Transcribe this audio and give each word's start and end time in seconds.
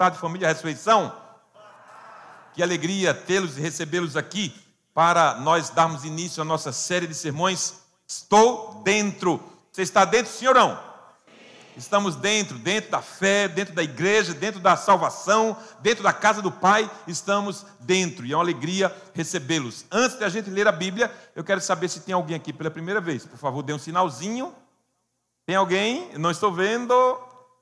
Tarde, 0.00 0.16
família 0.16 0.48
Ressurreição. 0.48 1.14
Que 2.54 2.62
alegria 2.62 3.12
tê-los 3.12 3.58
e 3.58 3.60
recebê-los 3.60 4.16
aqui 4.16 4.50
para 4.94 5.34
nós 5.34 5.68
darmos 5.68 6.06
início 6.06 6.40
à 6.40 6.44
nossa 6.44 6.72
série 6.72 7.06
de 7.06 7.14
sermões. 7.14 7.74
Estou 8.08 8.80
dentro. 8.82 9.38
Você 9.70 9.82
está 9.82 10.06
dentro, 10.06 10.54
não? 10.54 10.80
Estamos 11.76 12.16
dentro, 12.16 12.56
dentro 12.56 12.90
da 12.90 13.02
fé, 13.02 13.46
dentro 13.46 13.74
da 13.74 13.82
igreja, 13.82 14.32
dentro 14.32 14.58
da 14.58 14.74
salvação, 14.74 15.54
dentro 15.80 16.02
da 16.02 16.14
casa 16.14 16.40
do 16.40 16.50
Pai, 16.50 16.90
estamos 17.06 17.66
dentro. 17.80 18.24
E 18.24 18.32
é 18.32 18.36
uma 18.36 18.42
alegria 18.42 18.90
recebê-los. 19.12 19.84
Antes 19.92 20.16
de 20.16 20.24
a 20.24 20.30
gente 20.30 20.48
ler 20.48 20.66
a 20.66 20.72
Bíblia, 20.72 21.14
eu 21.36 21.44
quero 21.44 21.60
saber 21.60 21.90
se 21.90 22.00
tem 22.00 22.14
alguém 22.14 22.36
aqui 22.36 22.54
pela 22.54 22.70
primeira 22.70 23.02
vez. 23.02 23.26
Por 23.26 23.36
favor, 23.36 23.62
dê 23.62 23.74
um 23.74 23.78
sinalzinho. 23.78 24.54
Tem 25.44 25.56
alguém? 25.56 26.10
Não 26.16 26.30
estou 26.30 26.50
vendo. 26.50 26.94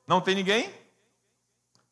Não 0.07 0.21
tem 0.21 0.35
ninguém? 0.35 0.78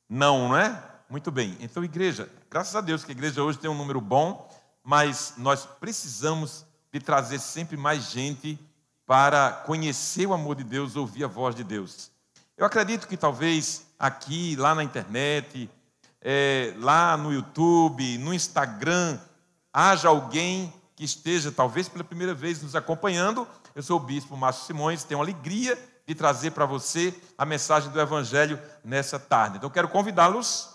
Não, 0.10 0.50
não 0.50 0.58
é? 0.58 0.82
Muito 1.10 1.32
bem. 1.32 1.58
Então, 1.60 1.84
igreja, 1.84 2.30
graças 2.50 2.76
a 2.76 2.82
Deus 2.82 3.04
que 3.04 3.12
a 3.12 3.16
igreja 3.16 3.44
hoje 3.44 3.58
tem 3.58 3.70
um 3.70 3.78
número 3.78 4.00
bom, 4.00 4.50
mas 4.84 5.34
nós 5.38 5.66
precisamos 5.66 6.66
de 6.92 7.00
trazer 7.00 7.40
sempre 7.40 7.76
mais 7.76 8.10
gente 8.10 8.58
para 9.06 9.52
conhecer 9.52 10.26
o 10.26 10.34
amor 10.34 10.56
de 10.56 10.64
Deus, 10.64 10.96
ouvir 10.96 11.24
a 11.26 11.28
voz 11.28 11.56
de 11.56 11.64
Deus. 11.64 12.10
Eu 12.58 12.66
acredito 12.66 13.08
que 13.08 13.18
talvez 13.18 13.86
aqui, 14.00 14.56
lá 14.56 14.74
na 14.74 14.84
internet, 14.84 15.70
é, 16.22 16.74
lá 16.78 17.18
no 17.18 17.34
YouTube, 17.34 18.18
no 18.18 18.34
Instagram, 18.34 19.20
haja 19.74 20.08
alguém 20.08 20.74
que 20.96 21.04
esteja, 21.04 21.52
talvez 21.52 21.88
pela 21.88 22.04
primeira 22.04 22.34
vez, 22.34 22.62
nos 22.62 22.76
acompanhando. 22.76 23.48
Eu 23.76 23.84
sou 23.84 23.98
o 23.98 24.04
Bispo 24.04 24.36
Márcio 24.36 24.66
Simões, 24.66 25.04
tenho 25.04 25.22
alegria 25.22 25.78
de 26.08 26.16
trazer 26.16 26.52
para 26.52 26.66
você 26.66 27.14
a 27.38 27.46
mensagem 27.46 27.92
do 27.92 28.00
Evangelho 28.00 28.60
nessa 28.82 29.20
tarde. 29.20 29.58
Então, 29.58 29.70
quero 29.70 29.90
convidá-los 29.90 30.74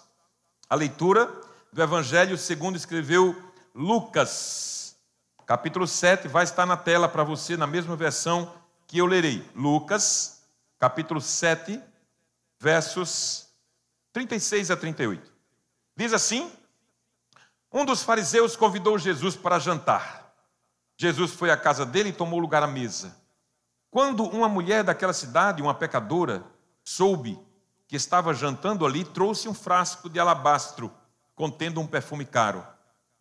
à 0.69 0.75
leitura 0.75 1.27
do 1.73 1.83
Evangelho 1.83 2.37
segundo 2.37 2.77
escreveu 2.77 3.35
Lucas, 3.75 4.95
capítulo 5.47 5.87
7, 5.87 6.29
vai 6.29 6.45
estar 6.45 6.67
na 6.67 6.77
tela 6.77 7.09
para 7.09 7.25
você, 7.25 7.57
na 7.57 7.67
mesma 7.67 7.97
versão 7.97 8.53
que 8.87 8.99
eu 8.99 9.07
lerei. 9.07 9.43
Lucas, 9.57 10.43
capítulo 10.79 11.19
7, 11.19 11.81
versos 12.61 13.49
36 14.13 14.71
a 14.71 14.77
38. 14.77 15.33
Diz 15.97 16.13
assim: 16.13 16.53
Um 17.73 17.87
dos 17.87 18.03
fariseus 18.03 18.55
convidou 18.55 18.99
Jesus 18.99 19.35
para 19.35 19.59
jantar. 19.59 20.35
Jesus 20.99 21.33
foi 21.33 21.51
à 21.51 21.57
casa 21.57 21.87
dele 21.87 22.11
e 22.11 22.13
tomou 22.13 22.39
lugar 22.39 22.63
à 22.63 22.67
mesa. 22.67 23.22
Quando 23.93 24.25
uma 24.25 24.49
mulher 24.49 24.83
daquela 24.83 25.13
cidade, 25.13 25.61
uma 25.61 25.75
pecadora, 25.75 26.43
soube 26.83 27.39
que 27.87 27.95
estava 27.95 28.33
jantando 28.33 28.87
ali, 28.87 29.05
trouxe 29.05 29.51
um 29.51 29.53
frasco 29.55 30.09
de 30.09 30.19
alabastro 30.19 30.91
contendo 31.35 31.79
um 31.79 31.87
perfume 31.87 32.25
caro. 32.25 32.67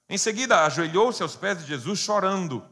Em 0.08 0.18
seguida, 0.18 0.64
ajoelhou-se 0.64 1.22
aos 1.22 1.36
pés 1.36 1.60
de 1.60 1.66
Jesus, 1.66 2.00
chorando. 2.00 2.66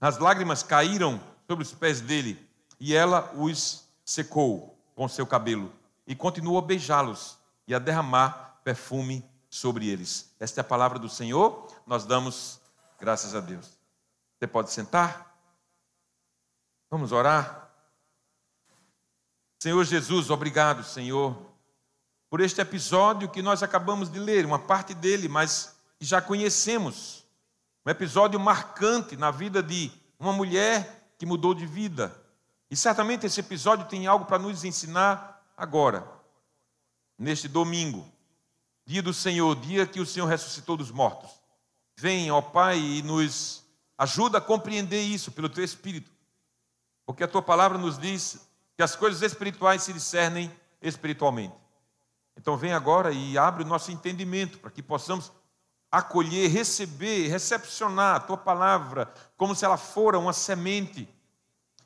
As 0.00 0.18
lágrimas 0.18 0.62
caíram 0.62 1.20
sobre 1.48 1.64
os 1.64 1.72
pés 1.72 2.00
dele 2.00 2.48
e 2.78 2.94
ela 2.94 3.32
os 3.34 3.88
secou 4.04 4.78
com 4.94 5.08
seu 5.08 5.26
cabelo 5.26 5.72
e 6.06 6.14
continuou 6.14 6.58
a 6.58 6.62
beijá-los 6.62 7.36
e 7.66 7.74
a 7.74 7.80
derramar 7.80 8.60
perfume 8.62 9.28
sobre 9.50 9.88
eles. 9.88 10.32
Esta 10.38 10.60
é 10.60 10.62
a 10.62 10.64
palavra 10.64 10.96
do 10.96 11.08
Senhor, 11.08 11.66
nós 11.88 12.04
damos 12.04 12.60
graças 13.00 13.34
a 13.34 13.40
Deus. 13.40 13.68
Você 14.38 14.46
pode 14.46 14.70
sentar? 14.70 15.31
Vamos 16.92 17.10
orar? 17.10 17.70
Senhor 19.58 19.82
Jesus, 19.82 20.28
obrigado, 20.28 20.84
Senhor, 20.84 21.34
por 22.28 22.38
este 22.38 22.60
episódio 22.60 23.30
que 23.30 23.40
nós 23.40 23.62
acabamos 23.62 24.12
de 24.12 24.18
ler, 24.18 24.44
uma 24.44 24.58
parte 24.58 24.92
dele, 24.92 25.26
mas 25.26 25.74
já 25.98 26.20
conhecemos. 26.20 27.24
Um 27.86 27.90
episódio 27.90 28.38
marcante 28.38 29.16
na 29.16 29.30
vida 29.30 29.62
de 29.62 29.90
uma 30.20 30.34
mulher 30.34 31.14
que 31.16 31.24
mudou 31.24 31.54
de 31.54 31.64
vida, 31.64 32.14
e 32.70 32.76
certamente 32.76 33.24
esse 33.24 33.40
episódio 33.40 33.86
tem 33.86 34.06
algo 34.06 34.26
para 34.26 34.38
nos 34.38 34.62
ensinar 34.62 35.50
agora, 35.56 36.06
neste 37.16 37.48
domingo, 37.48 38.06
dia 38.84 39.02
do 39.02 39.14
Senhor, 39.14 39.56
dia 39.56 39.86
que 39.86 39.98
o 39.98 40.04
Senhor 40.04 40.26
ressuscitou 40.26 40.76
dos 40.76 40.90
mortos. 40.90 41.30
Vem, 41.96 42.30
ó 42.30 42.42
Pai, 42.42 42.78
e 42.78 43.02
nos 43.02 43.64
ajuda 43.96 44.36
a 44.36 44.42
compreender 44.42 45.00
isso 45.00 45.32
pelo 45.32 45.48
teu 45.48 45.64
Espírito, 45.64 46.12
porque 47.12 47.24
a 47.24 47.28
tua 47.28 47.42
palavra 47.42 47.76
nos 47.76 47.98
diz 47.98 48.40
que 48.74 48.82
as 48.82 48.96
coisas 48.96 49.20
espirituais 49.20 49.82
se 49.82 49.92
discernem 49.92 50.50
espiritualmente. 50.80 51.54
Então, 52.34 52.56
vem 52.56 52.72
agora 52.72 53.12
e 53.12 53.36
abre 53.36 53.64
o 53.64 53.66
nosso 53.66 53.92
entendimento 53.92 54.58
para 54.58 54.70
que 54.70 54.82
possamos 54.82 55.30
acolher, 55.90 56.50
receber, 56.50 57.28
recepcionar 57.28 58.16
a 58.16 58.20
tua 58.20 58.38
palavra 58.38 59.12
como 59.36 59.54
se 59.54 59.62
ela 59.62 59.76
fora 59.76 60.18
uma 60.18 60.32
semente 60.32 61.06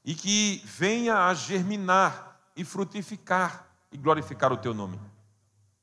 e 0.05 0.15
que 0.15 0.63
venha 0.65 1.27
a 1.27 1.35
germinar 1.35 2.39
e 2.55 2.65
frutificar 2.65 3.67
e 3.91 3.99
glorificar 3.99 4.53
o 4.53 4.57
teu 4.57 4.73
nome. 4.73 5.01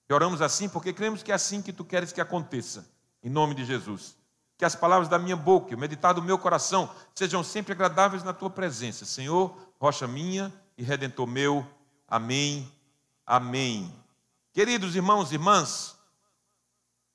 E 0.08 0.14
oramos 0.14 0.42
assim 0.42 0.70
porque 0.70 0.94
cremos 0.94 1.22
que 1.22 1.34
é 1.34 1.36
assim 1.36 1.62
que 1.62 1.74
tu 1.74 1.84
queres 1.84 2.14
que 2.14 2.22
aconteça, 2.22 2.90
em 3.22 3.30
nome 3.30 3.56
de 3.56 3.66
Jesus. 3.66 4.16
Que 4.58 4.66
as 4.66 4.75
palavras 4.75 5.09
da 5.09 5.19
minha 5.19 5.36
boca 5.36 5.72
e 5.72 5.75
o 5.75 5.80
meditar 5.80 6.14
do 6.14 6.22
meu 6.22 6.38
coração 6.38 6.90
sejam 7.16 7.44
sempre 7.44 7.74
agradáveis 7.74 8.24
na 8.24 8.34
tua 8.34 8.50
presença, 8.50 9.06
Senhor, 9.06 9.56
rocha 9.80 10.08
minha 10.08 10.53
e 10.78 10.84
redentor 10.84 11.28
meu. 11.28 11.66
Amém. 12.08 12.72
Amém. 13.25 13.94
Queridos 14.53 14.96
irmãos 14.96 15.31
e 15.31 15.36
irmãs, 15.36 15.97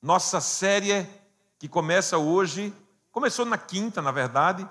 nossa 0.02 0.40
série 0.40 1.06
que 1.58 1.68
começa 1.68 2.18
hoje, 2.18 2.72
começou 3.10 3.44
na 3.44 3.58
quinta, 3.58 4.00
na 4.00 4.10
verdade, 4.10 4.68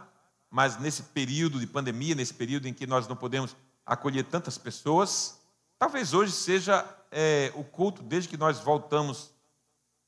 mas 0.50 0.78
nesse 0.78 1.04
período 1.04 1.60
de 1.60 1.68
pandemia, 1.68 2.16
nesse 2.16 2.34
período 2.34 2.68
em 2.68 2.74
que 2.74 2.88
nós 2.88 3.08
não 3.08 3.16
podemos 3.16 3.56
acolher 3.86 4.24
tantas 4.24 4.58
pessoas, 4.58 5.40
talvez 5.78 6.14
hoje 6.14 6.32
seja 6.32 6.86
é, 7.12 7.52
o 7.56 7.64
culto, 7.64 8.02
desde 8.02 8.30
que 8.30 8.38
nós 8.38 8.60
voltamos 8.60 9.32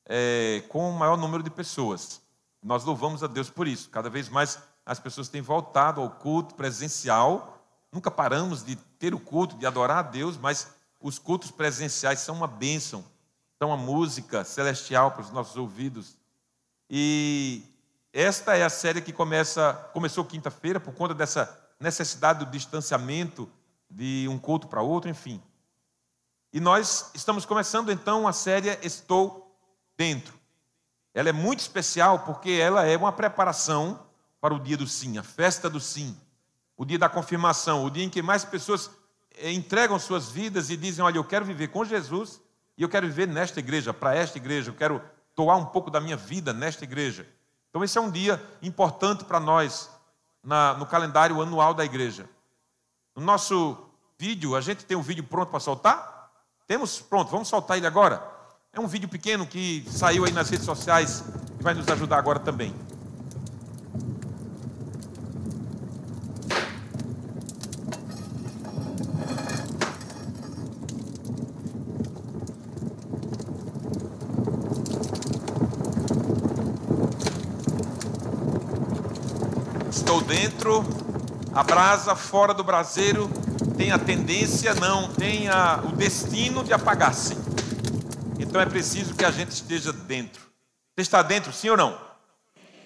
é, 0.06 0.62
com 0.68 0.90
o 0.90 0.98
maior 0.98 1.16
número 1.16 1.42
de 1.42 1.50
pessoas. 1.50 2.20
Nós 2.62 2.84
louvamos 2.84 3.22
a 3.22 3.26
Deus 3.26 3.48
por 3.48 3.66
isso. 3.66 3.88
Cada 3.90 4.10
vez 4.10 4.28
mais 4.28 4.58
as 4.84 4.98
pessoas 4.98 5.28
têm 5.28 5.40
voltado 5.40 6.00
ao 6.00 6.10
culto 6.10 6.54
presencial. 6.54 7.64
Nunca 7.92 8.10
paramos 8.10 8.62
de 8.62 8.76
ter 8.76 9.14
o 9.14 9.20
culto, 9.20 9.56
de 9.56 9.66
adorar 9.66 9.98
a 9.98 10.02
Deus, 10.02 10.36
mas 10.36 10.74
os 11.00 11.18
cultos 11.18 11.50
presenciais 11.50 12.20
são 12.20 12.36
uma 12.36 12.46
bênção, 12.46 13.04
são 13.58 13.68
uma 13.68 13.76
música 13.76 14.44
celestial 14.44 15.12
para 15.12 15.22
os 15.22 15.30
nossos 15.30 15.56
ouvidos. 15.56 16.16
E 16.88 17.62
esta 18.12 18.56
é 18.56 18.64
a 18.64 18.70
série 18.70 19.00
que 19.00 19.12
começa, 19.12 19.72
começou 19.92 20.24
quinta-feira 20.24 20.80
por 20.80 20.92
conta 20.92 21.14
dessa 21.14 21.58
necessidade 21.78 22.44
do 22.44 22.50
distanciamento 22.50 23.48
de 23.88 24.26
um 24.28 24.38
culto 24.38 24.68
para 24.68 24.82
outro, 24.82 25.08
enfim. 25.08 25.42
E 26.52 26.60
nós 26.60 27.10
estamos 27.14 27.44
começando 27.44 27.92
então 27.92 28.26
a 28.26 28.32
série 28.32 28.76
Estou 28.82 29.56
Dentro. 29.96 30.39
Ela 31.14 31.30
é 31.30 31.32
muito 31.32 31.60
especial 31.60 32.20
porque 32.20 32.50
ela 32.50 32.84
é 32.84 32.96
uma 32.96 33.12
preparação 33.12 34.06
para 34.40 34.54
o 34.54 34.60
dia 34.60 34.76
do 34.76 34.86
sim, 34.86 35.18
a 35.18 35.22
festa 35.22 35.68
do 35.68 35.80
sim, 35.80 36.16
o 36.76 36.84
dia 36.84 36.98
da 36.98 37.08
confirmação, 37.08 37.84
o 37.84 37.90
dia 37.90 38.04
em 38.04 38.08
que 38.10 38.22
mais 38.22 38.44
pessoas 38.44 38.90
eh, 39.36 39.52
entregam 39.52 39.98
suas 39.98 40.30
vidas 40.30 40.70
e 40.70 40.76
dizem: 40.76 41.04
Olha, 41.04 41.18
eu 41.18 41.24
quero 41.24 41.44
viver 41.44 41.68
com 41.68 41.84
Jesus 41.84 42.40
e 42.76 42.82
eu 42.82 42.88
quero 42.88 43.06
viver 43.06 43.28
nesta 43.28 43.60
igreja, 43.60 43.92
para 43.92 44.14
esta 44.14 44.38
igreja, 44.38 44.70
eu 44.70 44.74
quero 44.74 45.02
doar 45.36 45.58
um 45.58 45.66
pouco 45.66 45.90
da 45.90 46.00
minha 46.00 46.16
vida 46.16 46.52
nesta 46.52 46.84
igreja. 46.84 47.26
Então, 47.68 47.84
esse 47.84 47.96
é 47.98 48.00
um 48.00 48.10
dia 48.10 48.42
importante 48.62 49.24
para 49.24 49.38
nós 49.38 49.90
na, 50.42 50.74
no 50.74 50.86
calendário 50.86 51.40
anual 51.40 51.74
da 51.74 51.84
igreja. 51.84 52.28
No 53.14 53.22
nosso 53.22 53.76
vídeo, 54.18 54.56
a 54.56 54.60
gente 54.60 54.84
tem 54.84 54.96
um 54.96 55.02
vídeo 55.02 55.24
pronto 55.24 55.50
para 55.50 55.60
soltar? 55.60 56.30
Temos? 56.66 57.00
Pronto, 57.00 57.30
vamos 57.30 57.48
soltar 57.48 57.76
ele 57.76 57.86
agora. 57.86 58.22
É 58.72 58.78
um 58.78 58.86
vídeo 58.86 59.08
pequeno 59.08 59.46
que 59.46 59.84
saiu 59.90 60.24
aí 60.24 60.32
nas 60.32 60.48
redes 60.48 60.64
sociais 60.64 61.24
e 61.58 61.62
vai 61.62 61.74
nos 61.74 61.88
ajudar 61.88 62.18
agora 62.18 62.38
também. 62.38 62.72
dentro, 80.30 80.84
a 81.52 81.64
brasa 81.64 82.14
fora 82.14 82.54
do 82.54 82.62
braseiro 82.62 83.28
tem 83.76 83.90
a 83.90 83.98
tendência, 83.98 84.74
não, 84.74 85.08
tem 85.08 85.48
a, 85.48 85.80
o 85.84 85.92
destino 85.92 86.62
de 86.62 86.72
apagar-se. 86.72 87.49
Então 88.40 88.60
é 88.60 88.66
preciso 88.66 89.14
que 89.14 89.24
a 89.24 89.30
gente 89.30 89.50
esteja 89.50 89.92
dentro. 89.92 90.42
Você 90.96 91.02
está 91.02 91.22
dentro, 91.22 91.52
sim 91.52 91.68
ou 91.68 91.76
não? 91.76 92.00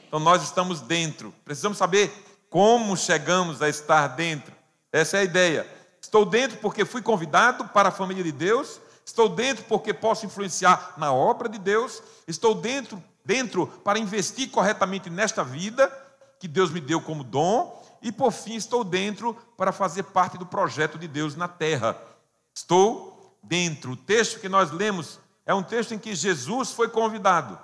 Então 0.06 0.18
nós 0.18 0.42
estamos 0.42 0.80
dentro. 0.80 1.32
Precisamos 1.44 1.78
saber 1.78 2.12
como 2.50 2.96
chegamos 2.96 3.62
a 3.62 3.68
estar 3.68 4.08
dentro. 4.08 4.52
Essa 4.92 5.18
é 5.18 5.20
a 5.20 5.24
ideia. 5.24 5.66
Estou 6.00 6.24
dentro 6.24 6.58
porque 6.58 6.84
fui 6.84 7.00
convidado 7.00 7.66
para 7.68 7.88
a 7.88 7.92
família 7.92 8.22
de 8.22 8.32
Deus, 8.32 8.80
Estou 9.04 9.28
dentro 9.28 9.64
porque 9.64 9.92
posso 9.92 10.24
influenciar 10.24 10.94
na 10.96 11.12
obra 11.12 11.48
de 11.48 11.58
Deus. 11.58 12.02
Estou 12.26 12.54
dentro, 12.54 13.02
dentro 13.24 13.66
para 13.66 13.98
investir 13.98 14.50
corretamente 14.50 15.10
nesta 15.10 15.44
vida 15.44 15.92
que 16.40 16.48
Deus 16.48 16.70
me 16.70 16.80
deu 16.80 17.00
como 17.00 17.22
dom. 17.22 17.82
E 18.00 18.10
por 18.10 18.32
fim, 18.32 18.54
estou 18.54 18.82
dentro 18.82 19.34
para 19.56 19.72
fazer 19.72 20.04
parte 20.04 20.38
do 20.38 20.46
projeto 20.46 20.98
de 20.98 21.06
Deus 21.06 21.36
na 21.36 21.48
terra. 21.48 21.98
Estou 22.54 23.36
dentro. 23.42 23.92
O 23.92 23.96
texto 23.96 24.40
que 24.40 24.48
nós 24.48 24.70
lemos 24.70 25.20
é 25.46 25.54
um 25.54 25.62
texto 25.62 25.92
em 25.92 25.98
que 25.98 26.14
Jesus 26.14 26.72
foi 26.72 26.88
convidado 26.88 27.58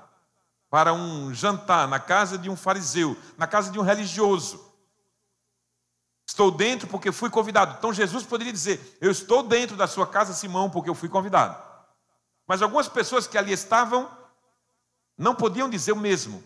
para 0.68 0.92
um 0.92 1.34
jantar 1.34 1.88
na 1.88 1.98
casa 1.98 2.38
de 2.38 2.48
um 2.48 2.56
fariseu, 2.56 3.16
na 3.36 3.46
casa 3.46 3.70
de 3.70 3.78
um 3.78 3.82
religioso. 3.82 4.70
Estou 6.26 6.50
dentro 6.50 6.86
porque 6.86 7.10
fui 7.10 7.28
convidado. 7.28 7.74
Então 7.76 7.92
Jesus 7.92 8.24
poderia 8.24 8.52
dizer: 8.52 8.98
Eu 9.00 9.10
estou 9.10 9.42
dentro 9.42 9.76
da 9.76 9.88
sua 9.88 10.06
casa, 10.06 10.32
Simão, 10.32 10.70
porque 10.70 10.88
eu 10.88 10.94
fui 10.94 11.08
convidado. 11.08 11.60
Mas 12.46 12.62
algumas 12.62 12.88
pessoas 12.88 13.26
que 13.26 13.36
ali 13.36 13.52
estavam 13.52 14.08
não 15.18 15.34
podiam 15.34 15.68
dizer 15.68 15.92
o 15.92 15.96
mesmo. 15.96 16.42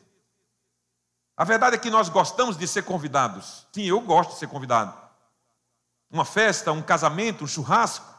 A 1.37 1.45
verdade 1.45 1.77
é 1.77 1.79
que 1.79 1.91
nós 1.91 2.09
gostamos 2.09 2.57
de 2.57 2.67
ser 2.67 2.85
convidados. 2.85 3.67
Sim, 3.73 3.83
eu 3.83 4.01
gosto 4.01 4.33
de 4.33 4.39
ser 4.39 4.47
convidado. 4.47 4.97
Uma 6.11 6.25
festa, 6.25 6.73
um 6.73 6.83
casamento, 6.83 7.45
um 7.45 7.47
churrasco. 7.47 8.14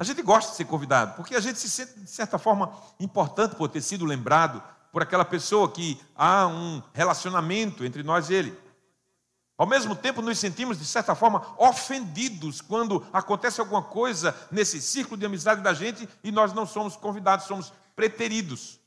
A 0.00 0.02
gente 0.02 0.22
gosta 0.22 0.52
de 0.52 0.56
ser 0.56 0.64
convidado, 0.64 1.14
porque 1.14 1.36
a 1.36 1.40
gente 1.40 1.58
se 1.58 1.68
sente, 1.68 2.00
de 2.00 2.08
certa 2.08 2.38
forma, 2.38 2.72
importante 2.98 3.54
por 3.54 3.68
ter 3.68 3.82
sido 3.82 4.06
lembrado 4.06 4.62
por 4.90 5.02
aquela 5.02 5.26
pessoa 5.26 5.70
que 5.70 6.00
há 6.16 6.46
um 6.46 6.82
relacionamento 6.94 7.84
entre 7.84 8.02
nós 8.02 8.30
e 8.30 8.34
ele. 8.34 8.58
Ao 9.58 9.66
mesmo 9.66 9.94
tempo, 9.94 10.22
nos 10.22 10.38
sentimos, 10.38 10.78
de 10.78 10.86
certa 10.86 11.14
forma, 11.14 11.46
ofendidos 11.58 12.62
quando 12.62 13.06
acontece 13.12 13.60
alguma 13.60 13.82
coisa 13.82 14.34
nesse 14.50 14.80
círculo 14.80 15.18
de 15.18 15.26
amizade 15.26 15.60
da 15.60 15.74
gente 15.74 16.08
e 16.24 16.32
nós 16.32 16.54
não 16.54 16.64
somos 16.64 16.96
convidados, 16.96 17.44
somos 17.44 17.70
preteridos. 17.94 18.80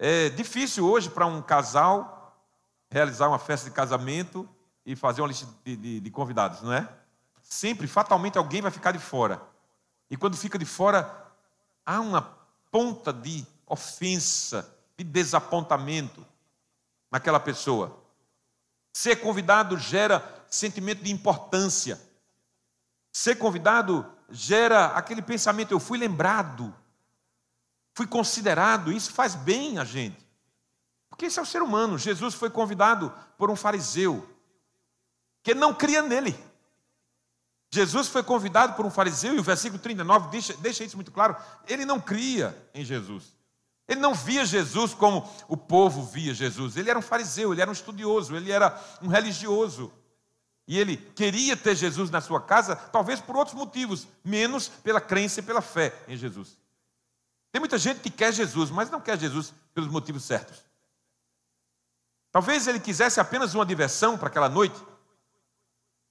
É 0.00 0.30
difícil 0.30 0.84
hoje 0.84 1.10
para 1.10 1.26
um 1.26 1.40
casal 1.40 2.44
realizar 2.90 3.28
uma 3.28 3.38
festa 3.38 3.70
de 3.70 3.76
casamento 3.76 4.48
e 4.84 4.96
fazer 4.96 5.20
uma 5.20 5.28
lista 5.28 5.46
de, 5.64 5.76
de, 5.76 6.00
de 6.00 6.10
convidados, 6.10 6.60
não 6.60 6.72
é? 6.72 7.05
Sempre, 7.48 7.86
fatalmente, 7.86 8.36
alguém 8.36 8.60
vai 8.60 8.70
ficar 8.70 8.92
de 8.92 8.98
fora. 8.98 9.40
E 10.10 10.16
quando 10.16 10.36
fica 10.36 10.58
de 10.58 10.64
fora, 10.64 11.32
há 11.84 12.00
uma 12.00 12.22
ponta 12.70 13.12
de 13.12 13.46
ofensa, 13.66 14.68
de 14.96 15.04
desapontamento 15.04 16.26
naquela 17.10 17.38
pessoa. 17.38 18.02
Ser 18.92 19.16
convidado 19.16 19.78
gera 19.78 20.44
sentimento 20.48 21.02
de 21.02 21.12
importância. 21.12 22.00
Ser 23.12 23.36
convidado 23.36 24.04
gera 24.28 24.86
aquele 24.86 25.22
pensamento: 25.22 25.72
eu 25.72 25.80
fui 25.80 25.98
lembrado, 25.98 26.74
fui 27.94 28.06
considerado. 28.06 28.92
Isso 28.92 29.12
faz 29.12 29.34
bem 29.34 29.78
a 29.78 29.84
gente. 29.84 30.26
Porque 31.08 31.26
esse 31.26 31.38
é 31.38 31.42
o 31.42 31.46
ser 31.46 31.62
humano. 31.62 31.96
Jesus 31.96 32.34
foi 32.34 32.50
convidado 32.50 33.12
por 33.38 33.50
um 33.50 33.56
fariseu 33.56 34.28
que 35.42 35.54
não 35.54 35.72
cria 35.72 36.02
nele. 36.02 36.36
Jesus 37.76 38.08
foi 38.08 38.22
convidado 38.22 38.72
por 38.72 38.86
um 38.86 38.90
fariseu, 38.90 39.34
e 39.34 39.38
o 39.38 39.42
versículo 39.42 39.80
39 39.80 40.30
deixa, 40.30 40.56
deixa 40.56 40.82
isso 40.82 40.96
muito 40.96 41.12
claro. 41.12 41.36
Ele 41.68 41.84
não 41.84 42.00
cria 42.00 42.56
em 42.74 42.84
Jesus. 42.84 43.36
Ele 43.86 44.00
não 44.00 44.14
via 44.14 44.46
Jesus 44.46 44.94
como 44.94 45.30
o 45.46 45.56
povo 45.56 46.02
via 46.02 46.32
Jesus. 46.32 46.76
Ele 46.76 46.88
era 46.88 46.98
um 46.98 47.02
fariseu, 47.02 47.52
ele 47.52 47.60
era 47.60 47.70
um 47.70 47.74
estudioso, 47.74 48.34
ele 48.34 48.50
era 48.50 48.82
um 49.02 49.08
religioso. 49.08 49.92
E 50.66 50.78
ele 50.78 50.96
queria 50.96 51.56
ter 51.56 51.76
Jesus 51.76 52.10
na 52.10 52.20
sua 52.20 52.40
casa, 52.40 52.74
talvez 52.74 53.20
por 53.20 53.36
outros 53.36 53.54
motivos, 53.54 54.08
menos 54.24 54.68
pela 54.68 55.00
crença 55.00 55.40
e 55.40 55.42
pela 55.42 55.60
fé 55.60 55.94
em 56.08 56.16
Jesus. 56.16 56.58
Tem 57.52 57.60
muita 57.60 57.78
gente 57.78 58.00
que 58.00 58.10
quer 58.10 58.32
Jesus, 58.32 58.70
mas 58.70 58.90
não 58.90 59.00
quer 59.00 59.18
Jesus 59.18 59.52
pelos 59.74 59.90
motivos 59.90 60.24
certos. 60.24 60.64
Talvez 62.32 62.66
ele 62.66 62.80
quisesse 62.80 63.20
apenas 63.20 63.54
uma 63.54 63.66
diversão 63.66 64.16
para 64.18 64.28
aquela 64.28 64.48
noite. 64.48 64.76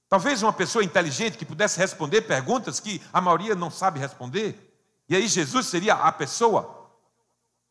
Talvez 0.08 0.42
uma 0.42 0.52
pessoa 0.52 0.84
inteligente 0.84 1.36
que 1.36 1.44
pudesse 1.44 1.78
responder 1.78 2.22
perguntas 2.22 2.78
que 2.78 3.02
a 3.12 3.20
maioria 3.20 3.54
não 3.54 3.70
sabe 3.70 3.98
responder. 3.98 4.62
E 5.08 5.16
aí 5.16 5.26
Jesus 5.26 5.66
seria 5.66 5.94
a 5.94 6.12
pessoa. 6.12 6.90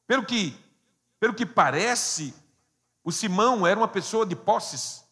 Pelo 0.06 0.26
que, 0.26 0.58
pelo 1.20 1.34
que 1.34 1.46
parece, 1.46 2.34
o 3.04 3.12
Simão 3.12 3.66
era 3.66 3.80
uma 3.80 3.88
pessoa 3.88 4.26
de 4.26 4.36
posses. 4.36 5.04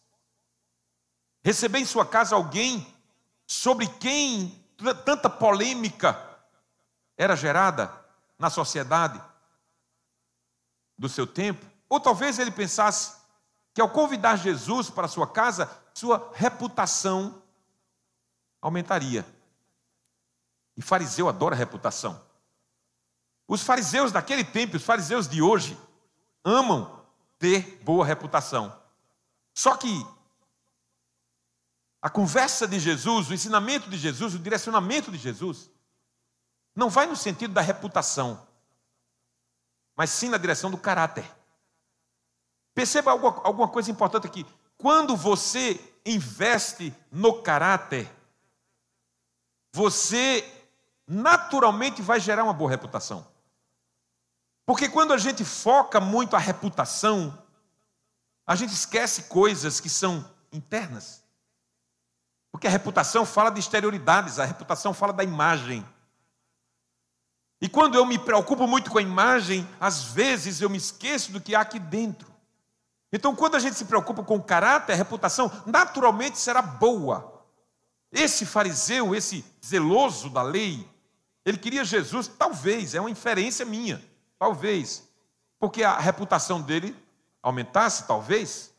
Receber 1.42 1.78
em 1.78 1.86
sua 1.86 2.04
casa 2.04 2.34
alguém 2.34 2.86
sobre 3.46 3.86
quem 3.86 4.62
tanta 5.04 5.30
polêmica 5.30 6.18
era 7.16 7.36
gerada 7.36 7.92
na 8.38 8.50
sociedade 8.50 9.22
do 10.98 11.08
seu 11.08 11.26
tempo. 11.26 11.64
Ou 11.88 12.00
talvez 12.00 12.38
ele 12.38 12.50
pensasse 12.50 13.16
que 13.72 13.80
ao 13.80 13.90
convidar 13.90 14.36
Jesus 14.36 14.90
para 14.90 15.08
sua 15.08 15.26
casa, 15.26 15.70
sua 15.94 16.32
reputação 16.34 17.40
aumentaria. 18.60 19.24
E 20.76 20.82
fariseu 20.82 21.28
adora 21.28 21.54
reputação. 21.54 22.20
Os 23.46 23.62
fariseus 23.62 24.10
daquele 24.10 24.44
tempo, 24.44 24.76
os 24.76 24.82
fariseus 24.82 25.28
de 25.28 25.40
hoje, 25.40 25.78
amam 26.44 27.04
ter 27.38 27.80
boa 27.84 28.04
reputação. 28.04 28.76
Só 29.54 29.76
que 29.76 30.04
a 32.02 32.10
conversa 32.10 32.66
de 32.66 32.80
Jesus, 32.80 33.30
o 33.30 33.34
ensinamento 33.34 33.88
de 33.88 33.96
Jesus, 33.96 34.34
o 34.34 34.38
direcionamento 34.38 35.12
de 35.12 35.18
Jesus, 35.18 35.70
não 36.74 36.90
vai 36.90 37.06
no 37.06 37.14
sentido 37.14 37.54
da 37.54 37.60
reputação, 37.60 38.44
mas 39.94 40.10
sim 40.10 40.28
na 40.28 40.38
direção 40.38 40.70
do 40.70 40.76
caráter. 40.76 41.24
Perceba 42.74 43.12
alguma 43.12 43.68
coisa 43.68 43.90
importante 43.90 44.26
aqui. 44.26 44.44
Quando 44.84 45.16
você 45.16 45.80
investe 46.04 46.94
no 47.10 47.40
caráter, 47.40 48.06
você 49.72 50.44
naturalmente 51.06 52.02
vai 52.02 52.20
gerar 52.20 52.44
uma 52.44 52.52
boa 52.52 52.68
reputação. 52.68 53.26
Porque 54.66 54.86
quando 54.90 55.14
a 55.14 55.16
gente 55.16 55.42
foca 55.42 56.00
muito 56.00 56.36
a 56.36 56.38
reputação, 56.38 57.42
a 58.46 58.54
gente 58.54 58.74
esquece 58.74 59.22
coisas 59.22 59.80
que 59.80 59.88
são 59.88 60.22
internas. 60.52 61.24
Porque 62.52 62.66
a 62.66 62.70
reputação 62.70 63.24
fala 63.24 63.48
de 63.48 63.60
exterioridades, 63.60 64.38
a 64.38 64.44
reputação 64.44 64.92
fala 64.92 65.14
da 65.14 65.24
imagem. 65.24 65.82
E 67.58 67.70
quando 67.70 67.94
eu 67.94 68.04
me 68.04 68.18
preocupo 68.18 68.66
muito 68.66 68.90
com 68.90 68.98
a 68.98 69.02
imagem, 69.02 69.66
às 69.80 70.04
vezes 70.04 70.60
eu 70.60 70.68
me 70.68 70.76
esqueço 70.76 71.32
do 71.32 71.40
que 71.40 71.54
há 71.54 71.62
aqui 71.62 71.78
dentro. 71.78 72.33
Então, 73.14 73.32
quando 73.32 73.54
a 73.54 73.60
gente 73.60 73.76
se 73.76 73.84
preocupa 73.84 74.24
com 74.24 74.42
caráter, 74.42 74.92
a 74.92 74.96
reputação, 74.96 75.48
naturalmente 75.64 76.36
será 76.36 76.60
boa. 76.60 77.44
Esse 78.10 78.44
fariseu, 78.44 79.14
esse 79.14 79.44
zeloso 79.64 80.28
da 80.28 80.42
lei, 80.42 80.84
ele 81.44 81.56
queria 81.56 81.84
Jesus, 81.84 82.26
talvez, 82.26 82.92
é 82.92 82.98
uma 82.98 83.08
inferência 83.08 83.64
minha. 83.64 84.04
Talvez. 84.36 85.08
Porque 85.60 85.84
a 85.84 85.96
reputação 85.96 86.60
dele 86.60 86.96
aumentasse, 87.40 88.04
talvez, 88.04 88.74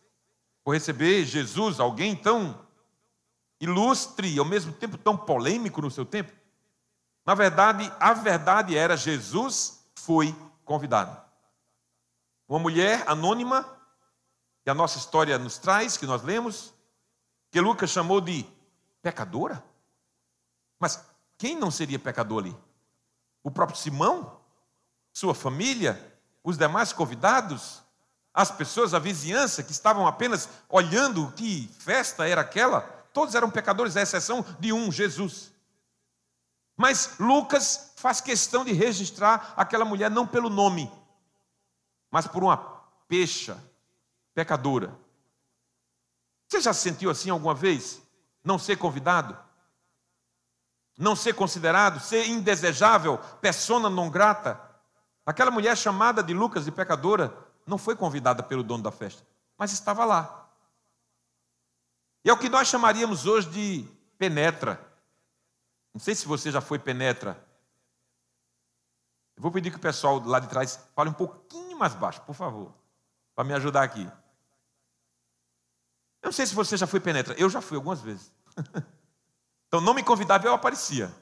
por 0.65 0.73
receber 0.73 1.23
Jesus, 1.23 1.79
alguém 1.79 2.13
tão 2.13 2.59
ilustre 3.61 4.27
e 4.35 4.37
ao 4.37 4.43
mesmo 4.43 4.73
tempo 4.73 4.97
tão 4.97 5.15
polêmico 5.15 5.81
no 5.81 5.89
seu 5.89 6.05
tempo. 6.05 6.33
Na 7.25 7.35
verdade, 7.35 7.89
a 8.01 8.11
verdade 8.11 8.75
era 8.75 8.97
Jesus 8.97 9.87
foi 9.95 10.35
convidado. 10.65 11.17
Uma 12.49 12.59
mulher 12.59 13.01
anônima, 13.07 13.65
que 14.65 14.69
a 14.69 14.73
nossa 14.73 14.97
história 14.97 15.39
nos 15.39 15.57
traz, 15.57 15.95
que 15.95 16.05
nós 16.05 16.23
lemos, 16.23 16.73
que 17.49 17.61
Lucas 17.61 17.89
chamou 17.89 18.19
de 18.19 18.45
pecadora. 19.01 19.63
Mas 20.77 21.01
quem 21.37 21.55
não 21.55 21.71
seria 21.71 21.97
pecador 21.97 22.43
ali? 22.43 22.57
O 23.41 23.49
próprio 23.49 23.79
Simão? 23.79 24.43
sua 25.15 25.33
família, 25.33 25.97
os 26.43 26.57
demais 26.57 26.91
convidados, 26.91 27.81
as 28.33 28.51
pessoas, 28.51 28.93
a 28.93 28.99
vizinhança 28.99 29.63
que 29.63 29.71
estavam 29.71 30.05
apenas 30.05 30.49
olhando 30.67 31.31
que 31.31 31.69
festa 31.79 32.27
era 32.27 32.41
aquela, 32.41 32.81
todos 33.13 33.33
eram 33.33 33.49
pecadores, 33.49 33.95
à 33.95 34.01
exceção 34.01 34.45
de 34.59 34.73
um, 34.73 34.91
Jesus. 34.91 35.53
Mas 36.75 37.15
Lucas 37.17 37.93
faz 37.95 38.19
questão 38.19 38.65
de 38.65 38.73
registrar 38.73 39.53
aquela 39.55 39.85
mulher 39.85 40.11
não 40.11 40.27
pelo 40.27 40.49
nome, 40.49 40.91
mas 42.11 42.27
por 42.27 42.43
uma 42.43 42.57
pecha 43.07 43.57
pecadora. 44.35 44.95
Você 46.47 46.61
já 46.61 46.73
se 46.73 46.81
sentiu 46.81 47.09
assim 47.09 47.31
alguma 47.31 47.55
vez? 47.55 48.01
Não 48.43 48.59
ser 48.59 48.77
convidado? 48.77 49.35
Não 50.97 51.15
ser 51.15 51.33
considerado? 51.33 51.99
Ser 51.99 52.27
indesejável? 52.27 53.17
Persona 53.41 53.89
non 53.89 54.11
grata? 54.11 54.61
Aquela 55.25 55.49
mulher 55.49 55.75
chamada 55.75 56.21
de 56.21 56.33
Lucas 56.33 56.65
de 56.65 56.71
pecadora 56.71 57.35
não 57.65 57.77
foi 57.77 57.95
convidada 57.95 58.43
pelo 58.43 58.61
dono 58.61 58.83
da 58.83 58.91
festa, 58.91 59.25
mas 59.57 59.71
estava 59.71 60.05
lá. 60.05 60.47
E 62.23 62.29
é 62.29 62.33
o 62.33 62.37
que 62.37 62.49
nós 62.49 62.67
chamaríamos 62.67 63.25
hoje 63.25 63.49
de 63.49 63.87
penetra. 64.17 64.79
Não 65.93 65.99
sei 65.99 66.13
se 66.13 66.27
você 66.27 66.51
já 66.51 66.61
foi 66.61 66.77
penetra. 66.77 67.43
Eu 69.35 69.41
vou 69.41 69.51
pedir 69.51 69.71
que 69.71 69.77
o 69.77 69.81
pessoal 69.81 70.19
lá 70.19 70.39
de 70.39 70.47
trás 70.47 70.79
fale 70.95 71.09
um 71.09 71.13
pouquinho 71.13 71.77
mais 71.77 71.93
baixo, 71.95 72.21
por 72.21 72.35
favor, 72.35 72.73
para 73.33 73.43
me 73.43 73.53
ajudar 73.53 73.83
aqui. 73.83 74.09
Eu 76.25 76.29
não 76.29 76.33
sei 76.33 76.47
se 76.47 76.55
você 76.55 76.75
já 76.75 76.87
foi 76.87 76.99
penetra. 76.99 77.35
Eu 77.37 77.47
já 77.51 77.61
fui 77.61 77.77
algumas 77.77 78.01
vezes. 78.01 78.31
então 79.67 79.79
não 79.79 79.93
me 79.93 80.01
convidava, 80.01 80.47
eu 80.47 80.55
aparecia 80.55 81.13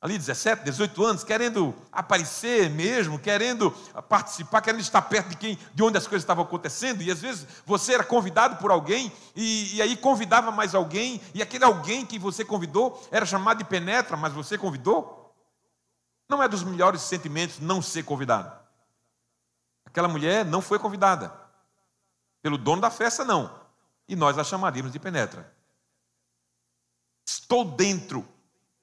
ali 0.00 0.16
17, 0.16 0.64
18 0.64 1.04
anos, 1.04 1.22
querendo 1.22 1.74
aparecer 1.92 2.70
mesmo, 2.70 3.18
querendo 3.18 3.70
participar, 4.08 4.62
querendo 4.62 4.80
estar 4.80 5.02
perto 5.02 5.28
de 5.28 5.36
quem, 5.36 5.58
de 5.74 5.82
onde 5.82 5.98
as 5.98 6.06
coisas 6.06 6.22
estavam 6.22 6.42
acontecendo, 6.42 7.02
e 7.02 7.10
às 7.10 7.20
vezes 7.20 7.46
você 7.66 7.92
era 7.92 8.02
convidado 8.02 8.56
por 8.56 8.70
alguém, 8.70 9.12
e, 9.36 9.76
e 9.76 9.82
aí 9.82 9.94
convidava 9.98 10.50
mais 10.50 10.74
alguém, 10.74 11.20
e 11.34 11.42
aquele 11.42 11.64
alguém 11.64 12.06
que 12.06 12.18
você 12.18 12.42
convidou 12.42 13.06
era 13.10 13.26
chamado 13.26 13.58
de 13.58 13.64
penetra, 13.64 14.16
mas 14.16 14.32
você 14.32 14.56
convidou? 14.56 15.36
Não 16.30 16.42
é 16.42 16.48
dos 16.48 16.62
melhores 16.62 17.02
sentimentos 17.02 17.60
não 17.60 17.82
ser 17.82 18.02
convidado. 18.02 18.58
Aquela 19.84 20.08
mulher 20.08 20.46
não 20.46 20.62
foi 20.62 20.78
convidada. 20.78 21.30
Pelo 22.40 22.56
dono 22.56 22.80
da 22.80 22.90
festa, 22.90 23.22
não. 23.22 23.59
E 24.10 24.14
nós 24.14 24.36
a 24.36 24.44
chamaríamos 24.44 24.92
de 24.92 24.98
penetra. 24.98 25.50
Estou 27.26 27.64
dentro 27.64 28.28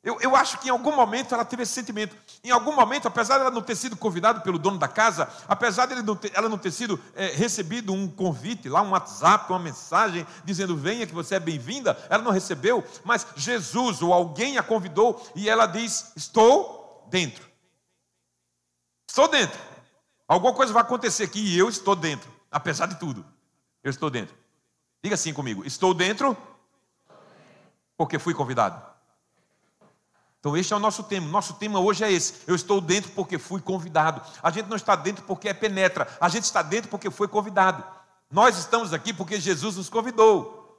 eu, 0.07 0.17
eu, 0.21 0.37
acho 0.37 0.57
que 0.59 0.69
em 0.69 0.71
algum 0.71 0.95
momento 0.95 1.33
ela 1.33 1.43
teve 1.43 1.63
esse 1.63 1.73
sentimento. 1.73 2.15
Em 2.41 2.49
algum 2.49 2.73
momento, 2.73 3.09
apesar 3.09 3.35
de 3.35 3.41
ela 3.41 3.51
não 3.51 3.61
ter 3.61 3.75
sido 3.75 3.97
convidada 3.97 4.39
pelo 4.39 4.57
dono 4.57 4.77
da 4.77 4.87
casa, 4.87 5.27
apesar 5.49 5.85
de 5.87 6.01
não 6.01 6.15
ter, 6.15 6.31
ela 6.33 6.47
não 6.47 6.57
ter 6.57 6.71
sido 6.71 6.97
é, 7.13 7.27
recebido 7.27 7.91
um 7.91 8.07
convite, 8.07 8.69
lá 8.69 8.81
um 8.81 8.91
WhatsApp, 8.91 9.51
uma 9.51 9.59
mensagem 9.59 10.25
dizendo 10.45 10.77
venha 10.77 11.05
que 11.05 11.13
você 11.13 11.35
é 11.35 11.39
bem-vinda, 11.41 11.97
ela 12.09 12.23
não 12.23 12.31
recebeu, 12.31 12.85
mas 13.03 13.27
Jesus 13.35 14.01
ou 14.01 14.13
alguém 14.13 14.57
a 14.57 14.63
convidou 14.63 15.21
e 15.35 15.49
ela 15.49 15.65
diz: 15.65 16.13
Estou 16.15 17.05
dentro. 17.09 17.45
Estou 19.09 19.27
dentro. 19.27 19.59
Alguma 20.25 20.53
coisa 20.53 20.71
vai 20.71 20.83
acontecer 20.83 21.25
aqui 21.25 21.39
e 21.39 21.57
eu 21.57 21.67
estou 21.67 21.97
dentro, 21.97 22.31
apesar 22.49 22.85
de 22.85 22.95
tudo. 22.95 23.25
Eu 23.83 23.89
estou 23.89 24.09
dentro. 24.09 24.33
Diga 25.07 25.15
assim 25.15 25.31
comigo: 25.31 25.65
Estou 25.65 25.93
dentro 25.93 26.35
porque 27.95 28.19
fui 28.19 28.33
convidado. 28.33 28.85
Então, 30.37 30.55
este 30.57 30.73
é 30.73 30.75
o 30.75 30.79
nosso 30.79 31.01
tema. 31.01 31.25
Nosso 31.29 31.53
tema 31.53 31.79
hoje 31.79 32.03
é 32.03 32.11
esse. 32.11 32.41
Eu 32.45 32.53
estou 32.53 32.81
dentro 32.81 33.11
porque 33.11 33.37
fui 33.37 33.61
convidado. 33.61 34.21
A 34.43 34.51
gente 34.51 34.67
não 34.67 34.75
está 34.75 34.97
dentro 34.97 35.23
porque 35.23 35.47
é 35.47 35.53
penetra. 35.53 36.09
A 36.19 36.27
gente 36.27 36.43
está 36.43 36.61
dentro 36.61 36.89
porque 36.89 37.09
foi 37.09 37.29
convidado. 37.29 37.85
Nós 38.29 38.57
estamos 38.57 38.91
aqui 38.91 39.13
porque 39.13 39.39
Jesus 39.39 39.77
nos 39.77 39.87
convidou. 39.87 40.77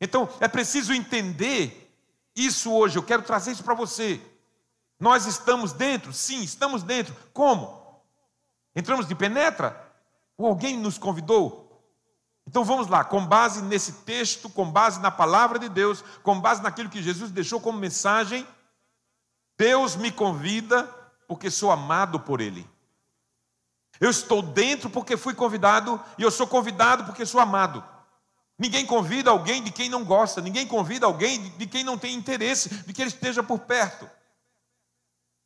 Então, 0.00 0.28
é 0.38 0.46
preciso 0.46 0.94
entender 0.94 1.92
isso 2.36 2.72
hoje. 2.72 2.98
Eu 2.98 3.02
quero 3.02 3.22
trazer 3.22 3.50
isso 3.50 3.64
para 3.64 3.74
você. 3.74 4.20
Nós 4.98 5.26
estamos 5.26 5.72
dentro? 5.72 6.12
Sim, 6.12 6.42
estamos 6.42 6.84
dentro. 6.84 7.16
Como? 7.32 8.00
Entramos 8.76 9.08
de 9.08 9.14
penetra? 9.16 9.92
Ou 10.38 10.46
alguém 10.46 10.78
nos 10.78 10.98
convidou? 10.98 11.59
Então 12.50 12.64
vamos 12.64 12.88
lá, 12.88 13.04
com 13.04 13.24
base 13.24 13.62
nesse 13.62 13.92
texto, 14.02 14.50
com 14.50 14.68
base 14.68 14.98
na 14.98 15.08
palavra 15.08 15.56
de 15.56 15.68
Deus, 15.68 16.02
com 16.24 16.40
base 16.40 16.60
naquilo 16.60 16.90
que 16.90 17.00
Jesus 17.00 17.30
deixou 17.30 17.60
como 17.60 17.78
mensagem, 17.78 18.44
Deus 19.56 19.94
me 19.94 20.10
convida 20.10 20.82
porque 21.28 21.48
sou 21.48 21.70
amado 21.70 22.18
por 22.18 22.40
Ele. 22.40 22.68
Eu 24.00 24.10
estou 24.10 24.42
dentro 24.42 24.90
porque 24.90 25.16
fui 25.16 25.32
convidado 25.32 26.02
e 26.18 26.24
eu 26.24 26.30
sou 26.32 26.44
convidado 26.44 27.04
porque 27.04 27.24
sou 27.24 27.40
amado. 27.40 27.84
Ninguém 28.58 28.84
convida 28.84 29.30
alguém 29.30 29.62
de 29.62 29.70
quem 29.70 29.88
não 29.88 30.04
gosta, 30.04 30.40
ninguém 30.40 30.66
convida 30.66 31.06
alguém 31.06 31.50
de 31.50 31.68
quem 31.68 31.84
não 31.84 31.96
tem 31.96 32.16
interesse 32.16 32.68
de 32.68 32.92
que 32.92 33.00
ele 33.00 33.10
esteja 33.10 33.44
por 33.44 33.60
perto. 33.60 34.10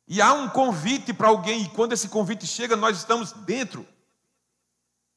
E 0.07 0.23
há 0.23 0.33
um 0.33 0.49
convite 0.49 1.13
para 1.13 1.27
alguém, 1.27 1.65
e 1.65 1.69
quando 1.69 1.93
esse 1.93 2.09
convite 2.09 2.47
chega, 2.47 2.75
nós 2.75 2.97
estamos 2.97 3.31
dentro. 3.31 3.87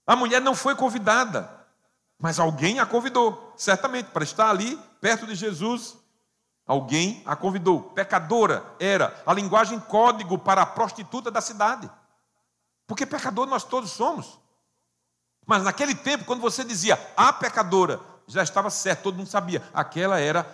A 0.07 0.14
mulher 0.14 0.42
não 0.42 0.54
foi 0.54 0.75
convidada, 0.75 1.58
mas 2.19 2.39
alguém 2.39 2.81
a 2.81 2.87
convidou, 2.87 3.53
certamente, 3.57 4.11
para 4.11 4.25
estar 4.25 4.51
ali, 4.51 4.79
perto 5.01 5.27
de 5.27 5.35
Jesus, 5.35 5.97
Alguém 6.69 7.23
a 7.25 7.35
convidou. 7.35 7.81
Pecadora 7.81 8.63
era 8.79 9.19
a 9.25 9.33
linguagem 9.33 9.81
código 9.81 10.39
para 10.39 10.61
a 10.61 10.67
prostituta 10.67 11.31
da 11.31 11.41
cidade. 11.41 11.91
Porque 12.87 13.07
pecador 13.07 13.47
nós 13.47 13.65
todos 13.65 13.91
somos. 13.91 14.39
Mas 15.47 15.63
naquele 15.63 15.95
tempo, 15.95 16.27
quando 16.27 16.43
você 16.43 16.63
dizia 16.63 17.01
a 17.17 17.33
pecadora, 17.33 17.99
já 18.27 18.43
estava 18.43 18.69
certo, 18.69 19.05
todo 19.05 19.17
mundo 19.17 19.29
sabia. 19.29 19.67
Aquela 19.73 20.21
era 20.21 20.47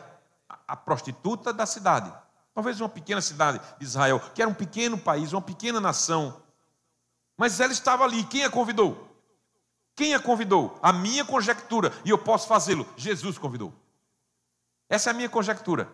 a 0.69 0.77
prostituta 0.77 1.53
da 1.53 1.67
cidade. 1.67 2.13
Talvez 2.55 2.81
uma 2.81 2.89
pequena 2.89 3.21
cidade 3.21 3.61
de 3.77 3.85
Israel, 3.85 4.23
que 4.33 4.41
era 4.41 4.49
um 4.49 4.55
pequeno 4.55 4.97
país, 4.97 5.33
uma 5.33 5.43
pequena 5.43 5.81
nação. 5.81 6.41
Mas 7.37 7.59
ela 7.59 7.73
estava 7.73 8.05
ali. 8.05 8.23
Quem 8.23 8.45
a 8.45 8.51
convidou? 8.51 9.14
Quem 9.97 10.15
a 10.15 10.21
convidou? 10.21 10.79
A 10.83 10.93
minha 10.93 11.25
conjectura, 11.25 11.93
e 12.05 12.11
eu 12.11 12.19
posso 12.19 12.49
fazê-lo. 12.49 12.87
Jesus 12.97 13.39
convidou. 13.39 13.73
Essa 14.89 15.11
é 15.11 15.13
a 15.13 15.15
minha 15.15 15.29
conjectura. 15.29 15.91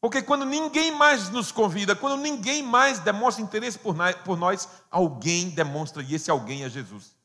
Porque 0.00 0.22
quando 0.22 0.44
ninguém 0.44 0.92
mais 0.92 1.28
nos 1.28 1.50
convida, 1.50 1.94
quando 1.94 2.20
ninguém 2.22 2.62
mais 2.62 3.00
demonstra 3.00 3.42
interesse 3.42 3.78
por 3.78 4.36
nós, 4.36 4.68
alguém 4.90 5.50
demonstra, 5.50 6.02
e 6.02 6.14
esse 6.14 6.30
alguém 6.30 6.64
é 6.64 6.68
Jesus. 6.68 7.16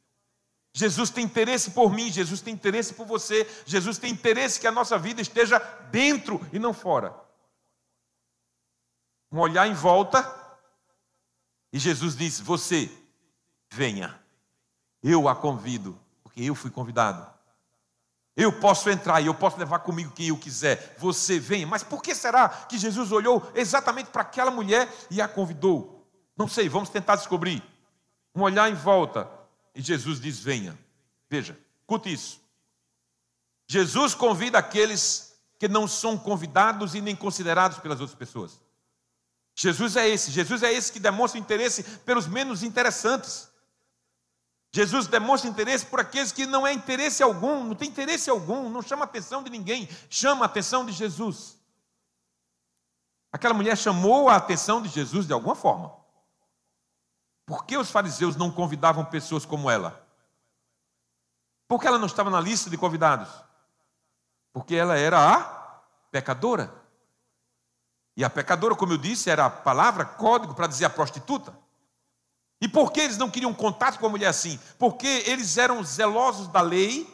Jesus 0.76 1.12
tem 1.12 1.24
interesse 1.24 1.72
por 1.72 1.94
mim, 1.94 2.12
Jesus 2.12 2.42
tem 2.42 2.54
interesse 2.54 2.96
por 2.96 3.06
você, 3.06 3.48
Jesus 3.64 4.00
tem 4.00 4.12
interesse 4.12 4.60
que 4.60 4.66
a 4.66 4.72
nossa 4.72 4.98
vida 4.98 5.22
esteja 5.22 5.60
dentro 5.92 6.42
e 6.52 6.58
não 6.58 6.74
fora. 6.74 7.16
Um 9.32 9.40
olhar 9.40 9.68
em 9.68 9.74
volta, 9.74 10.28
e 11.72 11.78
Jesus 11.78 12.16
diz: 12.16 12.40
Você, 12.40 12.92
venha, 13.72 14.20
eu 15.04 15.28
a 15.28 15.36
convido, 15.36 16.00
porque 16.24 16.42
eu 16.42 16.56
fui 16.56 16.72
convidado. 16.72 17.28
Eu 18.36 18.52
posso 18.60 18.90
entrar 18.90 19.22
e 19.22 19.28
eu 19.28 19.36
posso 19.36 19.60
levar 19.60 19.80
comigo 19.80 20.12
quem 20.12 20.30
eu 20.30 20.38
quiser. 20.38 20.96
Você 20.98 21.40
venha. 21.40 21.68
Mas 21.68 21.84
por 21.84 22.02
que 22.02 22.16
será 22.16 22.50
que 22.50 22.78
Jesus 22.78 23.12
olhou 23.12 23.48
exatamente 23.54 24.10
para 24.10 24.24
aquela 24.24 24.50
mulher 24.50 24.92
e 25.12 25.22
a 25.22 25.28
convidou? 25.28 26.08
Não 26.36 26.48
sei, 26.48 26.68
vamos 26.68 26.90
tentar 26.90 27.16
descobrir. 27.16 27.62
Um 28.34 28.42
olhar 28.42 28.72
em 28.72 28.74
volta 28.74 29.30
e 29.76 29.82
Jesus 29.82 30.20
diz: 30.20 30.40
Venha. 30.40 30.78
Veja, 31.30 31.58
escute 31.82 32.12
isso. 32.12 32.42
Jesus 33.68 34.16
convida 34.16 34.58
aqueles 34.58 35.36
que 35.60 35.68
não 35.68 35.88
são 35.88 36.18
convidados 36.18 36.96
e 36.96 37.02
nem 37.02 37.16
considerados 37.16 37.78
pelas 37.78 38.00
outras 38.00 38.18
pessoas. 38.18 38.60
Jesus 39.56 39.96
é 39.96 40.08
esse. 40.10 40.32
Jesus 40.32 40.64
é 40.64 40.74
esse 40.74 40.92
que 40.92 41.00
demonstra 41.00 41.40
interesse 41.40 41.84
pelos 42.00 42.28
menos 42.28 42.64
interessantes. 42.64 43.50
Jesus 44.76 45.06
demonstra 45.06 45.48
interesse 45.48 45.86
por 45.86 46.00
aqueles 46.00 46.32
que 46.32 46.48
não 46.48 46.66
é 46.66 46.74
interesse 46.74 47.22
algum, 47.22 47.64
não 47.64 47.76
tem 47.76 47.90
interesse 47.90 48.28
algum, 48.28 48.68
não 48.70 48.82
chama 48.82 49.04
a 49.04 49.06
atenção 49.06 49.44
de 49.44 49.52
ninguém, 49.52 49.88
chama 50.10 50.44
a 50.44 50.48
atenção 50.48 50.84
de 50.84 50.92
Jesus. 50.92 51.60
Aquela 53.32 53.54
mulher 53.54 53.78
chamou 53.78 54.30
a 54.30 54.36
atenção 54.36 54.82
de 54.82 54.90
Jesus 54.90 55.28
de 55.28 55.34
alguma 55.34 55.54
forma. 55.54 55.96
Por 57.46 57.66
que 57.66 57.78
os 57.78 57.92
fariseus 57.92 58.36
não 58.36 58.52
convidavam 58.52 59.06
pessoas 59.06 59.46
como 59.46 59.70
ela? 59.70 60.04
Por 61.68 61.80
que 61.80 61.86
ela 61.86 62.00
não 62.00 62.08
estava 62.08 62.32
na 62.32 62.42
lista 62.42 62.68
de 62.68 62.78
convidados? 62.78 63.30
Porque 64.52 64.74
ela 64.74 64.98
era 64.98 65.36
a 65.36 65.82
pecadora. 66.10 66.74
E 68.18 68.24
a 68.24 68.30
pecadora, 68.30 68.76
como 68.76 68.94
eu 68.94 68.98
disse, 68.98 69.30
era 69.30 69.46
a 69.46 69.50
palavra 69.52 70.04
código 70.04 70.56
para 70.56 70.68
dizer 70.68 70.86
a 70.86 70.90
prostituta. 70.90 71.63
E 72.64 72.68
por 72.70 72.94
que 72.94 73.02
eles 73.02 73.18
não 73.18 73.30
queriam 73.30 73.54
contato 73.54 74.00
com 74.00 74.06
a 74.06 74.10
mulher 74.10 74.28
assim? 74.28 74.58
Porque 74.80 75.26
eles 75.26 75.58
eram 75.58 75.84
zelosos 75.84 76.48
da 76.48 76.62
lei 76.62 77.14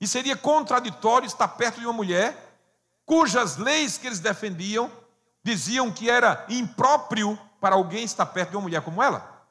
e 0.00 0.08
seria 0.08 0.34
contraditório 0.34 1.26
estar 1.26 1.46
perto 1.46 1.78
de 1.78 1.84
uma 1.84 1.92
mulher 1.92 2.58
cujas 3.04 3.58
leis 3.58 3.98
que 3.98 4.06
eles 4.06 4.18
defendiam 4.18 4.90
diziam 5.44 5.92
que 5.92 6.08
era 6.08 6.42
impróprio 6.48 7.38
para 7.60 7.74
alguém 7.74 8.02
estar 8.02 8.24
perto 8.24 8.52
de 8.52 8.56
uma 8.56 8.62
mulher 8.62 8.80
como 8.80 9.02
ela. 9.02 9.46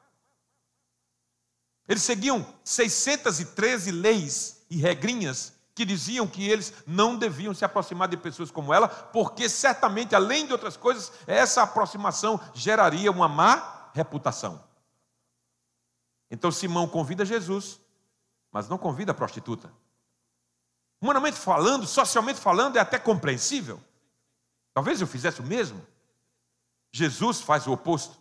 Eles 1.86 2.02
seguiam 2.02 2.44
613 2.64 3.92
leis 3.92 4.66
e 4.68 4.78
regrinhas 4.78 5.52
que 5.72 5.84
diziam 5.84 6.26
que 6.26 6.48
eles 6.48 6.74
não 6.84 7.14
deviam 7.14 7.54
se 7.54 7.64
aproximar 7.64 8.08
de 8.08 8.16
pessoas 8.16 8.50
como 8.50 8.74
ela, 8.74 8.88
porque 8.88 9.48
certamente, 9.48 10.16
além 10.16 10.46
de 10.46 10.52
outras 10.52 10.76
coisas, 10.76 11.12
essa 11.28 11.62
aproximação 11.62 12.40
geraria 12.54 13.08
uma 13.08 13.28
má 13.28 13.92
reputação. 13.94 14.66
Então 16.30 16.50
Simão 16.50 16.88
convida 16.88 17.24
Jesus, 17.24 17.80
mas 18.50 18.68
não 18.68 18.78
convida 18.78 19.12
a 19.12 19.14
prostituta. 19.14 19.72
Humanamente 21.00 21.38
falando, 21.38 21.86
socialmente 21.86 22.40
falando, 22.40 22.76
é 22.76 22.80
até 22.80 22.98
compreensível. 22.98 23.80
Talvez 24.74 25.00
eu 25.00 25.06
fizesse 25.06 25.40
o 25.40 25.46
mesmo. 25.46 25.84
Jesus 26.90 27.40
faz 27.40 27.66
o 27.66 27.72
oposto, 27.72 28.16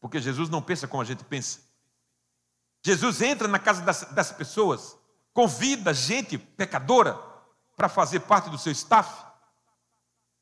porque 0.00 0.20
Jesus 0.20 0.48
não 0.48 0.62
pensa 0.62 0.88
como 0.88 1.02
a 1.02 1.06
gente 1.06 1.24
pensa. 1.24 1.60
Jesus 2.82 3.22
entra 3.22 3.48
na 3.48 3.58
casa 3.58 3.82
das, 3.82 4.02
das 4.12 4.32
pessoas, 4.32 4.96
convida 5.32 5.92
gente 5.92 6.38
pecadora 6.38 7.18
para 7.76 7.88
fazer 7.88 8.20
parte 8.20 8.50
do 8.50 8.58
seu 8.58 8.72
staff. 8.72 9.24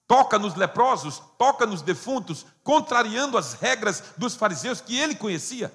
toca 0.06 0.38
nos 0.38 0.54
leprosos, 0.54 1.22
toca 1.38 1.64
nos 1.64 1.80
defuntos, 1.80 2.44
contrariando 2.62 3.38
as 3.38 3.54
regras 3.54 4.12
dos 4.16 4.34
fariseus 4.34 4.80
que 4.80 4.98
ele 4.98 5.14
conhecia. 5.14 5.72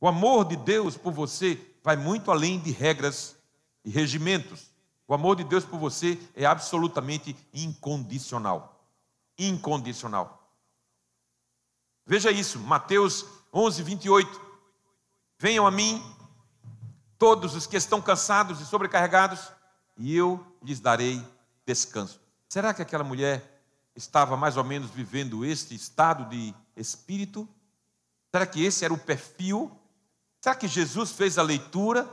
O 0.00 0.08
amor 0.08 0.46
de 0.46 0.56
Deus 0.56 0.96
por 0.96 1.12
você 1.12 1.60
vai 1.82 1.94
muito 1.94 2.30
além 2.30 2.58
de 2.58 2.70
regras 2.70 3.36
e 3.84 3.90
regimentos. 3.90 4.70
O 5.06 5.12
amor 5.12 5.36
de 5.36 5.44
Deus 5.44 5.64
por 5.64 5.78
você 5.78 6.18
é 6.34 6.46
absolutamente 6.46 7.36
incondicional. 7.52 8.82
Incondicional. 9.38 10.50
Veja 12.06 12.30
isso, 12.30 12.58
Mateus 12.58 13.26
11, 13.52 13.82
28. 13.82 14.40
Venham 15.38 15.66
a 15.66 15.70
mim, 15.70 16.02
todos 17.18 17.54
os 17.54 17.66
que 17.66 17.76
estão 17.76 18.00
cansados 18.00 18.60
e 18.60 18.66
sobrecarregados, 18.66 19.52
e 19.96 20.16
eu 20.16 20.44
lhes 20.62 20.80
darei 20.80 21.22
descanso. 21.66 22.20
Será 22.48 22.72
que 22.72 22.82
aquela 22.82 23.04
mulher 23.04 23.62
estava 23.94 24.36
mais 24.36 24.56
ou 24.56 24.64
menos 24.64 24.90
vivendo 24.90 25.44
este 25.44 25.74
estado 25.74 26.24
de 26.30 26.54
espírito? 26.76 27.48
Será 28.30 28.46
que 28.46 28.64
esse 28.64 28.84
era 28.84 28.94
o 28.94 28.98
perfil? 28.98 29.79
Será 30.40 30.54
que 30.54 30.66
Jesus 30.66 31.12
fez 31.12 31.38
a 31.38 31.42
leitura? 31.42 32.08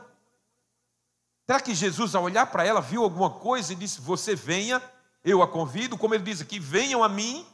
Será 1.46 1.62
que 1.62 1.74
Jesus, 1.74 2.14
ao 2.14 2.24
olhar 2.24 2.48
para 2.48 2.66
ela, 2.66 2.82
viu 2.82 3.04
alguma 3.04 3.30
coisa 3.30 3.72
e 3.72 3.76
disse: 3.76 4.02
Você 4.02 4.36
venha, 4.36 4.82
eu 5.24 5.42
a 5.42 5.48
convido, 5.48 5.98
como 5.98 6.14
ele 6.14 6.24
diz 6.24 6.42
aqui: 6.42 6.60
venham 6.60 7.04
a 7.04 7.10
mim, 7.10 7.46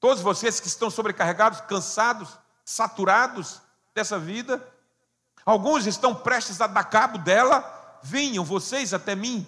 todos 0.00 0.22
vocês 0.22 0.58
que 0.58 0.66
estão 0.66 0.90
sobrecarregados, 0.90 1.60
cansados, 1.62 2.36
saturados 2.64 3.60
dessa 3.94 4.18
vida. 4.18 4.66
Alguns 5.44 5.86
estão 5.86 6.12
prestes 6.12 6.60
a 6.60 6.66
dar 6.66 6.84
cabo 6.84 7.18
dela, 7.18 8.00
venham 8.02 8.44
vocês 8.44 8.92
até 8.92 9.14
mim, 9.14 9.46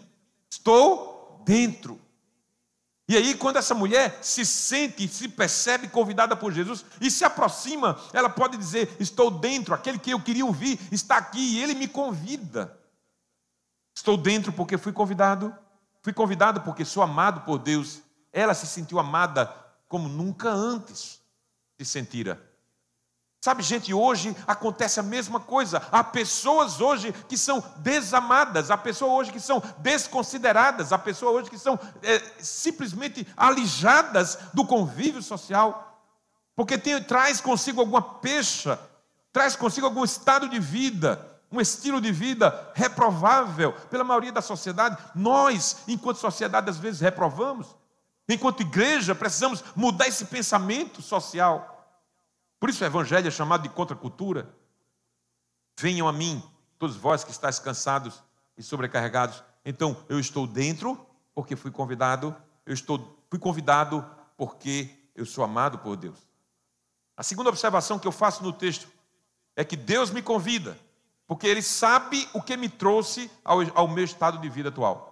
estou 0.48 1.42
dentro. 1.44 2.00
E 3.08 3.16
aí, 3.16 3.34
quando 3.34 3.56
essa 3.56 3.74
mulher 3.74 4.18
se 4.20 4.44
sente, 4.44 5.08
se 5.08 5.28
percebe 5.28 5.88
convidada 5.88 6.36
por 6.36 6.52
Jesus 6.52 6.84
e 7.00 7.10
se 7.10 7.24
aproxima, 7.24 7.98
ela 8.12 8.28
pode 8.28 8.58
dizer: 8.58 8.94
Estou 9.00 9.30
dentro, 9.30 9.74
aquele 9.74 9.98
que 9.98 10.10
eu 10.10 10.20
queria 10.20 10.44
ouvir 10.44 10.78
está 10.92 11.16
aqui 11.16 11.56
e 11.56 11.62
ele 11.62 11.74
me 11.74 11.88
convida. 11.88 12.78
Estou 13.96 14.16
dentro 14.16 14.52
porque 14.52 14.76
fui 14.76 14.92
convidado, 14.92 15.56
fui 16.02 16.12
convidado 16.12 16.60
porque 16.60 16.84
sou 16.84 17.02
amado 17.02 17.40
por 17.40 17.58
Deus. 17.58 18.02
Ela 18.30 18.52
se 18.52 18.66
sentiu 18.66 18.98
amada 18.98 19.52
como 19.88 20.06
nunca 20.06 20.50
antes 20.50 21.22
se 21.78 21.86
sentira. 21.86 22.47
Sabe, 23.40 23.62
gente, 23.62 23.94
hoje 23.94 24.36
acontece 24.48 24.98
a 24.98 25.02
mesma 25.02 25.38
coisa. 25.38 25.80
Há 25.92 26.02
pessoas 26.02 26.80
hoje 26.80 27.12
que 27.28 27.38
são 27.38 27.62
desamadas, 27.76 28.68
há 28.70 28.76
pessoas 28.76 29.12
hoje 29.12 29.32
que 29.32 29.38
são 29.38 29.62
desconsideradas, 29.78 30.92
há 30.92 30.98
pessoas 30.98 31.36
hoje 31.36 31.50
que 31.50 31.58
são 31.58 31.78
é, 32.02 32.20
simplesmente 32.40 33.26
alijadas 33.36 34.38
do 34.52 34.66
convívio 34.66 35.22
social, 35.22 36.02
porque 36.56 36.76
tem, 36.76 37.00
traz 37.00 37.40
consigo 37.40 37.80
alguma 37.80 38.02
pecha, 38.02 38.78
traz 39.32 39.54
consigo 39.54 39.86
algum 39.86 40.02
estado 40.02 40.48
de 40.48 40.58
vida, 40.58 41.24
um 41.50 41.60
estilo 41.60 42.00
de 42.00 42.10
vida 42.10 42.72
reprovável 42.74 43.72
pela 43.88 44.02
maioria 44.02 44.32
da 44.32 44.42
sociedade. 44.42 44.98
Nós, 45.14 45.84
enquanto 45.86 46.16
sociedade, 46.16 46.68
às 46.68 46.76
vezes 46.76 47.00
reprovamos. 47.00 47.68
Enquanto 48.28 48.62
igreja, 48.62 49.14
precisamos 49.14 49.62
mudar 49.76 50.08
esse 50.08 50.24
pensamento 50.24 51.00
social. 51.00 51.77
Por 52.58 52.68
isso 52.68 52.82
o 52.82 52.86
evangelho 52.86 53.28
é 53.28 53.30
chamado 53.30 53.62
de 53.62 53.68
contracultura. 53.68 54.54
Venham 55.78 56.08
a 56.08 56.12
mim, 56.12 56.42
todos 56.78 56.96
vós 56.96 57.22
que 57.22 57.30
estáis 57.30 57.58
cansados 57.58 58.22
e 58.56 58.62
sobrecarregados. 58.62 59.42
Então, 59.64 59.96
eu 60.08 60.18
estou 60.18 60.46
dentro 60.46 61.06
porque 61.34 61.54
fui 61.54 61.70
convidado, 61.70 62.34
eu 62.66 62.74
estou 62.74 63.16
fui 63.30 63.38
convidado 63.38 64.04
porque 64.36 64.90
eu 65.14 65.26
sou 65.26 65.44
amado 65.44 65.78
por 65.78 65.96
Deus. 65.96 66.18
A 67.16 67.22
segunda 67.22 67.50
observação 67.50 67.98
que 67.98 68.08
eu 68.08 68.12
faço 68.12 68.42
no 68.42 68.52
texto 68.52 68.88
é 69.54 69.64
que 69.64 69.76
Deus 69.76 70.10
me 70.10 70.22
convida, 70.22 70.78
porque 71.26 71.46
Ele 71.46 71.62
sabe 71.62 72.28
o 72.32 72.40
que 72.40 72.56
me 72.56 72.68
trouxe 72.68 73.30
ao, 73.44 73.58
ao 73.74 73.88
meu 73.88 74.04
estado 74.04 74.38
de 74.38 74.48
vida 74.48 74.68
atual. 74.68 75.08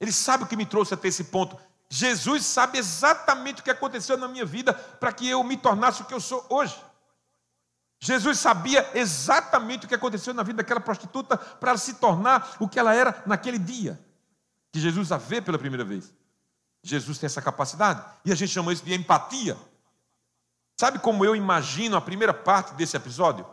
Ele 0.00 0.12
sabe 0.12 0.44
o 0.44 0.46
que 0.46 0.56
me 0.56 0.66
trouxe 0.66 0.94
até 0.94 1.08
esse 1.08 1.24
ponto. 1.24 1.58
Jesus 1.90 2.44
sabe 2.44 2.78
exatamente 2.78 3.60
o 3.60 3.64
que 3.64 3.70
aconteceu 3.70 4.16
na 4.16 4.28
minha 4.28 4.44
vida 4.44 4.74
para 4.74 5.12
que 5.12 5.28
eu 5.28 5.42
me 5.42 5.56
tornasse 5.56 6.02
o 6.02 6.04
que 6.04 6.14
eu 6.14 6.20
sou 6.20 6.44
hoje. 6.50 6.76
Jesus 8.00 8.38
sabia 8.38 8.88
exatamente 8.94 9.86
o 9.86 9.88
que 9.88 9.94
aconteceu 9.94 10.32
na 10.32 10.42
vida 10.42 10.58
daquela 10.58 10.80
prostituta 10.80 11.36
para 11.36 11.76
se 11.76 11.94
tornar 11.94 12.56
o 12.60 12.68
que 12.68 12.78
ela 12.78 12.94
era 12.94 13.22
naquele 13.26 13.58
dia 13.58 13.98
que 14.70 14.78
Jesus 14.78 15.10
a 15.10 15.16
vê 15.16 15.40
pela 15.40 15.58
primeira 15.58 15.84
vez. 15.84 16.12
Jesus 16.82 17.18
tem 17.18 17.26
essa 17.26 17.42
capacidade 17.42 18.04
e 18.24 18.30
a 18.30 18.34
gente 18.34 18.52
chama 18.52 18.72
isso 18.72 18.84
de 18.84 18.94
empatia. 18.94 19.56
Sabe 20.78 20.98
como 20.98 21.24
eu 21.24 21.34
imagino 21.34 21.96
a 21.96 22.00
primeira 22.00 22.32
parte 22.32 22.74
desse 22.74 22.96
episódio? 22.96 23.46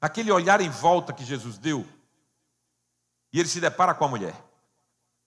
Aquele 0.00 0.32
olhar 0.32 0.60
em 0.60 0.68
volta 0.68 1.12
que 1.12 1.24
Jesus 1.24 1.56
deu 1.56 1.86
e 3.32 3.38
ele 3.38 3.48
se 3.48 3.60
depara 3.60 3.94
com 3.94 4.04
a 4.04 4.08
mulher. 4.08 4.34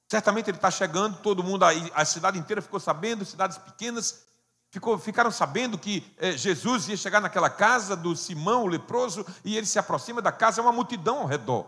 Certamente 0.09 0.49
ele 0.49 0.57
está 0.57 0.71
chegando, 0.71 1.17
todo 1.19 1.43
mundo 1.43 1.65
a 1.65 2.05
cidade 2.05 2.39
inteira 2.39 2.61
ficou 2.61 2.79
sabendo, 2.79 3.25
cidades 3.25 3.57
pequenas 3.57 4.25
ficou, 4.69 4.97
ficaram 4.97 5.31
sabendo 5.31 5.77
que 5.77 6.09
eh, 6.17 6.31
Jesus 6.33 6.87
ia 6.87 6.95
chegar 6.95 7.19
naquela 7.19 7.49
casa 7.49 7.95
do 7.95 8.15
Simão, 8.15 8.63
o 8.63 8.67
leproso, 8.67 9.25
e 9.43 9.57
ele 9.57 9.65
se 9.65 9.77
aproxima 9.77 10.21
da 10.21 10.31
casa, 10.31 10.61
é 10.61 10.63
uma 10.63 10.71
multidão 10.71 11.19
ao 11.19 11.25
redor. 11.25 11.67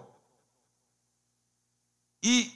E 2.24 2.54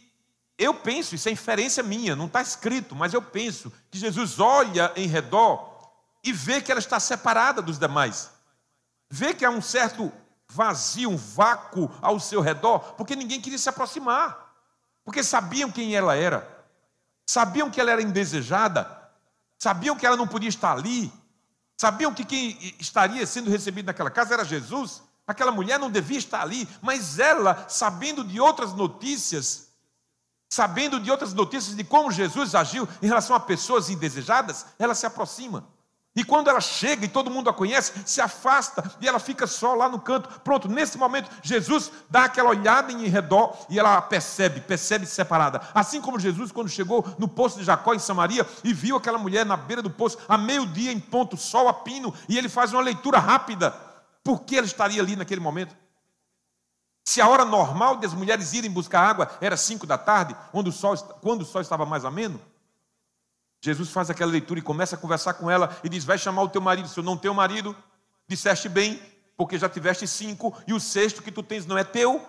eu 0.58 0.74
penso, 0.74 1.16
isso 1.16 1.28
é 1.28 1.32
inferência 1.32 1.84
minha, 1.84 2.16
não 2.16 2.28
está 2.28 2.42
escrito, 2.42 2.96
mas 2.96 3.14
eu 3.14 3.22
penso 3.22 3.72
que 3.92 3.98
Jesus 3.98 4.40
olha 4.40 4.94
em 4.96 5.08
redor 5.08 5.92
e 6.24 6.32
vê 6.32 6.62
que 6.62 6.72
ela 6.72 6.80
está 6.80 7.00
separada 7.00 7.62
dos 7.62 7.78
demais. 7.78 8.32
Vê 9.10 9.34
que 9.34 9.44
há 9.44 9.50
um 9.50 9.62
certo 9.62 10.12
vazio, 10.48 11.10
um 11.10 11.18
vácuo 11.18 11.92
ao 12.02 12.20
seu 12.20 12.40
redor, 12.40 12.80
porque 12.96 13.16
ninguém 13.16 13.42
queria 13.42 13.58
se 13.58 13.68
aproximar 13.68 14.53
porque 15.04 15.24
sabiam 15.24 15.72
quem 15.72 15.96
ela 15.96 16.16
era, 16.16 16.48
sabiam 17.26 17.70
que 17.70 17.80
ela 17.80 17.92
era 17.92 18.02
indesejada, 18.02 18.88
sabiam 19.58 19.96
que 19.96 20.06
ela 20.06 20.18
não 20.18 20.28
podia 20.28 20.50
estar 20.50 20.72
ali, 20.72 21.12
sabiam 21.78 22.14
que 22.14 22.24
quem 22.24 22.76
estaria 22.80 23.26
sendo 23.26 23.50
recebido 23.50 23.88
naquela 23.88 24.12
casa 24.12 24.34
era 24.34 24.46
Jesus, 24.46 25.02
aquela 25.28 25.52
mulher 25.52 25.80
não 25.80 25.92
devia 25.92 26.18
estar 26.18 26.42
ali, 26.42 26.68
mas 26.82 27.20
ela, 27.20 27.68
sabendo 27.68 28.24
de 28.24 28.40
outras 28.40 28.74
notícias, 28.74 29.70
sabendo 30.50 31.00
de 31.00 31.10
outras 31.10 31.34
notícias 31.34 31.76
de 31.76 31.84
como 31.84 32.12
Jesus 32.12 32.54
agiu 32.54 32.88
em 33.02 33.08
relação 33.08 33.36
a 33.36 33.40
pessoas 33.40 33.90
indesejadas, 33.90 34.66
ela 34.78 34.94
se 34.94 35.06
aproxima. 35.06 35.68
E 36.16 36.24
quando 36.24 36.48
ela 36.48 36.62
chega 36.62 37.06
e 37.06 37.10
todo 37.10 37.32
mundo 37.32 37.50
a 37.50 37.54
conhece, 37.54 37.92
se 38.06 38.22
afasta 38.22 38.92
e 39.02 39.08
ela 39.08 39.18
fica 39.18 39.48
só 39.48 39.74
lá 39.74 39.90
no 39.90 40.00
canto. 40.00 40.30
Pronto, 40.42 40.70
nesse 40.70 40.96
momento, 40.96 41.30
Jesus 41.42 41.92
dá 42.08 42.26
aquela 42.26 42.50
olhada 42.50 42.92
em 42.92 43.08
redor 43.08 43.58
e 43.68 43.80
ela 43.80 44.00
percebe, 44.00 44.62
percebe 44.62 45.08
separada. 45.08 45.62
Assim 45.74 46.00
como 46.00 46.20
Jesus, 46.20 46.52
quando 46.52 46.70
chegou 46.70 47.04
no 47.18 47.28
poço 47.28 47.58
de 47.58 47.64
Jacó 47.64 47.96
em 47.96 48.00
Samaria 48.00 48.48
e 48.64 48.72
viu 48.74 48.96
aquela 48.96 49.18
mulher 49.18 49.44
na 49.44 49.58
beira 49.58 49.82
do 49.82 49.90
poço, 49.90 50.20
a 50.30 50.38
meio-dia 50.38 50.92
em 50.92 51.00
ponto, 51.00 51.36
sol 51.36 51.68
a 51.68 51.74
pino, 51.74 52.14
e 52.30 52.38
ele 52.38 52.48
faz 52.48 52.72
uma 52.72 52.82
leitura 52.82 53.18
rápida. 53.18 53.72
Por 54.24 54.42
que 54.42 54.56
ela 54.56 54.68
estaria 54.68 55.02
ali 55.02 55.16
naquele 55.16 55.42
momento? 55.42 55.76
Se 57.04 57.20
a 57.22 57.28
hora 57.28 57.44
normal 57.44 57.98
das 57.98 58.14
mulheres 58.14 58.54
irem 58.54 58.72
buscar 58.72 59.02
água 59.02 59.32
era 59.42 59.58
cinco 59.58 59.88
da 59.88 59.98
tarde, 59.98 60.36
o 60.54 60.72
sol, 60.72 60.96
quando 61.22 61.42
o 61.42 61.46
sol 61.46 61.62
estava 61.62 61.86
mais 61.86 62.06
ameno, 62.06 62.40
Jesus 63.64 63.92
faz 63.92 64.10
aquela 64.10 64.30
leitura 64.30 64.60
e 64.60 64.62
começa 64.62 64.98
a 64.98 65.00
conversar 65.00 65.36
com 65.36 65.50
ela 65.50 65.80
e 65.86 65.88
diz: 65.88 66.04
Vai 66.04 66.18
chamar 66.18 66.44
o 66.44 66.50
teu 66.50 66.60
marido. 66.60 66.90
Se 66.90 67.00
eu 67.00 67.04
não 67.04 67.16
tenho 67.16 67.34
marido, 67.34 67.74
disseste 68.28 68.68
bem, 68.68 69.02
porque 69.38 69.58
já 69.58 69.70
tiveste 69.70 70.06
cinco, 70.06 70.54
e 70.68 70.74
o 70.74 70.82
sexto 70.82 71.24
que 71.24 71.32
tu 71.32 71.42
tens 71.42 71.66
não 71.66 71.78
é 71.78 71.84
teu. 71.86 72.22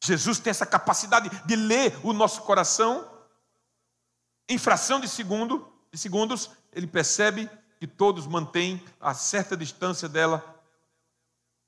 Jesus 0.00 0.38
tem 0.38 0.52
essa 0.52 0.64
capacidade 0.64 1.28
de 1.44 1.56
ler 1.56 1.98
o 2.04 2.12
nosso 2.12 2.42
coração. 2.42 3.10
Em 4.48 4.56
fração 4.56 5.00
de 5.00 5.08
segundo, 5.08 5.68
de 5.92 5.98
segundos, 5.98 6.48
ele 6.72 6.86
percebe 6.86 7.50
que 7.80 7.86
todos 7.88 8.24
mantêm 8.24 8.80
a 9.00 9.14
certa 9.14 9.56
distância 9.56 10.08
dela, 10.08 10.62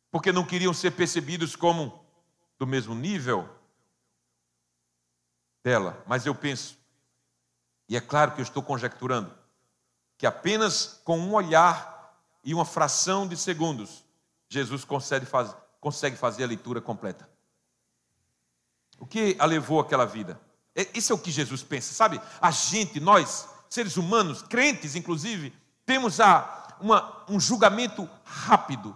porque 0.08 0.30
não 0.30 0.46
queriam 0.46 0.72
ser 0.72 0.92
percebidos 0.92 1.56
como 1.56 2.04
do 2.60 2.66
mesmo 2.66 2.94
nível 2.94 3.48
dela. 5.64 6.00
Mas 6.06 6.26
eu 6.26 6.34
penso, 6.34 6.79
e 7.90 7.96
é 7.96 8.00
claro 8.00 8.32
que 8.32 8.40
eu 8.40 8.44
estou 8.44 8.62
conjecturando 8.62 9.30
que 10.16 10.26
apenas 10.26 11.00
com 11.02 11.18
um 11.18 11.32
olhar 11.32 12.14
e 12.44 12.52
uma 12.52 12.66
fração 12.66 13.26
de 13.26 13.38
segundos, 13.38 14.04
Jesus 14.50 14.84
consegue, 14.84 15.24
faz, 15.24 15.54
consegue 15.80 16.14
fazer 16.14 16.44
a 16.44 16.46
leitura 16.46 16.80
completa. 16.80 17.26
O 18.98 19.06
que 19.06 19.34
a 19.38 19.46
levou 19.46 19.80
àquela 19.80 20.04
vida? 20.04 20.38
Esse 20.74 21.10
é 21.10 21.14
o 21.14 21.18
que 21.18 21.30
Jesus 21.30 21.62
pensa, 21.62 21.94
sabe? 21.94 22.20
A 22.38 22.50
gente, 22.50 23.00
nós, 23.00 23.48
seres 23.70 23.96
humanos, 23.96 24.42
crentes 24.42 24.94
inclusive, 24.94 25.56
temos 25.86 26.20
a, 26.20 26.76
uma, 26.80 27.24
um 27.26 27.40
julgamento 27.40 28.06
rápido. 28.22 28.94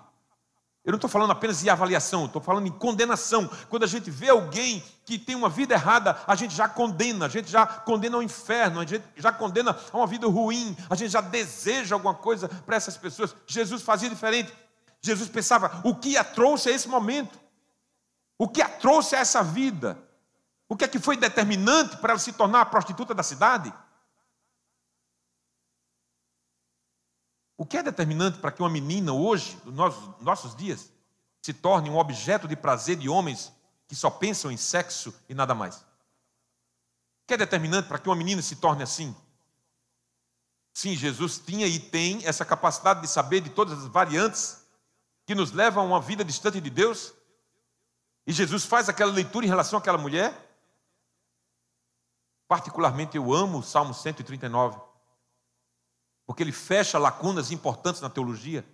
Eu 0.84 0.92
não 0.92 0.96
estou 0.96 1.08
falando 1.08 1.30
apenas 1.30 1.60
de 1.60 1.70
avaliação, 1.70 2.26
estou 2.26 2.42
falando 2.42 2.66
em 2.66 2.70
condenação. 2.70 3.48
Quando 3.70 3.84
a 3.84 3.86
gente 3.86 4.10
vê 4.10 4.28
alguém 4.28 4.84
que 5.06 5.18
tem 5.18 5.34
uma 5.34 5.48
vida 5.48 5.72
errada, 5.72 6.18
a 6.26 6.34
gente 6.34 6.54
já 6.54 6.68
condena, 6.68 7.24
a 7.24 7.28
gente 7.28 7.50
já 7.50 7.66
condena 7.66 8.16
ao 8.16 8.22
inferno, 8.22 8.80
a 8.80 8.84
gente 8.84 9.02
já 9.16 9.32
condena 9.32 9.74
a 9.90 9.96
uma 9.96 10.06
vida 10.06 10.26
ruim, 10.26 10.76
a 10.90 10.94
gente 10.94 11.10
já 11.10 11.22
deseja 11.22 11.94
alguma 11.94 12.14
coisa 12.14 12.48
para 12.48 12.76
essas 12.76 12.98
pessoas. 12.98 13.34
Jesus 13.46 13.80
fazia 13.80 14.10
diferente. 14.10 14.52
Jesus 15.00 15.28
pensava: 15.30 15.80
o 15.84 15.94
que 15.94 16.18
a 16.18 16.24
trouxe 16.24 16.68
a 16.68 16.72
esse 16.72 16.86
momento? 16.86 17.40
O 18.38 18.46
que 18.46 18.60
a 18.60 18.68
trouxe 18.68 19.16
a 19.16 19.20
essa 19.20 19.42
vida? 19.42 19.98
O 20.68 20.76
que 20.76 20.84
é 20.84 20.88
que 20.88 20.98
foi 20.98 21.16
determinante 21.16 21.96
para 21.96 22.10
ela 22.10 22.18
se 22.18 22.32
tornar 22.32 22.60
a 22.60 22.66
prostituta 22.66 23.14
da 23.14 23.22
cidade? 23.22 23.72
O 27.56 27.64
que 27.64 27.76
é 27.76 27.82
determinante 27.82 28.38
para 28.38 28.50
que 28.50 28.60
uma 28.60 28.68
menina 28.68 29.12
hoje, 29.12 29.58
nos 29.64 30.20
nossos, 30.20 30.56
dias, 30.56 30.90
se 31.40 31.52
torne 31.52 31.88
um 31.88 31.98
objeto 31.98 32.48
de 32.48 32.56
prazer 32.56 32.96
de 32.96 33.08
homens 33.08 33.52
que 33.86 33.94
só 33.94 34.10
pensam 34.10 34.50
em 34.50 34.56
sexo 34.56 35.14
e 35.28 35.34
nada 35.34 35.54
mais? 35.54 35.76
O 35.76 37.26
que 37.28 37.34
é 37.34 37.36
determinante 37.36 37.88
para 37.88 37.98
que 37.98 38.08
uma 38.08 38.16
menina 38.16 38.42
se 38.42 38.56
torne 38.56 38.82
assim? 38.82 39.14
Sim, 40.72 40.96
Jesus 40.96 41.38
tinha 41.38 41.66
e 41.66 41.78
tem 41.78 42.26
essa 42.26 42.44
capacidade 42.44 43.00
de 43.00 43.06
saber 43.06 43.40
de 43.40 43.50
todas 43.50 43.78
as 43.78 43.86
variantes 43.86 44.66
que 45.24 45.34
nos 45.34 45.52
levam 45.52 45.84
a 45.84 45.86
uma 45.86 46.00
vida 46.00 46.24
distante 46.24 46.60
de 46.60 46.68
Deus. 46.68 47.14
E 48.26 48.32
Jesus 48.32 48.64
faz 48.64 48.88
aquela 48.88 49.12
leitura 49.12 49.46
em 49.46 49.48
relação 49.48 49.78
àquela 49.78 49.96
mulher. 49.96 50.36
Particularmente 52.48 53.16
eu 53.16 53.32
amo 53.32 53.58
o 53.58 53.62
Salmo 53.62 53.94
139 53.94 54.93
porque 56.26 56.42
ele 56.42 56.52
fecha 56.52 56.98
lacunas 56.98 57.50
importantes 57.50 58.00
na 58.00 58.10
teologia. 58.10 58.64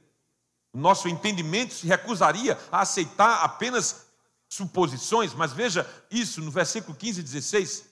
O 0.73 0.79
nosso 0.79 1.09
entendimento 1.09 1.75
se 1.75 1.87
recusaria 1.87 2.59
a 2.71 2.81
aceitar 2.81 3.43
apenas 3.43 4.07
suposições, 4.49 5.35
mas 5.35 5.53
veja 5.53 5.89
isso 6.11 6.41
no 6.41 6.51
versículo 6.51 6.97
15 6.97 7.21
e 7.21 7.23
16 7.23 7.85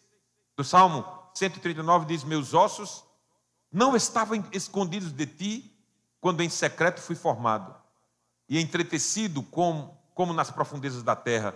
do 0.56 0.64
Salmo 0.64 1.04
139 1.34 2.06
diz: 2.06 2.24
Meus 2.24 2.54
ossos 2.54 3.04
não 3.70 3.94
estavam 3.94 4.44
escondidos 4.52 5.12
de 5.12 5.26
ti 5.26 5.78
quando 6.20 6.42
em 6.42 6.48
secreto 6.48 7.00
fui 7.00 7.14
formado 7.14 7.74
e 8.48 8.60
entretecido 8.60 9.42
como, 9.42 9.96
como 10.14 10.32
nas 10.32 10.50
profundezas 10.50 11.02
da 11.02 11.14
terra. 11.14 11.54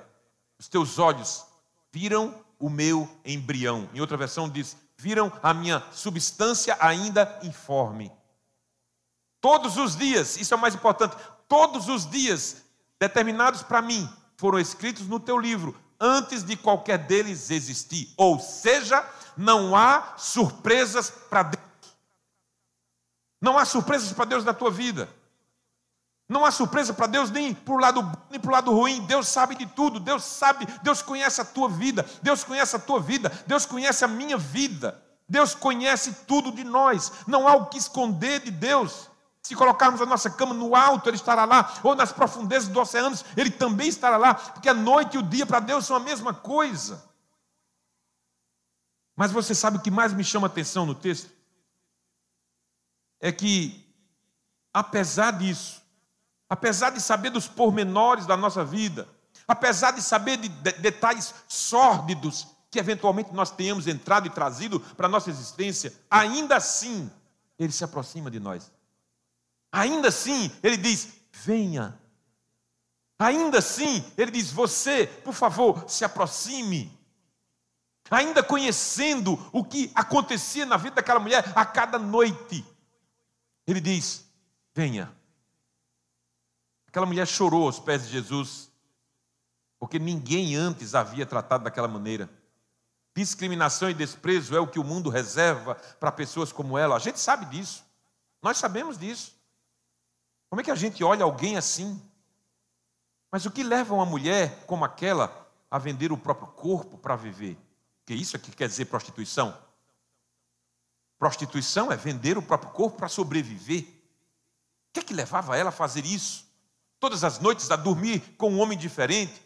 Os 0.58 0.68
teus 0.68 0.98
olhos 0.98 1.44
viram 1.90 2.44
o 2.58 2.70
meu 2.70 3.08
embrião. 3.24 3.88
Em 3.92 4.00
outra 4.00 4.16
versão 4.16 4.48
diz: 4.48 4.76
viram 5.02 5.32
a 5.42 5.52
minha 5.52 5.82
substância 5.90 6.76
ainda 6.78 7.40
informe. 7.42 8.12
Todos 9.40 9.76
os 9.76 9.96
dias, 9.96 10.36
isso 10.36 10.54
é 10.54 10.56
o 10.56 10.60
mais 10.60 10.76
importante, 10.76 11.16
todos 11.48 11.88
os 11.88 12.08
dias 12.08 12.62
determinados 13.00 13.64
para 13.64 13.82
mim 13.82 14.08
foram 14.36 14.60
escritos 14.60 15.08
no 15.08 15.18
teu 15.18 15.36
livro, 15.36 15.76
antes 15.98 16.44
de 16.44 16.56
qualquer 16.56 16.98
deles 16.98 17.50
existir. 17.50 18.14
Ou 18.16 18.38
seja, 18.38 19.04
não 19.36 19.74
há 19.74 20.14
surpresas 20.16 21.10
para 21.10 21.42
Deus. 21.42 21.64
Não 23.40 23.58
há 23.58 23.64
surpresas 23.64 24.12
para 24.12 24.26
Deus 24.26 24.44
na 24.44 24.54
tua 24.54 24.70
vida. 24.70 25.08
Não 26.32 26.46
há 26.46 26.50
surpresa 26.50 26.94
para 26.94 27.06
Deus 27.06 27.30
nem 27.30 27.52
para 27.54 27.74
o 27.74 27.78
lado 27.78 28.02
bom, 28.02 28.22
nem 28.30 28.40
para 28.40 28.48
o 28.48 28.52
lado 28.52 28.72
ruim. 28.72 29.04
Deus 29.04 29.28
sabe 29.28 29.54
de 29.54 29.66
tudo. 29.66 30.00
Deus 30.00 30.24
sabe, 30.24 30.66
Deus 30.82 31.02
conhece 31.02 31.42
a 31.42 31.44
tua 31.44 31.68
vida. 31.68 32.06
Deus 32.22 32.42
conhece 32.42 32.74
a 32.74 32.78
tua 32.78 32.98
vida. 32.98 33.30
Deus 33.46 33.66
conhece 33.66 34.02
a 34.02 34.08
minha 34.08 34.38
vida. 34.38 35.00
Deus 35.28 35.54
conhece 35.54 36.24
tudo 36.26 36.50
de 36.50 36.64
nós. 36.64 37.12
Não 37.26 37.46
há 37.46 37.54
o 37.54 37.66
que 37.66 37.76
esconder 37.76 38.40
de 38.40 38.50
Deus. 38.50 39.10
Se 39.42 39.54
colocarmos 39.54 40.00
a 40.00 40.06
nossa 40.06 40.30
cama 40.30 40.54
no 40.54 40.74
alto, 40.74 41.10
Ele 41.10 41.16
estará 41.16 41.44
lá, 41.44 41.74
ou 41.82 41.94
nas 41.94 42.12
profundezas 42.12 42.68
dos 42.68 42.76
oceanos, 42.80 43.24
Ele 43.36 43.50
também 43.50 43.88
estará 43.88 44.16
lá, 44.16 44.34
porque 44.34 44.68
a 44.68 44.74
noite 44.74 45.16
e 45.16 45.18
o 45.18 45.22
dia 45.22 45.44
para 45.44 45.58
Deus 45.58 45.84
são 45.84 45.96
a 45.96 46.00
mesma 46.00 46.32
coisa. 46.32 47.04
Mas 49.16 49.32
você 49.32 49.54
sabe 49.54 49.76
o 49.76 49.80
que 49.80 49.90
mais 49.90 50.12
me 50.12 50.22
chama 50.22 50.46
atenção 50.46 50.86
no 50.86 50.94
texto? 50.94 51.28
É 53.20 53.32
que, 53.32 53.84
apesar 54.72 55.32
disso, 55.32 55.81
apesar 56.52 56.90
de 56.90 57.00
saber 57.00 57.30
dos 57.30 57.48
pormenores 57.48 58.26
da 58.26 58.36
nossa 58.36 58.62
vida, 58.62 59.08
apesar 59.48 59.92
de 59.92 60.02
saber 60.02 60.36
de 60.36 60.50
detalhes 60.50 61.34
sórdidos 61.48 62.46
que 62.70 62.78
eventualmente 62.78 63.32
nós 63.32 63.50
tenhamos 63.50 63.86
entrado 63.86 64.26
e 64.26 64.30
trazido 64.30 64.78
para 64.78 65.06
a 65.06 65.08
nossa 65.08 65.30
existência, 65.30 65.94
ainda 66.10 66.54
assim, 66.54 67.10
Ele 67.58 67.72
se 67.72 67.82
aproxima 67.82 68.30
de 68.30 68.38
nós. 68.38 68.70
Ainda 69.72 70.08
assim, 70.08 70.52
Ele 70.62 70.76
diz: 70.76 71.08
venha. 71.32 71.98
Ainda 73.18 73.60
assim, 73.60 74.04
Ele 74.18 74.30
diz: 74.30 74.52
você, 74.52 75.06
por 75.06 75.32
favor, 75.32 75.88
se 75.88 76.04
aproxime. 76.04 76.92
Ainda 78.10 78.42
conhecendo 78.42 79.42
o 79.54 79.64
que 79.64 79.90
acontecia 79.94 80.66
na 80.66 80.76
vida 80.76 80.96
daquela 80.96 81.18
mulher 81.18 81.50
a 81.56 81.64
cada 81.64 81.98
noite, 81.98 82.62
Ele 83.66 83.80
diz: 83.80 84.26
venha. 84.74 85.21
Aquela 86.92 87.06
mulher 87.06 87.26
chorou 87.26 87.64
aos 87.64 87.80
pés 87.80 88.04
de 88.04 88.10
Jesus, 88.10 88.70
porque 89.78 89.98
ninguém 89.98 90.54
antes 90.54 90.94
havia 90.94 91.24
tratado 91.24 91.64
daquela 91.64 91.88
maneira. 91.88 92.28
Discriminação 93.16 93.88
e 93.88 93.94
desprezo 93.94 94.54
é 94.54 94.60
o 94.60 94.66
que 94.66 94.78
o 94.78 94.84
mundo 94.84 95.08
reserva 95.08 95.74
para 95.98 96.12
pessoas 96.12 96.52
como 96.52 96.76
ela. 96.76 96.94
A 96.94 96.98
gente 96.98 97.18
sabe 97.18 97.46
disso. 97.46 97.82
Nós 98.42 98.58
sabemos 98.58 98.98
disso. 98.98 99.34
Como 100.50 100.60
é 100.60 100.64
que 100.64 100.70
a 100.70 100.74
gente 100.74 101.02
olha 101.02 101.24
alguém 101.24 101.56
assim? 101.56 101.98
Mas 103.30 103.46
o 103.46 103.50
que 103.50 103.62
leva 103.62 103.94
uma 103.94 104.04
mulher 104.04 104.66
como 104.66 104.84
aquela 104.84 105.48
a 105.70 105.78
vender 105.78 106.12
o 106.12 106.18
próprio 106.18 106.48
corpo 106.48 106.98
para 106.98 107.16
viver? 107.16 107.56
Que 108.04 108.12
isso 108.12 108.36
aqui 108.36 108.50
quer 108.52 108.68
dizer 108.68 108.84
prostituição? 108.84 109.56
Prostituição 111.18 111.90
é 111.90 111.96
vender 111.96 112.36
o 112.36 112.42
próprio 112.42 112.70
corpo 112.72 112.98
para 112.98 113.08
sobreviver. 113.08 113.80
O 113.80 114.92
que 114.92 115.00
é 115.00 115.02
que 115.02 115.14
levava 115.14 115.56
ela 115.56 115.70
a 115.70 115.72
fazer 115.72 116.04
isso? 116.04 116.51
Todas 117.02 117.24
as 117.24 117.40
noites 117.40 117.68
a 117.68 117.74
dormir 117.74 118.20
com 118.38 118.52
um 118.52 118.60
homem 118.60 118.78
diferente, 118.78 119.42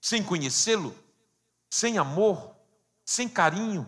sem 0.00 0.22
conhecê-lo, 0.22 0.96
sem 1.68 1.98
amor, 1.98 2.56
sem 3.04 3.28
carinho, 3.28 3.86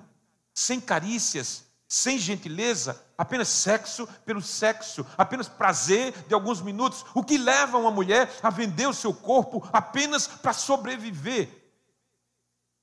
sem 0.52 0.78
carícias, 0.78 1.64
sem 1.88 2.18
gentileza, 2.18 3.02
apenas 3.16 3.48
sexo 3.48 4.06
pelo 4.26 4.42
sexo, 4.42 5.06
apenas 5.16 5.48
prazer 5.48 6.12
de 6.28 6.34
alguns 6.34 6.60
minutos, 6.60 7.06
o 7.14 7.24
que 7.24 7.38
leva 7.38 7.78
uma 7.78 7.90
mulher 7.90 8.30
a 8.42 8.50
vender 8.50 8.86
o 8.86 8.92
seu 8.92 9.14
corpo 9.14 9.66
apenas 9.72 10.26
para 10.26 10.52
sobreviver. 10.52 11.48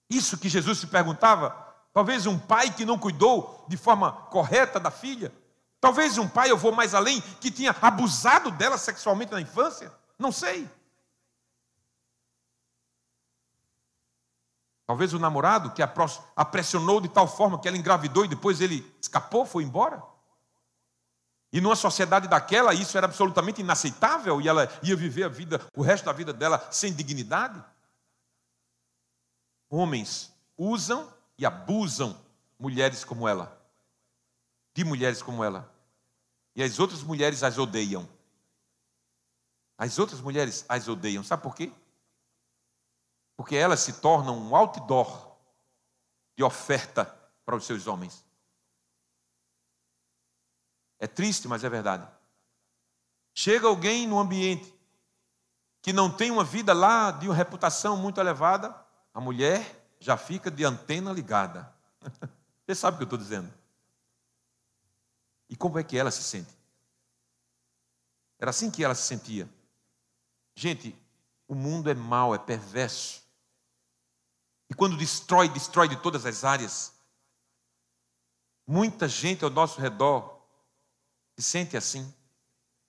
Isso 0.10 0.36
que 0.36 0.50
Jesus 0.50 0.80
se 0.80 0.88
perguntava, 0.88 1.56
talvez 1.94 2.26
um 2.26 2.40
pai 2.40 2.74
que 2.74 2.86
não 2.86 2.98
cuidou 2.98 3.66
de 3.68 3.78
forma 3.78 4.12
correta 4.12 4.80
da 4.80 4.90
filha, 4.90 5.32
talvez 5.80 6.18
um 6.18 6.28
pai, 6.28 6.50
eu 6.50 6.58
vou 6.58 6.72
mais 6.72 6.96
além, 6.96 7.22
que 7.40 7.52
tinha 7.52 7.76
abusado 7.80 8.50
dela 8.50 8.80
sexualmente 8.80 9.32
na 9.32 9.40
infância. 9.40 9.94
Não 10.18 10.32
sei. 10.32 10.70
Talvez 14.88 15.14
o 15.14 15.20
namorado 15.20 15.74
que 15.74 15.84
a 15.84 16.46
pressionou 16.46 17.02
de 17.02 17.10
tal 17.10 17.28
forma 17.28 17.60
que 17.60 17.68
ela 17.68 17.78
engravidou 17.78 18.24
e 18.24 18.30
depois 18.30 18.62
ele 18.62 18.90
escapou, 19.02 19.46
foi 19.46 19.64
embora. 19.64 20.02
E 21.52 21.60
numa 21.60 21.76
sociedade 21.76 22.28
daquela, 22.28 22.74
isso 22.74 22.98
era 22.98 23.06
absolutamente 23.06 23.62
inaceitável 23.62 24.42
e 24.42 24.48
ela 24.48 24.70
ia 24.82 24.96
viver 24.96 25.24
a 25.24 25.30
vida, 25.30 25.66
o 25.76 25.82
resto 25.82 26.06
da 26.06 26.14
vida 26.14 26.32
dela 26.32 26.66
sem 26.72 26.94
dignidade. 26.94 27.62
Homens 29.70 30.34
usam 30.58 31.14
e 31.38 31.46
abusam 31.46 32.18
mulheres 32.58 33.04
como 33.04 33.28
ela, 33.28 33.62
de 34.74 34.86
mulheres 34.86 35.22
como 35.22 35.44
ela. 35.44 35.70
E 36.56 36.64
as 36.64 36.80
outras 36.80 37.04
mulheres 37.04 37.44
as 37.44 37.58
odeiam. 37.58 38.08
As 39.78 40.00
outras 40.00 40.20
mulheres 40.20 40.66
as 40.68 40.88
odeiam. 40.88 41.24
Sabe 41.24 41.44
por 41.44 41.56
quê? 41.56 41.72
Porque 43.36 43.56
elas 43.56 43.80
se 43.82 43.94
tornam 44.02 44.38
um 44.38 44.56
outdoor 44.56 45.38
de 46.36 46.44
oferta 46.44 47.06
para 47.46 47.56
os 47.56 47.66
seus 47.66 47.86
homens. 47.86 48.26
É 51.00 51.06
triste, 51.06 51.48
mas 51.48 51.64
é 51.64 51.70
verdade. 51.70 52.08
Chega 53.34 53.68
alguém 53.68 54.08
no 54.08 54.20
ambiente 54.20 54.74
que 55.82 55.94
não 55.94 56.12
tem 56.12 56.32
uma 56.32 56.44
vida 56.44 56.74
lá 56.74 57.12
de 57.12 57.28
uma 57.28 57.36
reputação 57.36 57.96
muito 57.96 58.20
elevada, 58.20 58.76
a 59.14 59.22
mulher 59.22 59.88
já 60.00 60.18
fica 60.18 60.50
de 60.50 60.66
antena 60.66 61.12
ligada. 61.14 61.72
Você 62.66 62.76
sabe 62.76 62.96
o 62.96 62.98
que 62.98 63.04
eu 63.04 63.06
estou 63.06 63.20
dizendo. 63.20 63.54
E 65.50 65.56
como 65.56 65.80
é 65.80 65.84
que 65.84 65.98
ela 65.98 66.12
se 66.12 66.24
sente? 66.24 66.58
Era 68.40 68.50
assim 68.50 68.70
que 68.70 68.84
ela 68.84 68.94
se 68.94 69.04
sentia. 69.04 69.48
Gente, 70.60 70.96
o 71.48 71.54
mundo 71.54 71.88
é 71.88 71.94
mau, 71.94 72.34
é 72.34 72.40
perverso. 72.40 73.22
E 74.68 74.74
quando 74.74 74.98
destrói, 74.98 75.48
destrói 75.48 75.88
de 75.88 75.96
todas 75.98 76.26
as 76.26 76.44
áreas. 76.44 76.94
Muita 78.66 79.08
gente 79.08 79.44
ao 79.44 79.52
nosso 79.52 79.80
redor 79.80 80.42
se 81.38 81.44
sente 81.44 81.78
assim, 81.78 82.12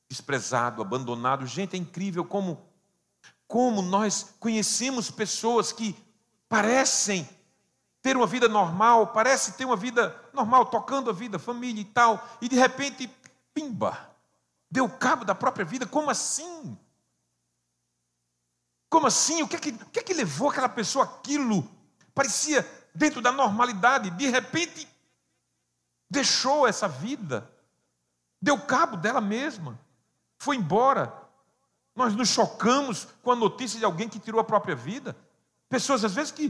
desprezado, 0.08 0.80
abandonado. 0.80 1.46
Gente, 1.46 1.76
é 1.76 1.78
incrível 1.78 2.24
como 2.24 2.66
como 3.46 3.82
nós 3.82 4.34
conhecemos 4.40 5.10
pessoas 5.10 5.70
que 5.70 5.94
parecem 6.48 7.28
ter 8.00 8.16
uma 8.16 8.26
vida 8.26 8.48
normal, 8.48 9.08
parece 9.08 9.52
ter 9.58 9.66
uma 9.66 9.76
vida 9.76 10.18
normal, 10.32 10.66
tocando 10.66 11.10
a 11.10 11.12
vida, 11.12 11.38
família 11.38 11.82
e 11.82 11.84
tal, 11.84 12.26
e 12.40 12.48
de 12.48 12.56
repente, 12.56 13.10
pimba, 13.52 14.10
deu 14.70 14.88
cabo 14.88 15.24
da 15.24 15.34
própria 15.34 15.64
vida. 15.66 15.86
Como 15.86 16.10
assim? 16.10 16.78
Como 18.88 19.06
assim? 19.06 19.42
O 19.42 19.48
que 19.48 19.56
é 19.56 19.58
que, 19.58 19.70
o 19.70 19.90
que, 19.90 20.00
é 20.00 20.02
que 20.02 20.14
levou 20.14 20.50
aquela 20.50 20.68
pessoa 20.68 21.04
aquilo? 21.04 21.68
Parecia 22.14 22.66
dentro 22.94 23.20
da 23.20 23.30
normalidade, 23.30 24.10
de 24.10 24.28
repente 24.28 24.88
deixou 26.10 26.66
essa 26.66 26.88
vida, 26.88 27.48
deu 28.40 28.58
cabo 28.58 28.96
dela 28.96 29.20
mesma, 29.20 29.78
foi 30.38 30.56
embora. 30.56 31.12
Nós 31.94 32.14
nos 32.14 32.28
chocamos 32.28 33.06
com 33.22 33.32
a 33.32 33.36
notícia 33.36 33.78
de 33.78 33.84
alguém 33.84 34.08
que 34.08 34.18
tirou 34.18 34.40
a 34.40 34.44
própria 34.44 34.74
vida. 34.74 35.16
Pessoas, 35.68 36.04
às 36.04 36.14
vezes, 36.14 36.32
que 36.32 36.48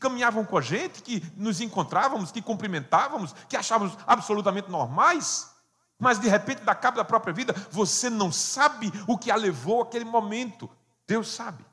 caminhavam 0.00 0.44
com 0.44 0.56
a 0.56 0.60
gente, 0.60 1.02
que 1.02 1.22
nos 1.36 1.60
encontrávamos, 1.60 2.32
que 2.32 2.40
cumprimentávamos, 2.40 3.34
que 3.48 3.56
achávamos 3.56 3.96
absolutamente 4.06 4.70
normais, 4.70 5.52
mas 5.98 6.18
de 6.18 6.28
repente 6.28 6.62
dá 6.62 6.74
cabo 6.74 6.96
da 6.96 7.04
própria 7.04 7.32
vida. 7.32 7.52
Você 7.70 8.08
não 8.08 8.32
sabe 8.32 8.90
o 9.06 9.18
que 9.18 9.30
a 9.30 9.36
levou 9.36 9.82
àquele 9.82 10.04
momento. 10.04 10.70
Deus 11.06 11.28
sabe. 11.28 11.64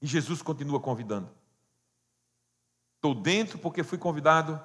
E 0.00 0.06
Jesus 0.06 0.42
continua 0.42 0.80
convidando. 0.80 1.28
Estou 2.96 3.14
dentro 3.14 3.58
porque 3.58 3.82
fui 3.82 3.98
convidado. 3.98 4.60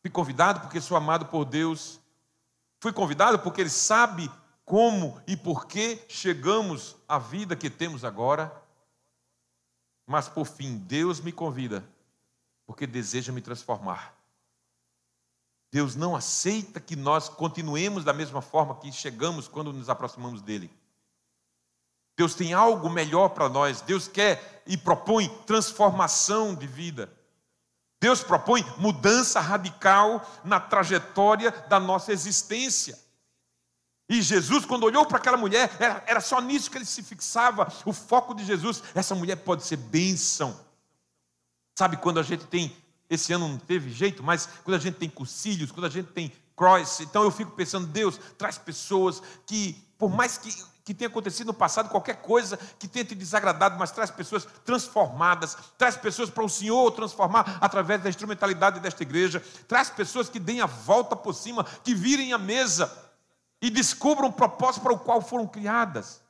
Fui 0.00 0.10
convidado 0.10 0.60
porque 0.60 0.80
sou 0.80 0.96
amado 0.96 1.26
por 1.26 1.44
Deus. 1.44 2.00
Fui 2.80 2.92
convidado 2.92 3.38
porque 3.38 3.60
Ele 3.60 3.70
sabe 3.70 4.30
como 4.64 5.20
e 5.26 5.36
por 5.36 5.66
que 5.66 6.04
chegamos 6.08 6.96
à 7.08 7.18
vida 7.18 7.56
que 7.56 7.70
temos 7.70 8.04
agora. 8.04 8.52
Mas 10.06 10.28
por 10.28 10.46
fim, 10.46 10.78
Deus 10.78 11.20
me 11.20 11.32
convida 11.32 11.84
porque 12.66 12.86
deseja 12.86 13.32
me 13.32 13.40
transformar. 13.40 14.14
Deus 15.70 15.96
não 15.96 16.14
aceita 16.14 16.80
que 16.80 16.94
nós 16.94 17.28
continuemos 17.28 18.04
da 18.04 18.12
mesma 18.12 18.42
forma 18.42 18.76
que 18.76 18.92
chegamos 18.92 19.48
quando 19.48 19.72
nos 19.72 19.88
aproximamos 19.88 20.42
dele. 20.42 20.70
Deus 22.16 22.34
tem 22.34 22.52
algo 22.52 22.90
melhor 22.90 23.30
para 23.30 23.48
nós. 23.48 23.80
Deus 23.80 24.06
quer 24.08 24.62
e 24.66 24.76
propõe 24.76 25.28
transformação 25.46 26.54
de 26.54 26.66
vida. 26.66 27.12
Deus 28.00 28.22
propõe 28.22 28.64
mudança 28.78 29.40
radical 29.40 30.28
na 30.44 30.58
trajetória 30.58 31.52
da 31.68 31.78
nossa 31.78 32.12
existência. 32.12 32.98
E 34.08 34.20
Jesus, 34.20 34.66
quando 34.66 34.84
olhou 34.84 35.06
para 35.06 35.18
aquela 35.18 35.36
mulher, 35.36 35.74
era, 35.78 36.04
era 36.06 36.20
só 36.20 36.40
nisso 36.40 36.70
que 36.70 36.76
ele 36.76 36.84
se 36.84 37.02
fixava. 37.02 37.72
O 37.86 37.92
foco 37.92 38.34
de 38.34 38.44
Jesus, 38.44 38.82
essa 38.94 39.14
mulher 39.14 39.36
pode 39.36 39.62
ser 39.62 39.76
bênção. 39.76 40.58
Sabe 41.78 41.96
quando 41.96 42.20
a 42.20 42.22
gente 42.22 42.44
tem, 42.46 42.76
esse 43.08 43.32
ano 43.32 43.48
não 43.48 43.58
teve 43.58 43.90
jeito, 43.90 44.22
mas 44.22 44.48
quando 44.64 44.74
a 44.74 44.80
gente 44.80 44.96
tem 44.96 45.08
cursilhos, 45.08 45.70
quando 45.70 45.86
a 45.86 45.90
gente 45.90 46.12
tem 46.12 46.32
cross, 46.56 47.00
então 47.00 47.22
eu 47.22 47.30
fico 47.30 47.52
pensando, 47.52 47.86
Deus, 47.86 48.18
traz 48.36 48.58
pessoas 48.58 49.22
que, 49.46 49.74
por 49.96 50.10
mais 50.10 50.36
que 50.36 50.52
que 50.84 50.92
tenha 50.92 51.08
acontecido 51.08 51.48
no 51.48 51.54
passado, 51.54 51.88
qualquer 51.88 52.16
coisa 52.16 52.56
que 52.78 52.88
tenha 52.88 53.04
te 53.04 53.14
desagradado, 53.14 53.78
mas 53.78 53.90
traz 53.90 54.10
pessoas 54.10 54.46
transformadas, 54.64 55.56
traz 55.78 55.96
pessoas 55.96 56.28
para 56.28 56.44
o 56.44 56.48
Senhor 56.48 56.90
transformar 56.92 57.58
através 57.60 58.02
da 58.02 58.08
instrumentalidade 58.08 58.80
desta 58.80 59.02
igreja, 59.02 59.42
traz 59.68 59.90
pessoas 59.90 60.28
que 60.28 60.40
deem 60.40 60.60
a 60.60 60.66
volta 60.66 61.14
por 61.14 61.34
cima, 61.34 61.64
que 61.84 61.94
virem 61.94 62.32
a 62.32 62.38
mesa 62.38 62.92
e 63.60 63.70
descubram 63.70 64.28
o 64.28 64.32
propósito 64.32 64.82
para 64.82 64.92
o 64.92 64.98
qual 64.98 65.22
foram 65.22 65.46
criadas. 65.46 66.20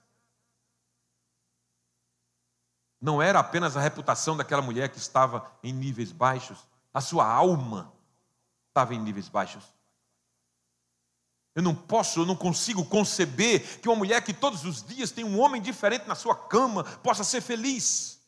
Não 3.01 3.21
era 3.21 3.41
apenas 3.41 3.77
a 3.77 3.81
reputação 3.81 4.37
daquela 4.37 4.63
mulher 4.63 4.89
que 4.91 4.99
estava 4.99 5.51
em 5.63 5.73
níveis 5.73 6.13
baixos, 6.13 6.59
a 6.93 7.01
sua 7.01 7.27
alma 7.27 7.93
estava 8.69 8.95
em 8.95 9.01
níveis 9.01 9.29
baixos. 9.29 9.65
Eu 11.55 11.63
não 11.63 11.75
posso, 11.75 12.21
eu 12.21 12.27
não 12.27 12.35
consigo 12.35 12.85
conceber 12.85 13.81
que 13.81 13.89
uma 13.89 13.97
mulher 13.97 14.23
que 14.23 14.33
todos 14.33 14.65
os 14.65 14.83
dias 14.83 15.11
tem 15.11 15.25
um 15.25 15.39
homem 15.39 15.61
diferente 15.61 16.09
na 16.09 16.15
sua 16.15 16.35
cama 16.35 16.85
possa 16.85 17.23
ser 17.23 17.41
feliz. 17.43 18.21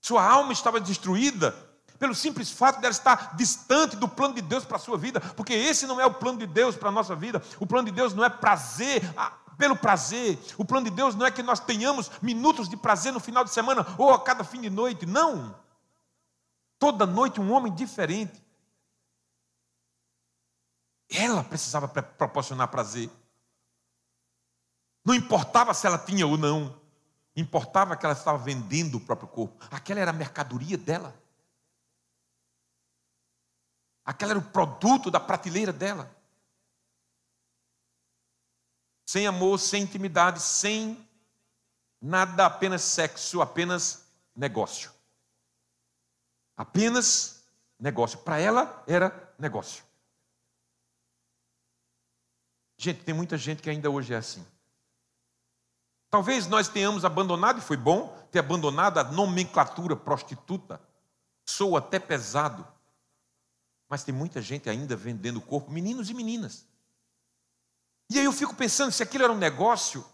Sua 0.00 0.24
alma 0.24 0.52
estava 0.52 0.80
destruída 0.80 1.54
pelo 1.98 2.16
simples 2.16 2.50
fato 2.50 2.80
dela 2.80 2.90
estar 2.90 3.36
distante 3.36 3.94
do 3.94 4.08
plano 4.08 4.34
de 4.34 4.40
Deus 4.40 4.64
para 4.64 4.76
a 4.76 4.80
sua 4.80 4.98
vida, 4.98 5.20
porque 5.20 5.52
esse 5.52 5.86
não 5.86 6.00
é 6.00 6.04
o 6.04 6.12
plano 6.12 6.40
de 6.40 6.46
Deus 6.46 6.74
para 6.74 6.88
a 6.88 6.92
nossa 6.92 7.14
vida. 7.14 7.40
O 7.60 7.66
plano 7.66 7.86
de 7.86 7.92
Deus 7.94 8.12
não 8.12 8.24
é 8.24 8.28
prazer 8.28 9.00
ah, 9.16 9.30
pelo 9.56 9.76
prazer. 9.76 10.36
O 10.58 10.64
plano 10.64 10.90
de 10.90 10.96
Deus 10.96 11.14
não 11.14 11.24
é 11.24 11.30
que 11.30 11.44
nós 11.44 11.60
tenhamos 11.60 12.10
minutos 12.20 12.68
de 12.68 12.76
prazer 12.76 13.12
no 13.12 13.20
final 13.20 13.44
de 13.44 13.50
semana 13.50 13.86
ou 13.96 14.12
a 14.12 14.20
cada 14.20 14.42
fim 14.42 14.60
de 14.60 14.68
noite. 14.68 15.06
Não. 15.06 15.54
Toda 16.76 17.06
noite 17.06 17.40
um 17.40 17.52
homem 17.52 17.72
diferente. 17.72 18.41
Ela 21.12 21.44
precisava 21.44 21.86
proporcionar 21.88 22.68
prazer. 22.68 23.10
Não 25.04 25.14
importava 25.14 25.74
se 25.74 25.86
ela 25.86 25.98
tinha 25.98 26.26
ou 26.26 26.38
não, 26.38 26.80
importava 27.36 27.96
que 27.96 28.06
ela 28.06 28.14
estava 28.14 28.38
vendendo 28.38 28.96
o 28.96 29.00
próprio 29.00 29.28
corpo. 29.28 29.64
Aquela 29.70 30.00
era 30.00 30.10
a 30.10 30.14
mercadoria 30.14 30.78
dela. 30.78 31.14
Aquela 34.04 34.32
era 34.32 34.38
o 34.38 34.50
produto 34.50 35.10
da 35.10 35.20
prateleira 35.20 35.72
dela. 35.72 36.10
Sem 39.06 39.26
amor, 39.26 39.58
sem 39.58 39.82
intimidade, 39.82 40.40
sem 40.40 41.08
nada, 42.00 42.46
apenas 42.46 42.82
sexo, 42.82 43.42
apenas 43.42 44.06
negócio. 44.34 44.90
Apenas 46.56 47.44
negócio. 47.78 48.18
Para 48.20 48.38
ela 48.38 48.82
era 48.86 49.34
negócio. 49.38 49.84
Gente, 52.82 53.04
tem 53.04 53.14
muita 53.14 53.38
gente 53.38 53.62
que 53.62 53.70
ainda 53.70 53.88
hoje 53.88 54.12
é 54.12 54.16
assim. 54.16 54.44
Talvez 56.10 56.48
nós 56.48 56.66
tenhamos 56.66 57.04
abandonado, 57.04 57.58
e 57.58 57.62
foi 57.62 57.76
bom 57.76 58.08
ter 58.32 58.40
abandonado 58.40 58.98
a 58.98 59.04
nomenclatura 59.04 59.94
prostituta. 59.94 60.80
Sou 61.46 61.76
até 61.76 62.00
pesado. 62.00 62.66
Mas 63.88 64.02
tem 64.02 64.12
muita 64.12 64.42
gente 64.42 64.68
ainda 64.68 64.96
vendendo 64.96 65.36
o 65.36 65.40
corpo, 65.40 65.70
meninos 65.70 66.10
e 66.10 66.14
meninas. 66.14 66.66
E 68.10 68.18
aí 68.18 68.24
eu 68.24 68.32
fico 68.32 68.52
pensando, 68.52 68.90
se 68.90 69.00
aquilo 69.00 69.22
era 69.22 69.32
um 69.32 69.38
negócio, 69.38 70.04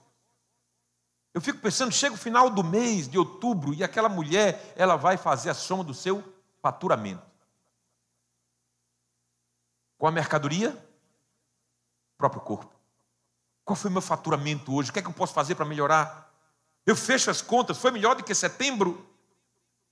eu 1.33 1.40
fico 1.40 1.61
pensando, 1.61 1.90
chega 1.90 2.16
o 2.16 2.18
final 2.18 2.50
do 2.50 2.62
mês 2.62 3.09
de 3.09 3.16
outubro 3.16 3.72
e 3.72 3.83
aquela 3.83 4.11
mulher, 4.11 4.74
ela 4.76 4.96
vai 4.96 5.16
fazer 5.16 5.48
a 5.48 5.54
soma 5.54 5.83
do 5.83 5.94
seu 5.94 6.22
faturamento. 6.61 7.24
Com 9.96 10.07
a 10.07 10.12
mercadoria 10.12 10.87
próprio 12.18 12.42
corpo. 12.42 12.70
Qual 13.64 13.76
foi 13.76 13.88
o 13.88 13.92
meu 13.92 14.02
faturamento 14.02 14.74
hoje? 14.74 14.90
O 14.90 14.92
que 14.92 14.98
é 14.98 15.02
que 15.02 15.09
eu 15.09 15.14
posso 15.14 15.33
fazer 15.33 15.54
para 15.54 15.64
melhorar? 15.64 16.31
Eu 16.85 16.96
fecho 16.96 17.31
as 17.31 17.40
contas, 17.40 17.78
foi 17.78 17.90
melhor 17.90 18.16
do 18.16 18.24
que 18.24 18.35
setembro? 18.35 19.07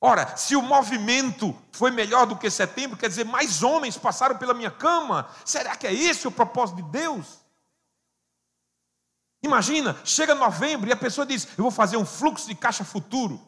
Ora, 0.01 0.37
se 0.37 0.57
o 0.57 0.63
movimento 0.63 1.57
foi 1.73 1.91
melhor 1.91 2.27
do 2.27 2.37
que 2.37 2.51
setembro, 2.51 2.97
quer 2.97 3.09
dizer, 3.09 3.25
mais 3.25 3.63
homens 3.63 3.97
passaram 3.97 4.37
pela 4.37 4.53
minha 4.53 4.71
cama. 4.71 5.29
Será 5.45 5.77
que 5.77 5.87
é 5.87 5.95
esse 5.95 6.27
o 6.27 6.33
propósito 6.33 6.77
de 6.77 6.83
Deus? 6.91 7.41
Imagina, 9.43 9.97
chega 10.05 10.35
novembro 10.35 10.89
e 10.89 10.93
a 10.93 10.97
pessoa 10.97 11.27
diz: 11.27 11.47
Eu 11.57 11.65
vou 11.65 11.71
fazer 11.71 11.97
um 11.97 12.05
fluxo 12.05 12.49
de 12.49 12.55
caixa 12.55 12.85
futuro. 12.85 13.41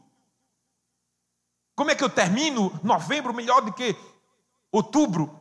Como 1.74 1.90
é 1.90 1.94
que 1.94 2.04
eu 2.04 2.10
termino 2.10 2.78
novembro 2.82 3.32
melhor 3.32 3.62
do 3.62 3.72
que 3.72 3.96
outubro? 4.72 5.37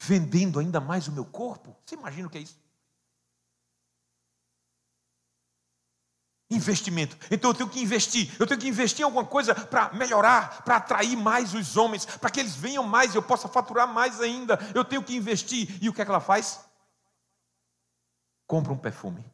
Vendendo 0.00 0.58
ainda 0.58 0.80
mais 0.80 1.06
o 1.06 1.12
meu 1.12 1.24
corpo? 1.24 1.76
Você 1.84 1.94
imagina 1.94 2.26
o 2.26 2.30
que 2.30 2.38
é 2.38 2.40
isso? 2.40 2.58
Investimento. 6.50 7.16
Então 7.30 7.50
eu 7.50 7.54
tenho 7.54 7.68
que 7.68 7.80
investir. 7.80 8.34
Eu 8.40 8.46
tenho 8.46 8.58
que 8.58 8.66
investir 8.66 9.02
em 9.02 9.04
alguma 9.04 9.24
coisa 9.24 9.54
para 9.54 9.92
melhorar, 9.92 10.64
para 10.64 10.76
atrair 10.76 11.16
mais 11.16 11.54
os 11.54 11.76
homens, 11.76 12.04
para 12.04 12.30
que 12.30 12.40
eles 12.40 12.56
venham 12.56 12.82
mais 12.82 13.14
e 13.14 13.16
eu 13.16 13.22
possa 13.22 13.46
faturar 13.46 13.86
mais 13.86 14.20
ainda. 14.20 14.58
Eu 14.74 14.84
tenho 14.84 15.02
que 15.02 15.14
investir. 15.14 15.78
E 15.80 15.88
o 15.88 15.92
que 15.92 16.02
é 16.02 16.04
que 16.04 16.10
ela 16.10 16.18
faz? 16.18 16.60
Compra 18.48 18.72
um 18.72 18.78
perfume. 18.78 19.24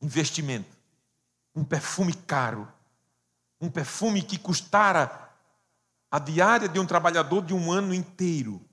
Investimento. 0.00 0.76
Um 1.54 1.64
perfume 1.64 2.12
caro. 2.12 2.66
Um 3.60 3.70
perfume 3.70 4.20
que 4.20 4.36
custara 4.36 5.25
a 6.16 6.18
diária 6.18 6.66
de 6.66 6.80
um 6.80 6.86
trabalhador 6.86 7.44
de 7.44 7.52
um 7.52 7.70
ano 7.70 7.92
inteiro. 7.92 8.66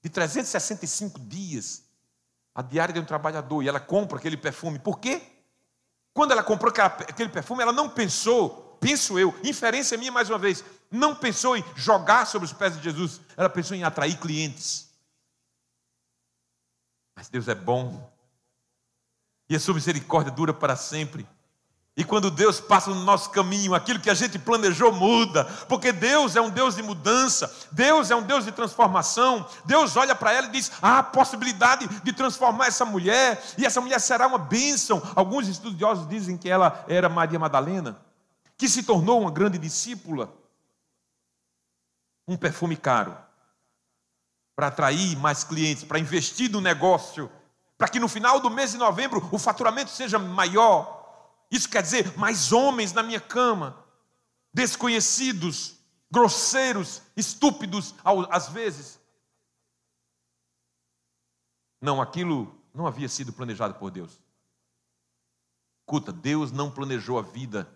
De 0.00 0.08
365 0.08 1.18
dias, 1.18 1.82
a 2.54 2.62
diária 2.62 2.94
de 2.94 3.00
um 3.00 3.04
trabalhador, 3.04 3.60
e 3.60 3.66
ela 3.66 3.80
compra 3.80 4.16
aquele 4.16 4.36
perfume. 4.36 4.78
Por 4.78 5.00
quê? 5.00 5.20
Quando 6.14 6.30
ela 6.30 6.44
comprou 6.44 6.72
aquele 6.72 7.30
perfume, 7.30 7.62
ela 7.62 7.72
não 7.72 7.90
pensou, 7.90 8.78
penso 8.80 9.18
eu, 9.18 9.36
inferência 9.42 9.98
minha 9.98 10.12
mais 10.12 10.30
uma 10.30 10.38
vez, 10.38 10.64
não 10.88 11.16
pensou 11.16 11.56
em 11.56 11.64
jogar 11.74 12.28
sobre 12.28 12.46
os 12.46 12.52
pés 12.52 12.76
de 12.76 12.84
Jesus, 12.84 13.20
ela 13.36 13.50
pensou 13.50 13.76
em 13.76 13.82
atrair 13.82 14.20
clientes. 14.20 14.88
Mas 17.16 17.28
Deus 17.28 17.48
é 17.48 17.56
bom, 17.56 18.08
E 19.48 19.56
a 19.56 19.58
sua 19.58 19.74
misericórdia 19.74 20.30
dura 20.30 20.54
para 20.54 20.76
sempre. 20.76 21.26
E 22.00 22.04
quando 22.04 22.30
Deus 22.30 22.58
passa 22.58 22.88
no 22.88 23.04
nosso 23.04 23.28
caminho, 23.28 23.74
aquilo 23.74 24.00
que 24.00 24.08
a 24.08 24.14
gente 24.14 24.38
planejou 24.38 24.90
muda, 24.90 25.44
porque 25.68 25.92
Deus 25.92 26.34
é 26.34 26.40
um 26.40 26.48
Deus 26.48 26.76
de 26.76 26.82
mudança, 26.82 27.54
Deus 27.70 28.10
é 28.10 28.16
um 28.16 28.22
Deus 28.22 28.46
de 28.46 28.52
transformação. 28.52 29.46
Deus 29.66 29.96
olha 29.96 30.14
para 30.14 30.32
ela 30.32 30.46
e 30.46 30.50
diz: 30.50 30.72
há 30.80 31.00
a 31.00 31.02
possibilidade 31.02 31.86
de 32.02 32.12
transformar 32.14 32.68
essa 32.68 32.86
mulher, 32.86 33.44
e 33.58 33.66
essa 33.66 33.82
mulher 33.82 34.00
será 34.00 34.26
uma 34.26 34.38
bênção. 34.38 35.02
Alguns 35.14 35.46
estudiosos 35.46 36.08
dizem 36.08 36.38
que 36.38 36.48
ela 36.48 36.86
era 36.88 37.06
Maria 37.06 37.38
Madalena, 37.38 38.00
que 38.56 38.66
se 38.66 38.82
tornou 38.82 39.20
uma 39.20 39.30
grande 39.30 39.58
discípula. 39.58 40.32
Um 42.26 42.34
perfume 42.34 42.78
caro, 42.78 43.14
para 44.56 44.68
atrair 44.68 45.18
mais 45.18 45.44
clientes, 45.44 45.84
para 45.84 45.98
investir 45.98 46.50
no 46.50 46.62
negócio, 46.62 47.30
para 47.76 47.88
que 47.88 48.00
no 48.00 48.08
final 48.08 48.40
do 48.40 48.48
mês 48.48 48.72
de 48.72 48.78
novembro 48.78 49.28
o 49.30 49.38
faturamento 49.38 49.90
seja 49.90 50.18
maior. 50.18 50.99
Isso 51.50 51.68
quer 51.68 51.82
dizer 51.82 52.16
mais 52.16 52.52
homens 52.52 52.92
na 52.92 53.02
minha 53.02 53.20
cama, 53.20 53.84
desconhecidos, 54.52 55.78
grosseiros, 56.10 57.02
estúpidos 57.16 57.94
às 58.30 58.48
vezes. 58.48 59.00
Não, 61.80 62.00
aquilo 62.00 62.54
não 62.74 62.86
havia 62.86 63.08
sido 63.08 63.32
planejado 63.32 63.74
por 63.74 63.90
Deus. 63.90 64.20
Escuta, 65.80 66.12
Deus 66.12 66.52
não 66.52 66.70
planejou 66.70 67.18
a 67.18 67.22
vida 67.22 67.68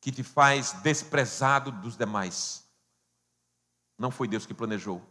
que 0.00 0.12
te 0.12 0.22
faz 0.22 0.72
desprezado 0.82 1.72
dos 1.72 1.96
demais. 1.96 2.64
Não 3.98 4.10
foi 4.10 4.28
Deus 4.28 4.46
que 4.46 4.54
planejou. 4.54 5.02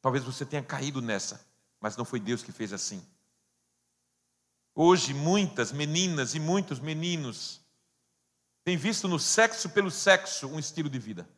Talvez 0.00 0.24
você 0.24 0.44
tenha 0.44 0.62
caído 0.62 1.00
nessa, 1.00 1.44
mas 1.80 1.96
não 1.96 2.04
foi 2.04 2.20
Deus 2.20 2.42
que 2.42 2.52
fez 2.52 2.72
assim. 2.72 3.04
Hoje, 4.84 5.14
muitas 5.14 5.70
meninas 5.70 6.34
e 6.34 6.40
muitos 6.40 6.80
meninos 6.80 7.60
têm 8.64 8.76
visto 8.76 9.06
no 9.06 9.16
sexo 9.16 9.70
pelo 9.70 9.92
sexo 9.92 10.48
um 10.48 10.58
estilo 10.58 10.90
de 10.90 10.98
vida. 10.98 11.28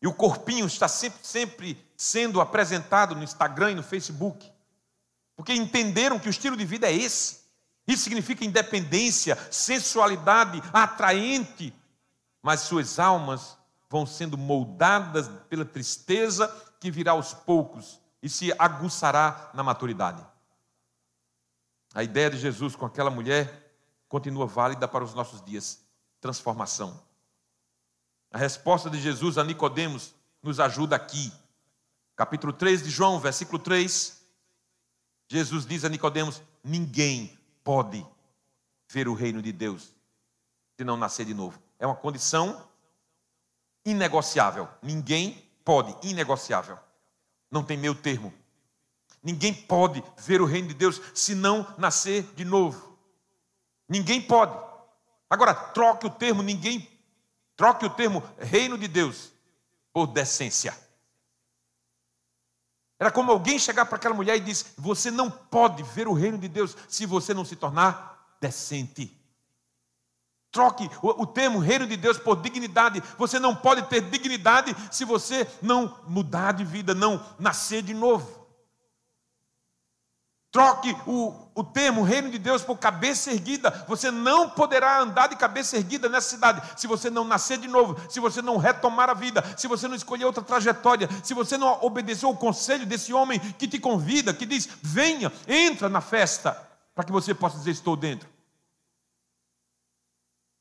E 0.00 0.06
o 0.06 0.14
corpinho 0.14 0.68
está 0.68 0.86
sempre, 0.86 1.18
sempre 1.20 1.84
sendo 1.96 2.40
apresentado 2.40 3.16
no 3.16 3.24
Instagram 3.24 3.72
e 3.72 3.74
no 3.74 3.82
Facebook, 3.82 4.48
porque 5.34 5.52
entenderam 5.52 6.20
que 6.20 6.28
o 6.28 6.30
estilo 6.30 6.56
de 6.56 6.64
vida 6.64 6.86
é 6.86 6.94
esse. 6.94 7.40
Isso 7.88 8.04
significa 8.04 8.44
independência, 8.44 9.36
sensualidade 9.50 10.62
atraente, 10.72 11.74
mas 12.40 12.60
suas 12.60 13.00
almas 13.00 13.58
vão 13.90 14.06
sendo 14.06 14.38
moldadas 14.38 15.28
pela 15.48 15.64
tristeza 15.64 16.46
que 16.78 16.88
virá 16.88 17.10
aos 17.10 17.34
poucos 17.34 18.00
e 18.22 18.28
se 18.28 18.54
aguçará 18.56 19.50
na 19.52 19.64
maturidade. 19.64 20.24
A 21.98 22.04
ideia 22.04 22.30
de 22.30 22.38
Jesus 22.38 22.76
com 22.76 22.86
aquela 22.86 23.10
mulher 23.10 23.74
continua 24.08 24.46
válida 24.46 24.86
para 24.86 25.02
os 25.02 25.14
nossos 25.14 25.44
dias. 25.44 25.84
Transformação. 26.20 27.02
A 28.30 28.38
resposta 28.38 28.88
de 28.88 29.00
Jesus 29.00 29.36
a 29.36 29.42
Nicodemos 29.42 30.14
nos 30.40 30.60
ajuda 30.60 30.94
aqui. 30.94 31.32
Capítulo 32.14 32.52
3 32.52 32.84
de 32.84 32.90
João, 32.90 33.18
versículo 33.18 33.58
3. 33.58 34.24
Jesus 35.26 35.66
diz 35.66 35.84
a 35.84 35.88
Nicodemos: 35.88 36.40
ninguém 36.62 37.36
pode 37.64 38.06
ver 38.88 39.08
o 39.08 39.12
reino 39.12 39.42
de 39.42 39.50
Deus 39.50 39.92
se 40.76 40.84
não 40.84 40.96
nascer 40.96 41.26
de 41.26 41.34
novo. 41.34 41.60
É 41.80 41.84
uma 41.84 41.96
condição 41.96 42.64
inegociável. 43.84 44.68
Ninguém 44.80 45.44
pode, 45.64 45.96
inegociável. 46.08 46.78
Não 47.50 47.64
tem 47.64 47.76
meio 47.76 47.96
termo. 47.96 48.32
Ninguém 49.22 49.52
pode 49.52 50.02
ver 50.18 50.40
o 50.40 50.46
reino 50.46 50.68
de 50.68 50.74
Deus 50.74 51.00
se 51.14 51.34
não 51.34 51.66
nascer 51.76 52.22
de 52.34 52.44
novo. 52.44 52.96
Ninguém 53.88 54.20
pode. 54.20 54.56
Agora, 55.28 55.54
troque 55.54 56.06
o 56.06 56.10
termo 56.10 56.42
ninguém, 56.42 56.88
troque 57.56 57.84
o 57.84 57.90
termo 57.90 58.22
reino 58.38 58.78
de 58.78 58.88
Deus 58.88 59.32
por 59.92 60.06
decência. 60.06 60.76
Era 62.98 63.10
como 63.10 63.30
alguém 63.30 63.58
chegar 63.58 63.86
para 63.86 63.96
aquela 63.96 64.14
mulher 64.14 64.36
e 64.36 64.40
dizer: 64.40 64.66
Você 64.76 65.10
não 65.10 65.30
pode 65.30 65.82
ver 65.82 66.08
o 66.08 66.12
reino 66.12 66.38
de 66.38 66.48
Deus 66.48 66.76
se 66.88 67.06
você 67.06 67.32
não 67.32 67.44
se 67.44 67.56
tornar 67.56 68.36
decente. 68.40 69.14
Troque 70.50 70.88
o, 71.02 71.22
o, 71.22 71.26
termo 71.26 71.58
reino 71.58 71.86
de 71.86 71.96
Deus 71.96 72.18
por 72.18 72.36
dignidade. 72.40 73.02
Você 73.18 73.38
não 73.38 73.54
pode 73.54 73.82
ter 73.82 74.00
dignidade 74.00 74.74
se 74.90 75.04
você 75.04 75.46
não 75.60 76.00
mudar 76.08 76.52
de 76.52 76.64
vida, 76.64 76.94
não 76.94 77.24
nascer 77.38 77.82
de 77.82 77.92
novo. 77.92 78.37
Troque 80.58 80.92
o, 81.06 81.32
o 81.54 81.62
termo 81.62 82.02
reino 82.02 82.32
de 82.32 82.36
Deus 82.36 82.64
por 82.64 82.76
cabeça 82.78 83.30
erguida. 83.30 83.70
Você 83.86 84.10
não 84.10 84.50
poderá 84.50 85.00
andar 85.00 85.28
de 85.28 85.36
cabeça 85.36 85.76
erguida 85.76 86.08
nessa 86.08 86.30
cidade 86.30 86.60
se 86.76 86.88
você 86.88 87.08
não 87.08 87.22
nascer 87.22 87.58
de 87.58 87.68
novo, 87.68 87.96
se 88.10 88.18
você 88.18 88.42
não 88.42 88.56
retomar 88.56 89.08
a 89.08 89.14
vida, 89.14 89.40
se 89.56 89.68
você 89.68 89.86
não 89.86 89.94
escolher 89.94 90.24
outra 90.24 90.42
trajetória, 90.42 91.08
se 91.22 91.32
você 91.32 91.56
não 91.56 91.78
obedecer 91.80 92.26
o 92.26 92.34
conselho 92.34 92.84
desse 92.84 93.12
homem 93.12 93.38
que 93.38 93.68
te 93.68 93.78
convida, 93.78 94.34
que 94.34 94.44
diz: 94.44 94.68
venha, 94.82 95.32
entra 95.46 95.88
na 95.88 96.00
festa, 96.00 96.60
para 96.92 97.04
que 97.04 97.12
você 97.12 97.32
possa 97.32 97.56
dizer: 97.58 97.70
estou 97.70 97.94
dentro. 97.94 98.28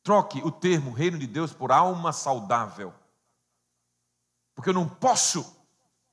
Troque 0.04 0.44
o 0.44 0.52
termo 0.52 0.92
reino 0.92 1.18
de 1.18 1.26
Deus 1.26 1.54
por 1.54 1.72
alma 1.72 2.14
saudável. 2.14 2.94
Porque 4.54 4.70
eu 4.70 4.76
não 4.76 4.88
posso 4.88 5.58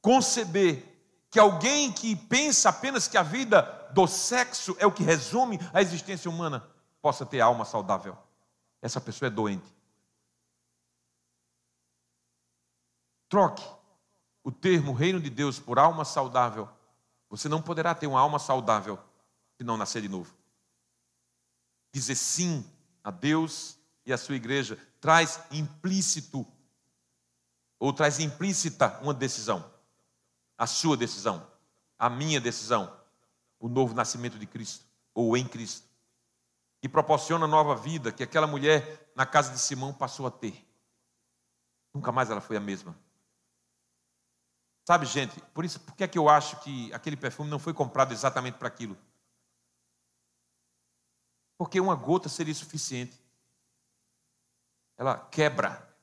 conceber 0.01 0.94
que 1.35 1.41
alguém 1.41 1.91
que 1.91 2.15
pensa 2.15 2.69
apenas 2.69 3.09
que 3.09 3.19
a 3.19 3.23
vida 3.25 3.63
do 3.93 4.07
sexo 4.07 4.77
é 4.79 4.87
o 4.87 4.93
que 4.93 5.03
resume 5.03 5.59
a 5.73 5.83
existência 5.83 6.31
humana 6.31 6.65
possa 7.03 7.27
ter 7.27 7.41
alma 7.41 7.65
saudável. 7.65 8.17
Essa 8.81 9.01
pessoa 9.01 9.27
é 9.27 9.31
doente. 9.31 9.67
Troque 13.29 13.65
o 14.45 14.53
termo 14.53 14.93
reino 14.93 15.19
de 15.21 15.29
Deus 15.29 15.59
por 15.59 15.77
alma 15.77 16.05
saudável. 16.05 16.69
Você 17.29 17.49
não 17.49 17.61
poderá 17.61 17.97
ter 17.97 18.07
uma 18.07 18.21
alma 18.21 18.39
saudável 18.39 18.97
se 19.57 19.65
não 19.65 19.77
nascer 19.77 20.03
de 20.03 20.09
novo. 20.09 20.33
Dizer 21.93 22.15
sim 22.15 22.65
a 23.03 23.11
Deus 23.11 23.77
e 24.07 24.13
a 24.13 24.17
sua 24.17 24.37
igreja 24.37 24.79
traz 25.01 25.41
implícito 25.51 26.47
ou 27.77 27.93
traz 27.93 28.21
implícita 28.21 29.01
uma 29.03 29.13
decisão 29.13 29.74
a 30.65 30.67
sua 30.67 30.97
decisão, 30.97 31.47
a 31.99 32.09
minha 32.09 32.41
decisão, 32.41 32.91
o 33.61 33.69
novo 33.69 33.93
nascimento 33.93 34.39
de 34.39 34.47
Cristo, 34.47 34.87
ou 35.13 35.37
em 35.37 35.47
Cristo, 35.47 35.87
que 36.81 36.89
proporciona 36.89 37.47
nova 37.47 37.77
vida 37.77 38.11
que 38.11 38.23
aquela 38.23 38.47
mulher 38.47 39.13
na 39.15 39.27
casa 39.27 39.53
de 39.53 39.59
Simão 39.59 39.93
passou 39.93 40.27
a 40.27 40.31
ter. 40.31 40.67
Nunca 41.93 42.11
mais 42.11 42.31
ela 42.31 42.41
foi 42.41 42.57
a 42.57 42.61
mesma. 42.61 42.99
Sabe, 44.87 45.05
gente, 45.05 45.39
por 45.53 45.67
isso, 45.67 45.79
por 45.81 45.95
que 45.95 46.05
é 46.05 46.09
que 46.09 46.19
eu 46.19 46.31
acho 46.31 46.59
que 46.61 46.91
aquele 46.95 47.17
perfume 47.17 47.51
não 47.51 47.59
foi 47.59 47.75
comprado 47.75 48.13
exatamente 48.13 48.57
para 48.57 48.69
aquilo? 48.69 48.97
Porque 51.59 51.79
uma 51.79 51.95
gota 51.95 52.31
seria 52.31 52.55
suficiente. 52.55 53.21
Ela 54.97 55.19
quebra. 55.31 55.95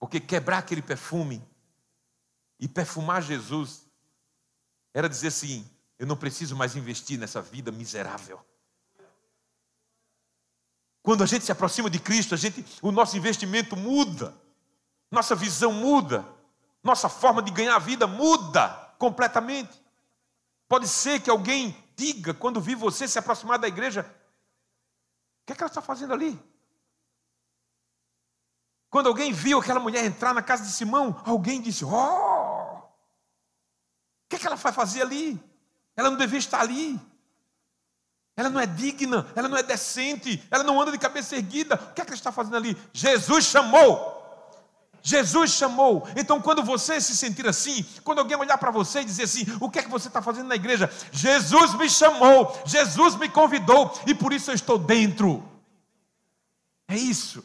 Porque 0.00 0.18
quebrar 0.18 0.58
aquele 0.58 0.82
perfume 0.82 1.48
e 2.58 2.68
perfumar 2.68 3.22
Jesus 3.22 3.86
era 4.94 5.08
dizer 5.08 5.28
assim: 5.28 5.68
eu 5.98 6.06
não 6.06 6.16
preciso 6.16 6.56
mais 6.56 6.76
investir 6.76 7.18
nessa 7.18 7.40
vida 7.40 7.70
miserável. 7.70 8.44
Quando 11.02 11.22
a 11.22 11.26
gente 11.26 11.44
se 11.44 11.52
aproxima 11.52 11.88
de 11.88 12.00
Cristo, 12.00 12.34
a 12.34 12.36
gente, 12.36 12.64
o 12.82 12.90
nosso 12.90 13.16
investimento 13.16 13.76
muda, 13.76 14.34
nossa 15.10 15.36
visão 15.36 15.72
muda, 15.72 16.26
nossa 16.82 17.08
forma 17.08 17.40
de 17.40 17.50
ganhar 17.50 17.76
a 17.76 17.80
vida 17.80 18.06
muda 18.06 18.68
completamente. 18.98 19.80
Pode 20.68 20.88
ser 20.88 21.20
que 21.20 21.30
alguém 21.30 21.76
diga, 21.94 22.34
quando 22.34 22.60
vi 22.60 22.74
você 22.74 23.06
se 23.06 23.18
aproximar 23.18 23.58
da 23.58 23.68
igreja, 23.68 24.02
o 24.02 25.46
que, 25.46 25.52
é 25.52 25.56
que 25.56 25.62
ela 25.62 25.70
está 25.70 25.80
fazendo 25.80 26.12
ali? 26.12 26.38
Quando 28.90 29.08
alguém 29.08 29.32
viu 29.32 29.60
aquela 29.60 29.78
mulher 29.78 30.04
entrar 30.04 30.34
na 30.34 30.42
casa 30.42 30.64
de 30.64 30.72
Simão, 30.72 31.20
alguém 31.24 31.60
disse: 31.60 31.84
Oh, 31.84 32.35
que, 34.36 34.40
é 34.40 34.40
que 34.40 34.46
ela 34.46 34.56
vai 34.56 34.72
fazer 34.72 35.02
ali? 35.02 35.40
Ela 35.96 36.10
não 36.10 36.18
devia 36.18 36.38
estar 36.38 36.60
ali. 36.60 37.00
Ela 38.36 38.50
não 38.50 38.60
é 38.60 38.66
digna, 38.66 39.26
ela 39.34 39.48
não 39.48 39.56
é 39.56 39.62
decente, 39.62 40.46
ela 40.50 40.62
não 40.62 40.78
anda 40.78 40.92
de 40.92 40.98
cabeça 40.98 41.36
erguida. 41.36 41.76
O 41.76 41.94
que 41.94 42.02
é 42.02 42.04
que 42.04 42.10
ela 42.10 42.14
está 42.14 42.30
fazendo 42.30 42.56
ali? 42.56 42.76
Jesus 42.92 43.46
chamou. 43.46 44.14
Jesus 45.02 45.52
chamou. 45.52 46.06
Então, 46.14 46.42
quando 46.42 46.62
você 46.62 47.00
se 47.00 47.16
sentir 47.16 47.48
assim, 47.48 47.82
quando 48.04 48.18
alguém 48.18 48.36
olhar 48.36 48.58
para 48.58 48.70
você 48.70 49.00
e 49.00 49.04
dizer 49.06 49.22
assim: 49.22 49.46
o 49.58 49.70
que 49.70 49.78
é 49.78 49.82
que 49.82 49.88
você 49.88 50.08
está 50.08 50.20
fazendo 50.20 50.48
na 50.48 50.54
igreja? 50.56 50.90
Jesus 51.10 51.74
me 51.74 51.88
chamou, 51.88 52.60
Jesus 52.66 53.14
me 53.14 53.28
convidou 53.28 53.98
e 54.06 54.14
por 54.14 54.32
isso 54.34 54.50
eu 54.50 54.54
estou 54.54 54.76
dentro. 54.76 55.42
É 56.88 56.96
isso. 56.96 57.42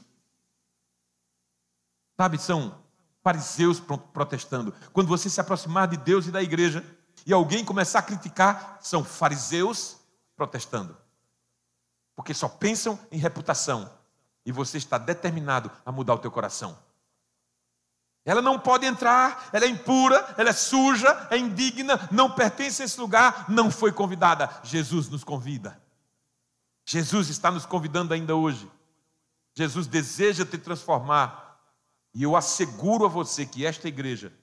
Sabe, 2.17 2.37
são 2.37 2.80
fariseus 3.23 3.79
protestando. 3.79 4.73
Quando 4.93 5.07
você 5.07 5.29
se 5.29 5.39
aproximar 5.39 5.87
de 5.87 5.97
Deus 5.97 6.25
e 6.27 6.31
da 6.31 6.41
igreja 6.41 6.83
e 7.25 7.33
alguém 7.33 7.63
começar 7.63 7.99
a 7.99 8.03
criticar, 8.03 8.79
são 8.81 9.03
fariseus 9.03 9.97
protestando. 10.35 10.97
Porque 12.15 12.33
só 12.33 12.49
pensam 12.49 12.99
em 13.11 13.17
reputação. 13.17 13.91
E 14.45 14.51
você 14.51 14.77
está 14.77 14.97
determinado 14.97 15.71
a 15.85 15.91
mudar 15.91 16.15
o 16.15 16.19
teu 16.19 16.31
coração. 16.31 16.77
Ela 18.23 18.41
não 18.41 18.59
pode 18.59 18.85
entrar, 18.85 19.49
ela 19.51 19.65
é 19.65 19.67
impura, 19.67 20.35
ela 20.37 20.49
é 20.49 20.53
suja, 20.53 21.27
é 21.31 21.37
indigna, 21.37 22.07
não 22.11 22.29
pertence 22.29 22.81
a 22.81 22.85
esse 22.85 22.99
lugar, 22.99 23.45
não 23.49 23.71
foi 23.71 23.91
convidada. 23.91 24.49
Jesus 24.63 25.09
nos 25.09 25.23
convida. 25.23 25.81
Jesus 26.85 27.29
está 27.29 27.49
nos 27.49 27.65
convidando 27.65 28.13
ainda 28.13 28.35
hoje. 28.35 28.69
Jesus 29.55 29.87
deseja 29.87 30.45
te 30.45 30.57
transformar. 30.57 31.50
E 32.13 32.23
eu 32.23 32.35
asseguro 32.35 33.05
a 33.05 33.09
você 33.09 33.45
que 33.45 33.65
esta 33.65 33.87
igreja, 33.87 34.33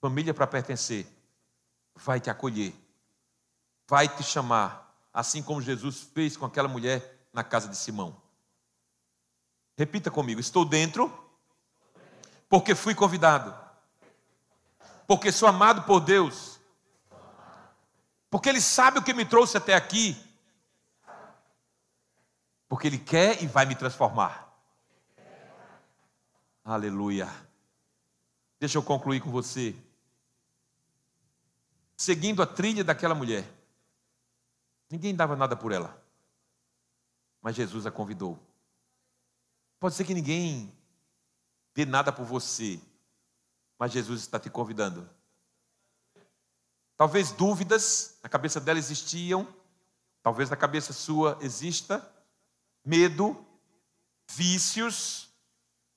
família 0.00 0.32
para 0.32 0.46
pertencer, 0.46 1.06
vai 1.94 2.20
te 2.20 2.30
acolher, 2.30 2.72
vai 3.88 4.08
te 4.08 4.22
chamar, 4.22 4.96
assim 5.12 5.42
como 5.42 5.60
Jesus 5.60 6.00
fez 6.14 6.36
com 6.36 6.46
aquela 6.46 6.68
mulher 6.68 7.26
na 7.32 7.42
casa 7.42 7.68
de 7.68 7.76
Simão. 7.76 8.16
Repita 9.76 10.10
comigo: 10.10 10.40
estou 10.40 10.64
dentro, 10.64 11.12
porque 12.48 12.74
fui 12.74 12.94
convidado, 12.94 13.54
porque 15.06 15.32
sou 15.32 15.48
amado 15.48 15.82
por 15.82 16.00
Deus, 16.00 16.60
porque 18.30 18.48
Ele 18.48 18.60
sabe 18.60 18.98
o 18.98 19.02
que 19.02 19.12
me 19.12 19.24
trouxe 19.24 19.56
até 19.56 19.74
aqui, 19.74 20.16
porque 22.68 22.86
Ele 22.86 22.98
quer 22.98 23.42
e 23.42 23.46
vai 23.46 23.66
me 23.66 23.74
transformar. 23.74 24.49
Aleluia. 26.64 27.28
Deixa 28.58 28.76
eu 28.76 28.82
concluir 28.82 29.20
com 29.20 29.30
você. 29.30 29.74
Seguindo 31.96 32.42
a 32.42 32.46
trilha 32.46 32.84
daquela 32.84 33.14
mulher, 33.14 33.50
ninguém 34.90 35.14
dava 35.14 35.36
nada 35.36 35.56
por 35.56 35.72
ela, 35.72 36.02
mas 37.40 37.56
Jesus 37.56 37.86
a 37.86 37.90
convidou. 37.90 38.38
Pode 39.78 39.94
ser 39.94 40.04
que 40.04 40.14
ninguém 40.14 40.72
dê 41.74 41.86
nada 41.86 42.12
por 42.12 42.24
você, 42.24 42.80
mas 43.78 43.92
Jesus 43.92 44.20
está 44.20 44.38
te 44.38 44.50
convidando. 44.50 45.08
Talvez 46.96 47.32
dúvidas 47.32 48.18
na 48.22 48.28
cabeça 48.28 48.60
dela 48.60 48.78
existiam, 48.78 49.48
talvez 50.22 50.50
na 50.50 50.56
cabeça 50.56 50.92
sua 50.92 51.38
exista 51.40 52.06
medo, 52.84 53.42
vícios, 54.28 55.29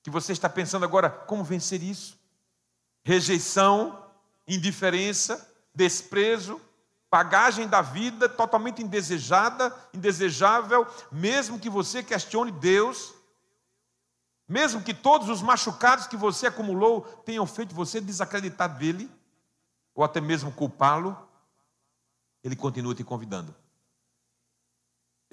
que 0.04 0.10
você 0.10 0.32
está 0.32 0.50
pensando 0.50 0.84
agora, 0.84 1.08
como 1.08 1.42
vencer 1.42 1.82
isso? 1.82 2.20
Rejeição, 3.02 4.06
indiferença, 4.46 5.50
desprezo, 5.74 6.60
bagagem 7.10 7.66
da 7.66 7.80
vida 7.80 8.28
totalmente 8.28 8.82
indesejada, 8.82 9.74
indesejável, 9.94 10.86
mesmo 11.10 11.58
que 11.58 11.70
você 11.70 12.02
questione 12.02 12.52
Deus, 12.52 13.14
mesmo 14.46 14.82
que 14.82 14.92
todos 14.92 15.30
os 15.30 15.40
machucados 15.40 16.06
que 16.06 16.18
você 16.18 16.48
acumulou 16.48 17.00
tenham 17.24 17.46
feito 17.46 17.74
você 17.74 17.98
desacreditar 17.98 18.76
dele, 18.76 19.10
ou 19.94 20.04
até 20.04 20.20
mesmo 20.20 20.52
culpá-lo, 20.52 21.16
ele 22.42 22.54
continua 22.54 22.94
te 22.94 23.02
convidando. 23.02 23.54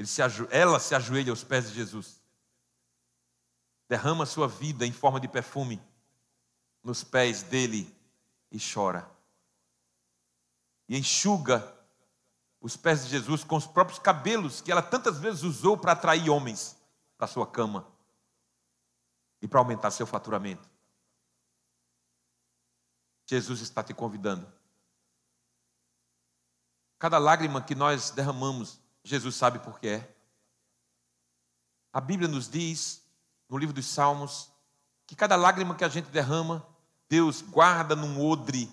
Se, 0.06 0.22
ela 0.50 0.80
se 0.80 0.96
ajoelha 0.96 1.30
aos 1.30 1.44
pés 1.44 1.68
de 1.68 1.76
Jesus 1.76 2.21
derrama 3.92 4.26
sua 4.26 4.48
vida 4.48 4.86
em 4.86 4.92
forma 4.94 5.20
de 5.20 5.28
perfume 5.28 5.82
nos 6.82 7.04
pés 7.04 7.44
dele 7.44 7.94
e 8.50 8.58
chora. 8.58 9.06
E 10.88 10.98
enxuga 10.98 11.76
os 12.62 12.78
pés 12.78 13.04
de 13.04 13.10
Jesus 13.10 13.44
com 13.44 13.58
os 13.58 13.68
próprios 13.68 14.00
cabelos 14.00 14.62
que 14.62 14.72
ela 14.72 14.82
tantas 14.82 15.20
vezes 15.20 15.44
usou 15.44 15.78
para 15.78 15.92
atrair 15.92 16.30
homens 16.30 16.78
para 17.18 17.28
sua 17.28 17.46
cama 17.46 17.86
e 19.42 19.48
para 19.48 19.60
aumentar 19.60 19.92
seu 19.92 20.08
faturamento. 20.08 20.70
Jesus 23.26 23.60
está 23.60 23.84
te 23.84 23.94
convidando. 23.94 24.50
Cada 26.98 27.18
lágrima 27.18 27.62
que 27.62 27.76
nós 27.76 28.10
derramamos, 28.10 28.80
Jesus 29.04 29.36
sabe 29.36 29.60
por 29.60 29.82
que 29.82 29.90
é. 29.90 30.16
A 31.92 32.00
Bíblia 32.00 32.30
nos 32.30 32.50
diz 32.50 33.01
no 33.52 33.58
livro 33.58 33.76
dos 33.76 33.86
Salmos, 33.86 34.50
que 35.06 35.14
cada 35.14 35.36
lágrima 35.36 35.76
que 35.76 35.84
a 35.84 35.90
gente 35.90 36.10
derrama, 36.10 36.66
Deus 37.10 37.42
guarda 37.42 37.98
num 37.98 38.26
odre, 38.26 38.72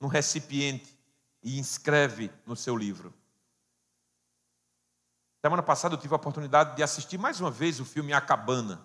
num 0.00 0.08
recipiente 0.08 0.98
e 1.42 1.58
inscreve 1.58 2.32
no 2.46 2.56
seu 2.56 2.74
livro. 2.74 3.12
Semana 5.42 5.62
passada 5.62 5.94
eu 5.94 6.00
tive 6.00 6.14
a 6.14 6.16
oportunidade 6.16 6.74
de 6.74 6.82
assistir 6.82 7.18
mais 7.18 7.38
uma 7.38 7.50
vez 7.50 7.78
o 7.78 7.84
filme 7.84 8.14
A 8.14 8.20
Cabana. 8.20 8.82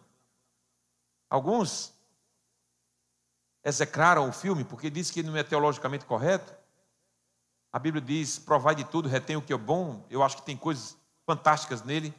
Alguns 1.29 1.93
execraram 3.63 4.27
o 4.27 4.33
filme 4.33 4.65
porque 4.65 4.89
dizem 4.89 5.13
que 5.13 5.23
não 5.23 5.37
é 5.37 5.43
teologicamente 5.43 6.03
correto. 6.03 6.53
A 7.71 7.79
Bíblia 7.79 8.01
diz: 8.01 8.37
provai 8.37 8.75
de 8.75 8.83
tudo, 8.83 9.07
retém 9.07 9.37
o 9.37 9.41
que 9.41 9.53
é 9.53 9.57
bom. 9.57 10.05
Eu 10.09 10.21
acho 10.21 10.35
que 10.35 10.45
tem 10.45 10.57
coisas 10.57 10.97
fantásticas 11.25 11.81
nele. 11.81 12.13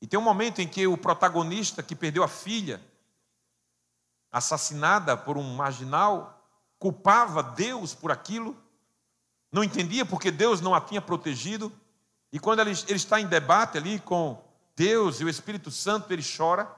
E 0.00 0.06
tem 0.06 0.18
um 0.18 0.22
momento 0.22 0.60
em 0.60 0.68
que 0.68 0.86
o 0.86 0.96
protagonista 0.96 1.82
que 1.82 1.94
perdeu 1.94 2.22
a 2.22 2.28
filha, 2.28 2.80
assassinada 4.32 5.16
por 5.16 5.36
um 5.36 5.54
marginal, 5.54 6.42
culpava 6.78 7.42
Deus 7.42 7.94
por 7.94 8.10
aquilo, 8.10 8.56
não 9.52 9.62
entendia 9.62 10.06
porque 10.06 10.30
Deus 10.30 10.60
não 10.60 10.74
a 10.74 10.80
tinha 10.80 11.02
protegido, 11.02 11.72
e 12.32 12.38
quando 12.38 12.60
ele, 12.60 12.70
ele 12.70 12.96
está 12.96 13.20
em 13.20 13.26
debate 13.26 13.76
ali 13.76 13.98
com 13.98 14.42
Deus 14.76 15.20
e 15.20 15.24
o 15.24 15.28
Espírito 15.28 15.70
Santo, 15.70 16.10
ele 16.12 16.22
chora, 16.22 16.74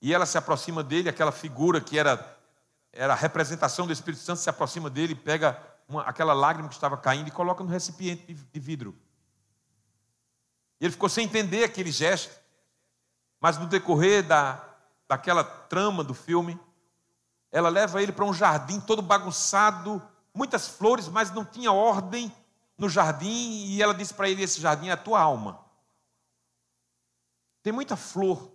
e 0.00 0.12
ela 0.12 0.26
se 0.26 0.36
aproxima 0.36 0.82
dele, 0.82 1.08
aquela 1.08 1.32
figura 1.32 1.80
que 1.80 1.98
era, 1.98 2.38
era 2.92 3.12
a 3.12 3.16
representação 3.16 3.86
do 3.86 3.92
Espírito 3.92 4.22
Santo, 4.22 4.40
se 4.40 4.50
aproxima 4.50 4.90
dele, 4.90 5.14
pega 5.14 5.62
uma, 5.88 6.02
aquela 6.02 6.32
lágrima 6.32 6.68
que 6.68 6.74
estava 6.74 6.96
caindo 6.96 7.28
e 7.28 7.30
coloca 7.30 7.62
no 7.62 7.70
recipiente 7.70 8.26
de, 8.26 8.34
de 8.34 8.60
vidro. 8.60 8.96
E 10.80 10.84
ele 10.84 10.92
ficou 10.92 11.08
sem 11.08 11.24
entender 11.24 11.64
aquele 11.64 11.90
gesto. 11.90 12.34
Mas 13.40 13.58
no 13.58 13.66
decorrer 13.66 14.26
da, 14.26 14.62
daquela 15.08 15.44
trama 15.44 16.02
do 16.02 16.14
filme, 16.14 16.58
ela 17.50 17.68
leva 17.68 18.02
ele 18.02 18.12
para 18.12 18.24
um 18.24 18.34
jardim 18.34 18.80
todo 18.80 19.00
bagunçado, 19.00 20.02
muitas 20.34 20.68
flores, 20.68 21.08
mas 21.08 21.30
não 21.30 21.44
tinha 21.44 21.72
ordem 21.72 22.32
no 22.76 22.88
jardim. 22.88 23.66
E 23.66 23.82
ela 23.82 23.94
disse 23.94 24.12
para 24.12 24.28
ele: 24.28 24.42
Esse 24.42 24.60
jardim 24.60 24.88
é 24.88 24.92
a 24.92 24.96
tua 24.96 25.20
alma. 25.20 25.64
Tem 27.62 27.72
muita 27.72 27.96
flor, 27.96 28.52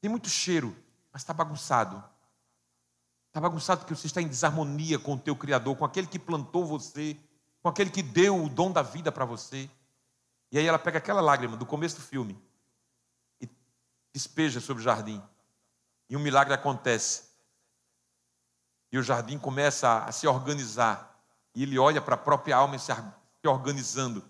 tem 0.00 0.10
muito 0.10 0.28
cheiro, 0.28 0.76
mas 1.12 1.22
está 1.22 1.32
bagunçado. 1.32 2.02
Está 3.28 3.40
bagunçado 3.40 3.80
porque 3.80 3.94
você 3.94 4.08
está 4.08 4.20
em 4.20 4.28
desarmonia 4.28 4.98
com 4.98 5.14
o 5.14 5.18
teu 5.18 5.36
Criador, 5.36 5.76
com 5.76 5.84
aquele 5.84 6.08
que 6.08 6.18
plantou 6.18 6.66
você, 6.66 7.16
com 7.62 7.68
aquele 7.68 7.88
que 7.88 8.02
deu 8.02 8.44
o 8.44 8.48
dom 8.48 8.72
da 8.72 8.82
vida 8.82 9.12
para 9.12 9.24
você. 9.24 9.70
E 10.52 10.58
aí 10.58 10.66
ela 10.66 10.78
pega 10.78 10.98
aquela 10.98 11.20
lágrima 11.20 11.56
do 11.56 11.64
começo 11.64 11.96
do 11.96 12.02
filme 12.02 12.40
e 13.40 13.48
despeja 14.12 14.60
sobre 14.60 14.80
o 14.80 14.84
jardim. 14.84 15.22
E 16.08 16.16
um 16.16 16.20
milagre 16.20 16.52
acontece. 16.52 17.30
E 18.90 18.98
o 18.98 19.02
jardim 19.02 19.38
começa 19.38 20.04
a 20.04 20.10
se 20.10 20.26
organizar. 20.26 21.22
E 21.54 21.62
ele 21.62 21.78
olha 21.78 22.02
para 22.02 22.16
a 22.16 22.18
própria 22.18 22.56
alma 22.56 22.76
se 22.78 22.90
organizando. 23.46 24.24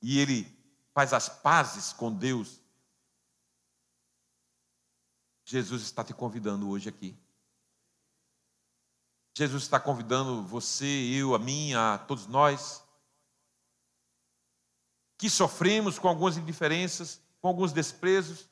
E 0.00 0.20
ele 0.20 0.56
faz 0.94 1.12
as 1.12 1.28
pazes 1.28 1.92
com 1.92 2.12
Deus. 2.12 2.60
Jesus 5.44 5.82
está 5.82 6.04
te 6.04 6.14
convidando 6.14 6.68
hoje 6.68 6.88
aqui. 6.88 7.18
Jesus 9.36 9.64
está 9.64 9.78
convidando 9.80 10.42
você, 10.44 10.86
eu, 10.86 11.34
a 11.34 11.38
mim, 11.38 11.74
a 11.74 11.98
todos 11.98 12.26
nós 12.26 12.85
que 15.18 15.30
sofremos 15.30 15.98
com 15.98 16.08
algumas 16.08 16.36
indiferenças, 16.36 17.20
com 17.40 17.48
alguns 17.48 17.72
desprezos. 17.72 18.48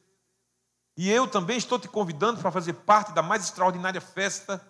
E 0.97 1.11
eu 1.11 1.27
também 1.27 1.57
estou 1.57 1.79
te 1.79 1.89
convidando 1.89 2.41
para 2.41 2.51
fazer 2.51 2.73
parte 2.73 3.13
da 3.13 3.23
mais 3.23 3.45
extraordinária 3.45 4.01
festa. 4.01 4.65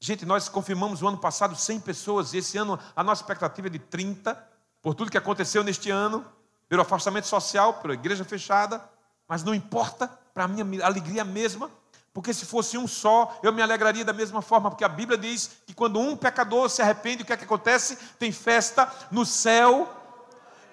Gente, 0.00 0.24
nós 0.24 0.48
confirmamos 0.48 1.02
o 1.02 1.08
ano 1.08 1.18
passado 1.18 1.54
100 1.54 1.80
pessoas, 1.80 2.32
e 2.32 2.38
esse 2.38 2.58
ano 2.58 2.78
a 2.94 3.02
nossa 3.02 3.22
expectativa 3.22 3.68
é 3.68 3.70
de 3.70 3.78
30, 3.78 4.34
por 4.82 4.94
tudo 4.94 5.10
que 5.10 5.18
aconteceu 5.18 5.62
neste 5.62 5.90
ano, 5.90 6.24
pelo 6.68 6.82
afastamento 6.82 7.26
social, 7.26 7.74
pela 7.74 7.94
igreja 7.94 8.24
fechada, 8.24 8.82
mas 9.28 9.42
não 9.42 9.54
importa, 9.54 10.08
para 10.32 10.44
a 10.44 10.48
minha 10.48 10.84
alegria 10.84 11.24
mesma, 11.24 11.70
porque 12.12 12.32
se 12.32 12.46
fosse 12.46 12.78
um 12.78 12.86
só, 12.86 13.38
eu 13.42 13.52
me 13.52 13.60
alegraria 13.60 14.04
da 14.04 14.12
mesma 14.12 14.40
forma, 14.40 14.70
porque 14.70 14.84
a 14.84 14.88
Bíblia 14.88 15.18
diz 15.18 15.50
que 15.66 15.74
quando 15.74 15.98
um 15.98 16.16
pecador 16.16 16.70
se 16.70 16.80
arrepende, 16.80 17.22
o 17.22 17.26
que 17.26 17.32
é 17.32 17.36
que 17.36 17.44
acontece? 17.44 17.96
Tem 18.18 18.32
festa 18.32 18.90
no 19.10 19.26
céu 19.26 19.95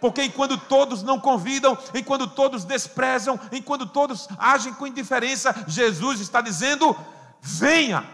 porque 0.03 0.21
enquanto 0.21 0.57
todos 0.57 1.01
não 1.01 1.17
convidam, 1.17 1.77
enquanto 1.95 2.27
todos 2.27 2.65
desprezam, 2.65 3.39
enquanto 3.53 3.85
todos 3.85 4.27
agem 4.37 4.73
com 4.73 4.85
indiferença, 4.85 5.63
Jesus 5.65 6.19
está 6.19 6.41
dizendo: 6.41 6.93
venha, 7.39 8.05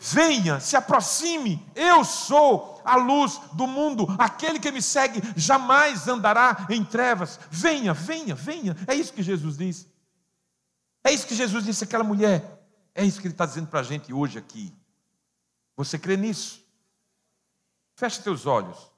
venha, 0.00 0.58
se 0.58 0.74
aproxime, 0.74 1.64
eu 1.76 2.04
sou 2.04 2.82
a 2.84 2.96
luz 2.96 3.40
do 3.52 3.68
mundo. 3.68 4.04
Aquele 4.18 4.58
que 4.58 4.72
me 4.72 4.82
segue 4.82 5.22
jamais 5.36 6.08
andará 6.08 6.66
em 6.68 6.84
trevas. 6.84 7.38
Venha, 7.48 7.94
venha, 7.94 8.34
venha. 8.34 8.76
É 8.88 8.96
isso 8.96 9.12
que 9.12 9.22
Jesus 9.22 9.56
diz. 9.56 9.86
É 11.04 11.12
isso 11.12 11.24
que 11.24 11.36
Jesus 11.36 11.64
disse 11.64 11.84
àquela 11.84 12.02
mulher. 12.02 12.66
É 12.96 13.04
isso 13.04 13.20
que 13.20 13.28
ele 13.28 13.34
está 13.34 13.46
dizendo 13.46 13.68
para 13.68 13.78
a 13.78 13.84
gente 13.84 14.12
hoje 14.12 14.38
aqui. 14.38 14.74
Você 15.76 16.00
crê 16.00 16.16
nisso? 16.16 16.64
Feche 17.94 18.20
teus 18.20 18.44
olhos. 18.44 18.92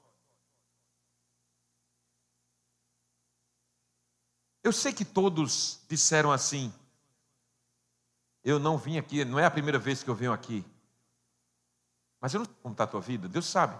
Eu 4.67 4.73
sei 4.73 4.91
que 4.91 5.05
todos 5.05 5.79
disseram 5.87 6.29
assim. 6.29 6.73
Eu 8.43 8.59
não 8.59 8.77
vim 8.77 8.97
aqui, 8.97 9.23
não 9.23 9.39
é 9.39 9.45
a 9.45 9.49
primeira 9.49 9.79
vez 9.79 10.03
que 10.03 10.09
eu 10.09 10.13
venho 10.13 10.33
aqui. 10.33 10.61
Mas 12.19 12.33
eu 12.33 12.39
não 12.39 12.45
sei 12.45 12.55
como 12.61 12.73
está 12.73 12.83
a 12.83 12.87
tua 12.87 12.99
vida, 12.99 13.29
Deus 13.29 13.45
sabe. 13.45 13.79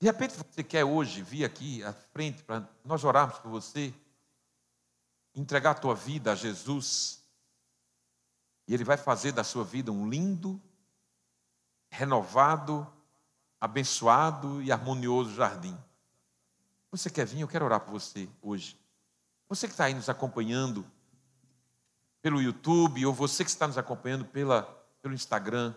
De 0.00 0.06
repente 0.06 0.38
você 0.38 0.64
quer 0.64 0.86
hoje 0.86 1.20
vir 1.20 1.44
aqui 1.44 1.84
à 1.84 1.92
frente 1.92 2.42
para 2.42 2.66
nós 2.82 3.04
orarmos 3.04 3.38
por 3.40 3.50
você, 3.50 3.92
entregar 5.34 5.72
a 5.72 5.74
tua 5.74 5.94
vida 5.94 6.32
a 6.32 6.34
Jesus, 6.34 7.22
e 8.66 8.72
Ele 8.72 8.84
vai 8.84 8.96
fazer 8.96 9.32
da 9.32 9.44
sua 9.44 9.64
vida 9.64 9.92
um 9.92 10.08
lindo, 10.08 10.58
renovado, 11.90 12.90
abençoado 13.60 14.62
e 14.62 14.72
harmonioso 14.72 15.34
jardim. 15.34 15.76
Você 16.90 17.10
quer 17.10 17.26
vir? 17.26 17.40
Eu 17.40 17.48
quero 17.48 17.64
orar 17.64 17.80
por 17.80 17.92
você 17.92 18.28
hoje. 18.40 18.78
Você 19.48 19.66
que 19.66 19.72
está 19.72 19.84
aí 19.84 19.94
nos 19.94 20.08
acompanhando 20.08 20.84
pelo 22.20 22.42
YouTube, 22.42 23.04
ou 23.06 23.12
você 23.12 23.44
que 23.44 23.50
está 23.50 23.66
nos 23.66 23.78
acompanhando 23.78 24.24
pela, 24.24 24.62
pelo 25.00 25.14
Instagram, 25.14 25.74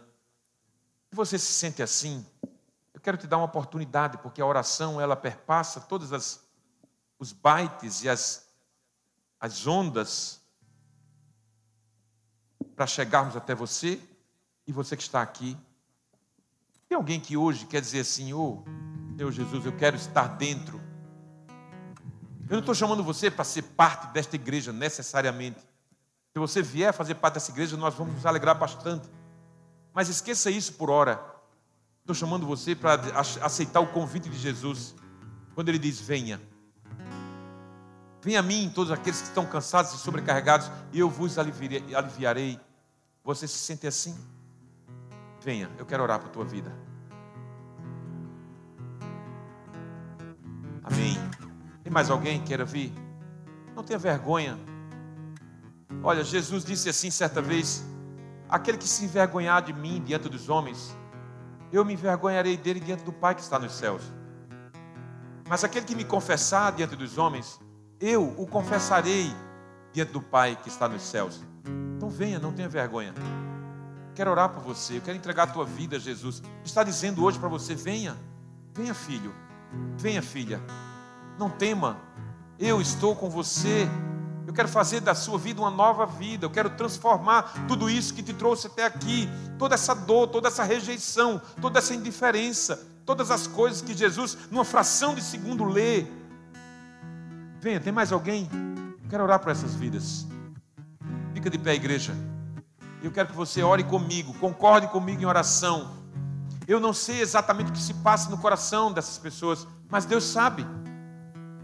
se 1.09 1.15
você 1.15 1.37
se 1.37 1.51
sente 1.51 1.83
assim, 1.83 2.25
eu 2.93 2.99
quero 2.99 3.17
te 3.17 3.27
dar 3.27 3.37
uma 3.37 3.45
oportunidade, 3.45 4.17
porque 4.17 4.41
a 4.41 4.45
oração 4.45 4.99
ela 4.99 5.15
perpassa 5.15 5.79
todas 5.79 6.11
as 6.11 6.49
os 7.21 7.31
bytes 7.31 8.01
e 8.03 8.09
as, 8.09 8.49
as 9.39 9.67
ondas 9.67 10.41
para 12.75 12.87
chegarmos 12.87 13.35
até 13.35 13.53
você 13.53 14.01
e 14.65 14.71
você 14.73 14.97
que 14.97 15.03
está 15.03 15.21
aqui. 15.21 15.55
Tem 16.89 16.95
alguém 16.95 17.19
que 17.19 17.37
hoje 17.37 17.67
quer 17.67 17.79
dizer 17.79 17.99
assim, 17.99 18.33
ô, 18.33 18.63
oh, 18.65 19.13
Deus 19.15 19.35
Jesus, 19.35 19.67
eu 19.67 19.77
quero 19.77 19.95
estar 19.95 20.29
dentro 20.29 20.80
eu 22.51 22.55
não 22.55 22.59
estou 22.59 22.75
chamando 22.75 23.01
você 23.01 23.31
para 23.31 23.45
ser 23.45 23.61
parte 23.61 24.07
desta 24.11 24.35
igreja 24.35 24.73
necessariamente. 24.73 25.61
Se 26.33 26.37
você 26.37 26.61
vier 26.61 26.93
fazer 26.93 27.15
parte 27.15 27.35
dessa 27.35 27.49
igreja, 27.49 27.77
nós 27.77 27.95
vamos 27.95 28.13
nos 28.13 28.25
alegrar 28.25 28.59
bastante. 28.59 29.07
Mas 29.93 30.09
esqueça 30.09 30.51
isso 30.51 30.73
por 30.73 30.89
hora. 30.89 31.23
Estou 32.01 32.13
chamando 32.13 32.45
você 32.45 32.75
para 32.75 32.99
aceitar 33.41 33.79
o 33.79 33.87
convite 33.87 34.27
de 34.27 34.37
Jesus. 34.37 34.93
Quando 35.55 35.69
ele 35.69 35.79
diz: 35.79 36.01
Venha. 36.01 36.41
Venha 38.21 38.41
a 38.41 38.43
mim, 38.43 38.69
todos 38.75 38.91
aqueles 38.91 39.21
que 39.21 39.27
estão 39.29 39.45
cansados 39.45 39.93
e 39.93 39.97
sobrecarregados, 39.99 40.69
e 40.91 40.99
eu 40.99 41.09
vos 41.09 41.37
aliviarei. 41.37 42.59
Você 43.23 43.47
se 43.47 43.59
sente 43.59 43.87
assim? 43.87 44.19
Venha, 45.39 45.71
eu 45.77 45.85
quero 45.85 46.03
orar 46.03 46.19
por 46.19 46.27
tua 46.27 46.43
vida. 46.43 46.69
Amém. 50.83 51.20
Tem 51.91 51.93
mais 51.93 52.09
alguém 52.09 52.39
que 52.39 52.47
queira 52.47 52.63
vir? 52.63 52.93
Não 53.75 53.83
tenha 53.83 53.99
vergonha. 53.99 54.57
Olha, 56.01 56.23
Jesus 56.23 56.63
disse 56.63 56.87
assim 56.87 57.11
certa 57.11 57.41
vez: 57.41 57.85
Aquele 58.47 58.77
que 58.77 58.87
se 58.87 59.03
envergonhar 59.03 59.61
de 59.61 59.73
mim 59.73 60.01
diante 60.01 60.29
dos 60.29 60.47
homens, 60.47 60.97
eu 61.69 61.83
me 61.83 61.91
envergonharei 61.91 62.55
dele 62.55 62.79
diante 62.79 63.03
do 63.03 63.11
Pai 63.11 63.35
que 63.35 63.41
está 63.41 63.59
nos 63.59 63.73
céus. 63.73 64.03
Mas 65.49 65.65
aquele 65.65 65.85
que 65.85 65.93
me 65.93 66.05
confessar 66.05 66.71
diante 66.71 66.95
dos 66.95 67.17
homens, 67.17 67.59
eu 67.99 68.35
o 68.37 68.47
confessarei 68.47 69.29
diante 69.91 70.13
do 70.13 70.21
Pai 70.21 70.57
que 70.63 70.69
está 70.69 70.87
nos 70.87 71.01
céus. 71.01 71.43
Então 71.97 72.09
venha, 72.09 72.39
não 72.39 72.53
tenha 72.53 72.69
vergonha. 72.69 73.13
Quero 74.15 74.31
orar 74.31 74.47
por 74.47 74.63
você, 74.63 74.99
eu 74.99 75.01
quero 75.01 75.17
entregar 75.17 75.43
a 75.43 75.47
tua 75.47 75.65
vida 75.65 75.97
a 75.97 75.99
Jesus. 75.99 76.41
Está 76.63 76.85
dizendo 76.85 77.21
hoje 77.21 77.37
para 77.37 77.49
você: 77.49 77.75
venha, 77.75 78.15
venha 78.73 78.93
filho, 78.93 79.35
venha 79.97 80.21
filha. 80.21 80.61
Não 81.41 81.49
tema, 81.49 81.97
eu 82.59 82.79
estou 82.79 83.15
com 83.15 83.27
você. 83.27 83.89
Eu 84.45 84.53
quero 84.53 84.67
fazer 84.67 84.99
da 84.99 85.15
sua 85.15 85.39
vida 85.39 85.59
uma 85.59 85.71
nova 85.71 86.05
vida. 86.05 86.45
Eu 86.45 86.51
quero 86.51 86.69
transformar 86.69 87.65
tudo 87.67 87.89
isso 87.89 88.13
que 88.13 88.21
te 88.21 88.31
trouxe 88.31 88.67
até 88.67 88.85
aqui. 88.85 89.27
Toda 89.57 89.73
essa 89.73 89.95
dor, 89.95 90.27
toda 90.27 90.49
essa 90.49 90.63
rejeição, 90.63 91.41
toda 91.59 91.79
essa 91.79 91.95
indiferença, 91.95 92.87
todas 93.07 93.31
as 93.31 93.47
coisas 93.47 93.81
que 93.81 93.95
Jesus, 93.95 94.37
numa 94.51 94.63
fração 94.63 95.15
de 95.15 95.21
segundo, 95.23 95.63
lê. 95.63 96.05
Venha, 97.59 97.79
tem 97.79 97.91
mais 97.91 98.11
alguém? 98.11 98.47
Eu 99.03 99.09
quero 99.09 99.23
orar 99.23 99.39
por 99.39 99.51
essas 99.51 99.73
vidas. 99.73 100.27
Fica 101.33 101.49
de 101.49 101.57
pé, 101.57 101.73
igreja. 101.73 102.13
Eu 103.01 103.09
quero 103.09 103.29
que 103.29 103.35
você 103.35 103.63
ore 103.63 103.83
comigo, 103.83 104.31
concorde 104.35 104.85
comigo 104.89 105.23
em 105.23 105.25
oração. 105.25 105.89
Eu 106.67 106.79
não 106.79 106.93
sei 106.93 107.19
exatamente 107.19 107.71
o 107.71 107.73
que 107.73 107.81
se 107.81 107.95
passa 107.95 108.29
no 108.29 108.37
coração 108.37 108.93
dessas 108.93 109.17
pessoas, 109.17 109.67
mas 109.89 110.05
Deus 110.05 110.23
sabe. 110.23 110.63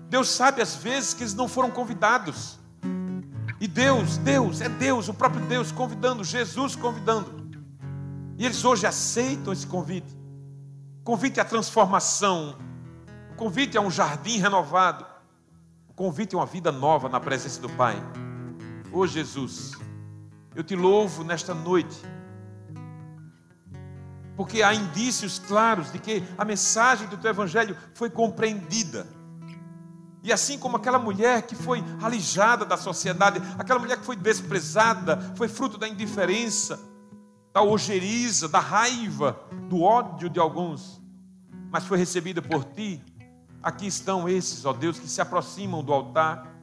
Deus 0.09 0.29
sabe 0.29 0.61
às 0.61 0.75
vezes 0.75 1.13
que 1.13 1.23
eles 1.23 1.33
não 1.33 1.47
foram 1.47 1.69
convidados. 1.69 2.57
E 3.59 3.67
Deus, 3.67 4.17
Deus, 4.17 4.61
é 4.61 4.69
Deus, 4.69 5.09
o 5.09 5.13
próprio 5.13 5.45
Deus 5.47 5.71
convidando, 5.71 6.23
Jesus 6.23 6.75
convidando. 6.75 7.47
E 8.37 8.45
eles 8.45 8.63
hoje 8.63 8.85
aceitam 8.85 9.51
esse 9.51 9.67
convite. 9.67 10.15
O 11.01 11.03
convite 11.03 11.39
à 11.39 11.45
transformação, 11.45 12.57
o 13.31 13.35
convite 13.35 13.77
a 13.77 13.81
um 13.81 13.89
jardim 13.89 14.37
renovado, 14.37 15.05
o 15.89 15.93
convite 15.93 16.35
a 16.35 16.39
uma 16.39 16.45
vida 16.45 16.71
nova 16.71 17.09
na 17.09 17.19
presença 17.19 17.59
do 17.59 17.69
Pai. 17.69 17.95
Ô 18.91 18.99
oh, 18.99 19.07
Jesus, 19.07 19.73
eu 20.55 20.63
te 20.63 20.75
louvo 20.75 21.23
nesta 21.23 21.53
noite, 21.53 21.97
porque 24.35 24.61
há 24.61 24.73
indícios 24.73 25.39
claros 25.39 25.91
de 25.91 25.99
que 25.99 26.23
a 26.37 26.45
mensagem 26.45 27.07
do 27.07 27.17
teu 27.17 27.31
Evangelho 27.31 27.75
foi 27.95 28.09
compreendida 28.09 29.16
e 30.27 30.33
assim 30.33 30.59
como 30.59 30.75
aquela 30.75 30.99
mulher 30.99 31.43
que 31.43 31.55
foi 31.55 31.81
alijada 32.03 32.65
da 32.65 32.75
sociedade, 32.75 33.41
aquela 33.57 33.79
mulher 33.79 33.97
que 33.97 34.03
foi 34.03 34.17
desprezada, 34.17 35.33
foi 35.37 35.47
fruto 35.47 35.77
da 35.77 35.87
indiferença, 35.87 36.77
da 37.53 37.63
ojeriza, 37.63 38.49
da 38.49 38.59
raiva, 38.59 39.39
do 39.69 39.81
ódio 39.81 40.29
de 40.29 40.37
alguns, 40.37 41.01
mas 41.71 41.85
foi 41.85 41.97
recebida 41.97 42.41
por 42.41 42.65
ti. 42.65 43.01
Aqui 43.63 43.87
estão 43.87 44.27
esses, 44.27 44.65
ó 44.65 44.73
Deus, 44.73 44.99
que 44.99 45.07
se 45.07 45.21
aproximam 45.21 45.81
do 45.81 45.93
altar 45.93 46.53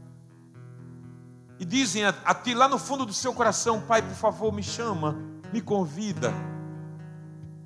e 1.58 1.64
dizem 1.64 2.04
a, 2.04 2.14
a 2.22 2.34
ti 2.34 2.52
lá 2.52 2.68
no 2.68 2.78
fundo 2.78 3.06
do 3.06 3.14
seu 3.14 3.32
coração: 3.32 3.80
Pai, 3.80 4.02
por 4.02 4.14
favor, 4.14 4.52
me 4.52 4.62
chama, 4.62 5.16
me 5.50 5.62
convida. 5.62 6.34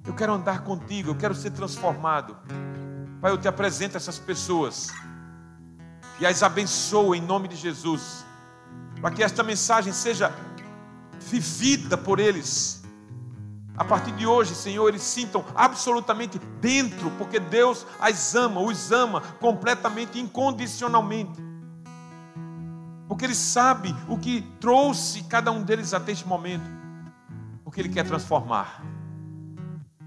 Eu 0.06 0.14
quero 0.14 0.32
andar 0.32 0.62
contigo, 0.62 1.10
eu 1.10 1.16
quero 1.16 1.34
ser 1.34 1.50
transformado. 1.50 2.36
Pai, 3.20 3.32
eu 3.32 3.38
te 3.38 3.48
apresento 3.48 3.96
essas 3.96 4.16
pessoas 4.16 4.92
e 6.20 6.26
as 6.26 6.42
abençoa 6.42 7.16
em 7.16 7.20
nome 7.20 7.48
de 7.48 7.56
Jesus, 7.56 8.24
para 9.00 9.10
que 9.10 9.22
esta 9.22 9.42
mensagem 9.42 9.92
seja 9.92 10.32
vivida 11.18 11.96
por 11.96 12.18
eles. 12.18 12.82
A 13.76 13.84
partir 13.84 14.10
de 14.12 14.26
hoje, 14.26 14.56
Senhor, 14.56 14.88
eles 14.88 15.02
sintam 15.02 15.44
absolutamente 15.54 16.40
dentro, 16.60 17.10
porque 17.12 17.38
Deus 17.38 17.86
as 18.00 18.34
ama, 18.34 18.60
os 18.60 18.90
ama 18.90 19.20
completamente, 19.38 20.18
incondicionalmente. 20.18 21.40
Porque 23.06 23.24
Ele 23.24 23.36
sabe 23.36 23.94
o 24.08 24.18
que 24.18 24.42
trouxe 24.60 25.22
cada 25.22 25.52
um 25.52 25.62
deles 25.62 25.94
até 25.94 26.10
este 26.10 26.26
momento, 26.26 26.68
porque 27.62 27.80
Ele 27.80 27.88
quer 27.88 28.04
transformar. 28.04 28.82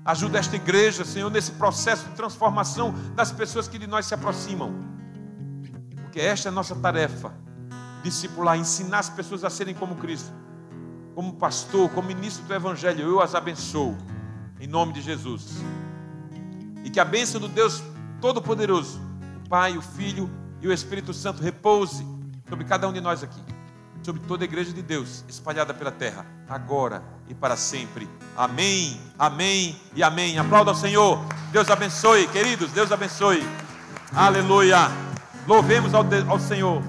Ajuda 0.04 0.40
esta 0.40 0.58
igreja, 0.58 1.06
Senhor, 1.06 1.32
nesse 1.32 1.52
processo 1.52 2.10
de 2.10 2.16
transformação 2.16 2.94
das 3.16 3.32
pessoas 3.32 3.70
que 3.70 3.80
de 3.80 3.88
nós 3.88 4.06
se 4.06 4.14
aproximam. 4.14 5.01
Porque 6.12 6.20
esta 6.20 6.50
é 6.50 6.52
a 6.52 6.52
nossa 6.52 6.76
tarefa: 6.76 7.34
discipular, 8.04 8.58
ensinar 8.58 9.00
as 9.00 9.10
pessoas 9.10 9.46
a 9.46 9.50
serem 9.50 9.74
como 9.74 9.96
Cristo. 9.96 10.30
Como 11.16 11.34
pastor, 11.34 11.90
como 11.92 12.10
ministro 12.10 12.44
do 12.44 12.54
Evangelho, 12.54 13.08
eu 13.08 13.22
as 13.22 13.34
abençoo, 13.34 13.98
em 14.60 14.68
nome 14.68 14.92
de 14.92 15.02
Jesus. 15.02 15.62
E 16.84 16.90
que 16.90 17.00
a 17.00 17.06
bênção 17.06 17.40
do 17.40 17.48
Deus 17.48 17.82
Todo-Poderoso, 18.20 19.00
o 19.46 19.50
Pai, 19.50 19.78
o 19.78 19.82
Filho 19.82 20.30
e 20.62 20.68
o 20.68 20.74
Espírito 20.74 21.14
Santo 21.14 21.42
repouse 21.42 22.06
sobre 22.48 22.66
cada 22.66 22.88
um 22.90 22.94
de 22.94 23.00
nós 23.00 23.24
aqui, 23.24 23.42
sobre 24.04 24.22
toda 24.28 24.44
a 24.44 24.46
igreja 24.46 24.74
de 24.74 24.82
Deus 24.82 25.24
espalhada 25.30 25.74
pela 25.74 25.92
terra, 25.92 26.26
agora 26.50 27.02
e 27.30 27.34
para 27.34 27.56
sempre. 27.56 28.10
Amém, 28.36 29.00
amém 29.18 29.80
e 29.96 30.04
amém. 30.04 30.38
Aplauda 30.38 30.72
ao 30.72 30.76
Senhor. 30.76 31.24
Deus 31.54 31.70
abençoe, 31.70 32.28
queridos, 32.28 32.72
Deus 32.72 32.92
abençoe. 32.92 33.46
Aleluia. 34.14 35.11
Louvemos 35.48 35.94
ao, 35.94 36.06
ao 36.30 36.40
Senhor. 36.40 36.82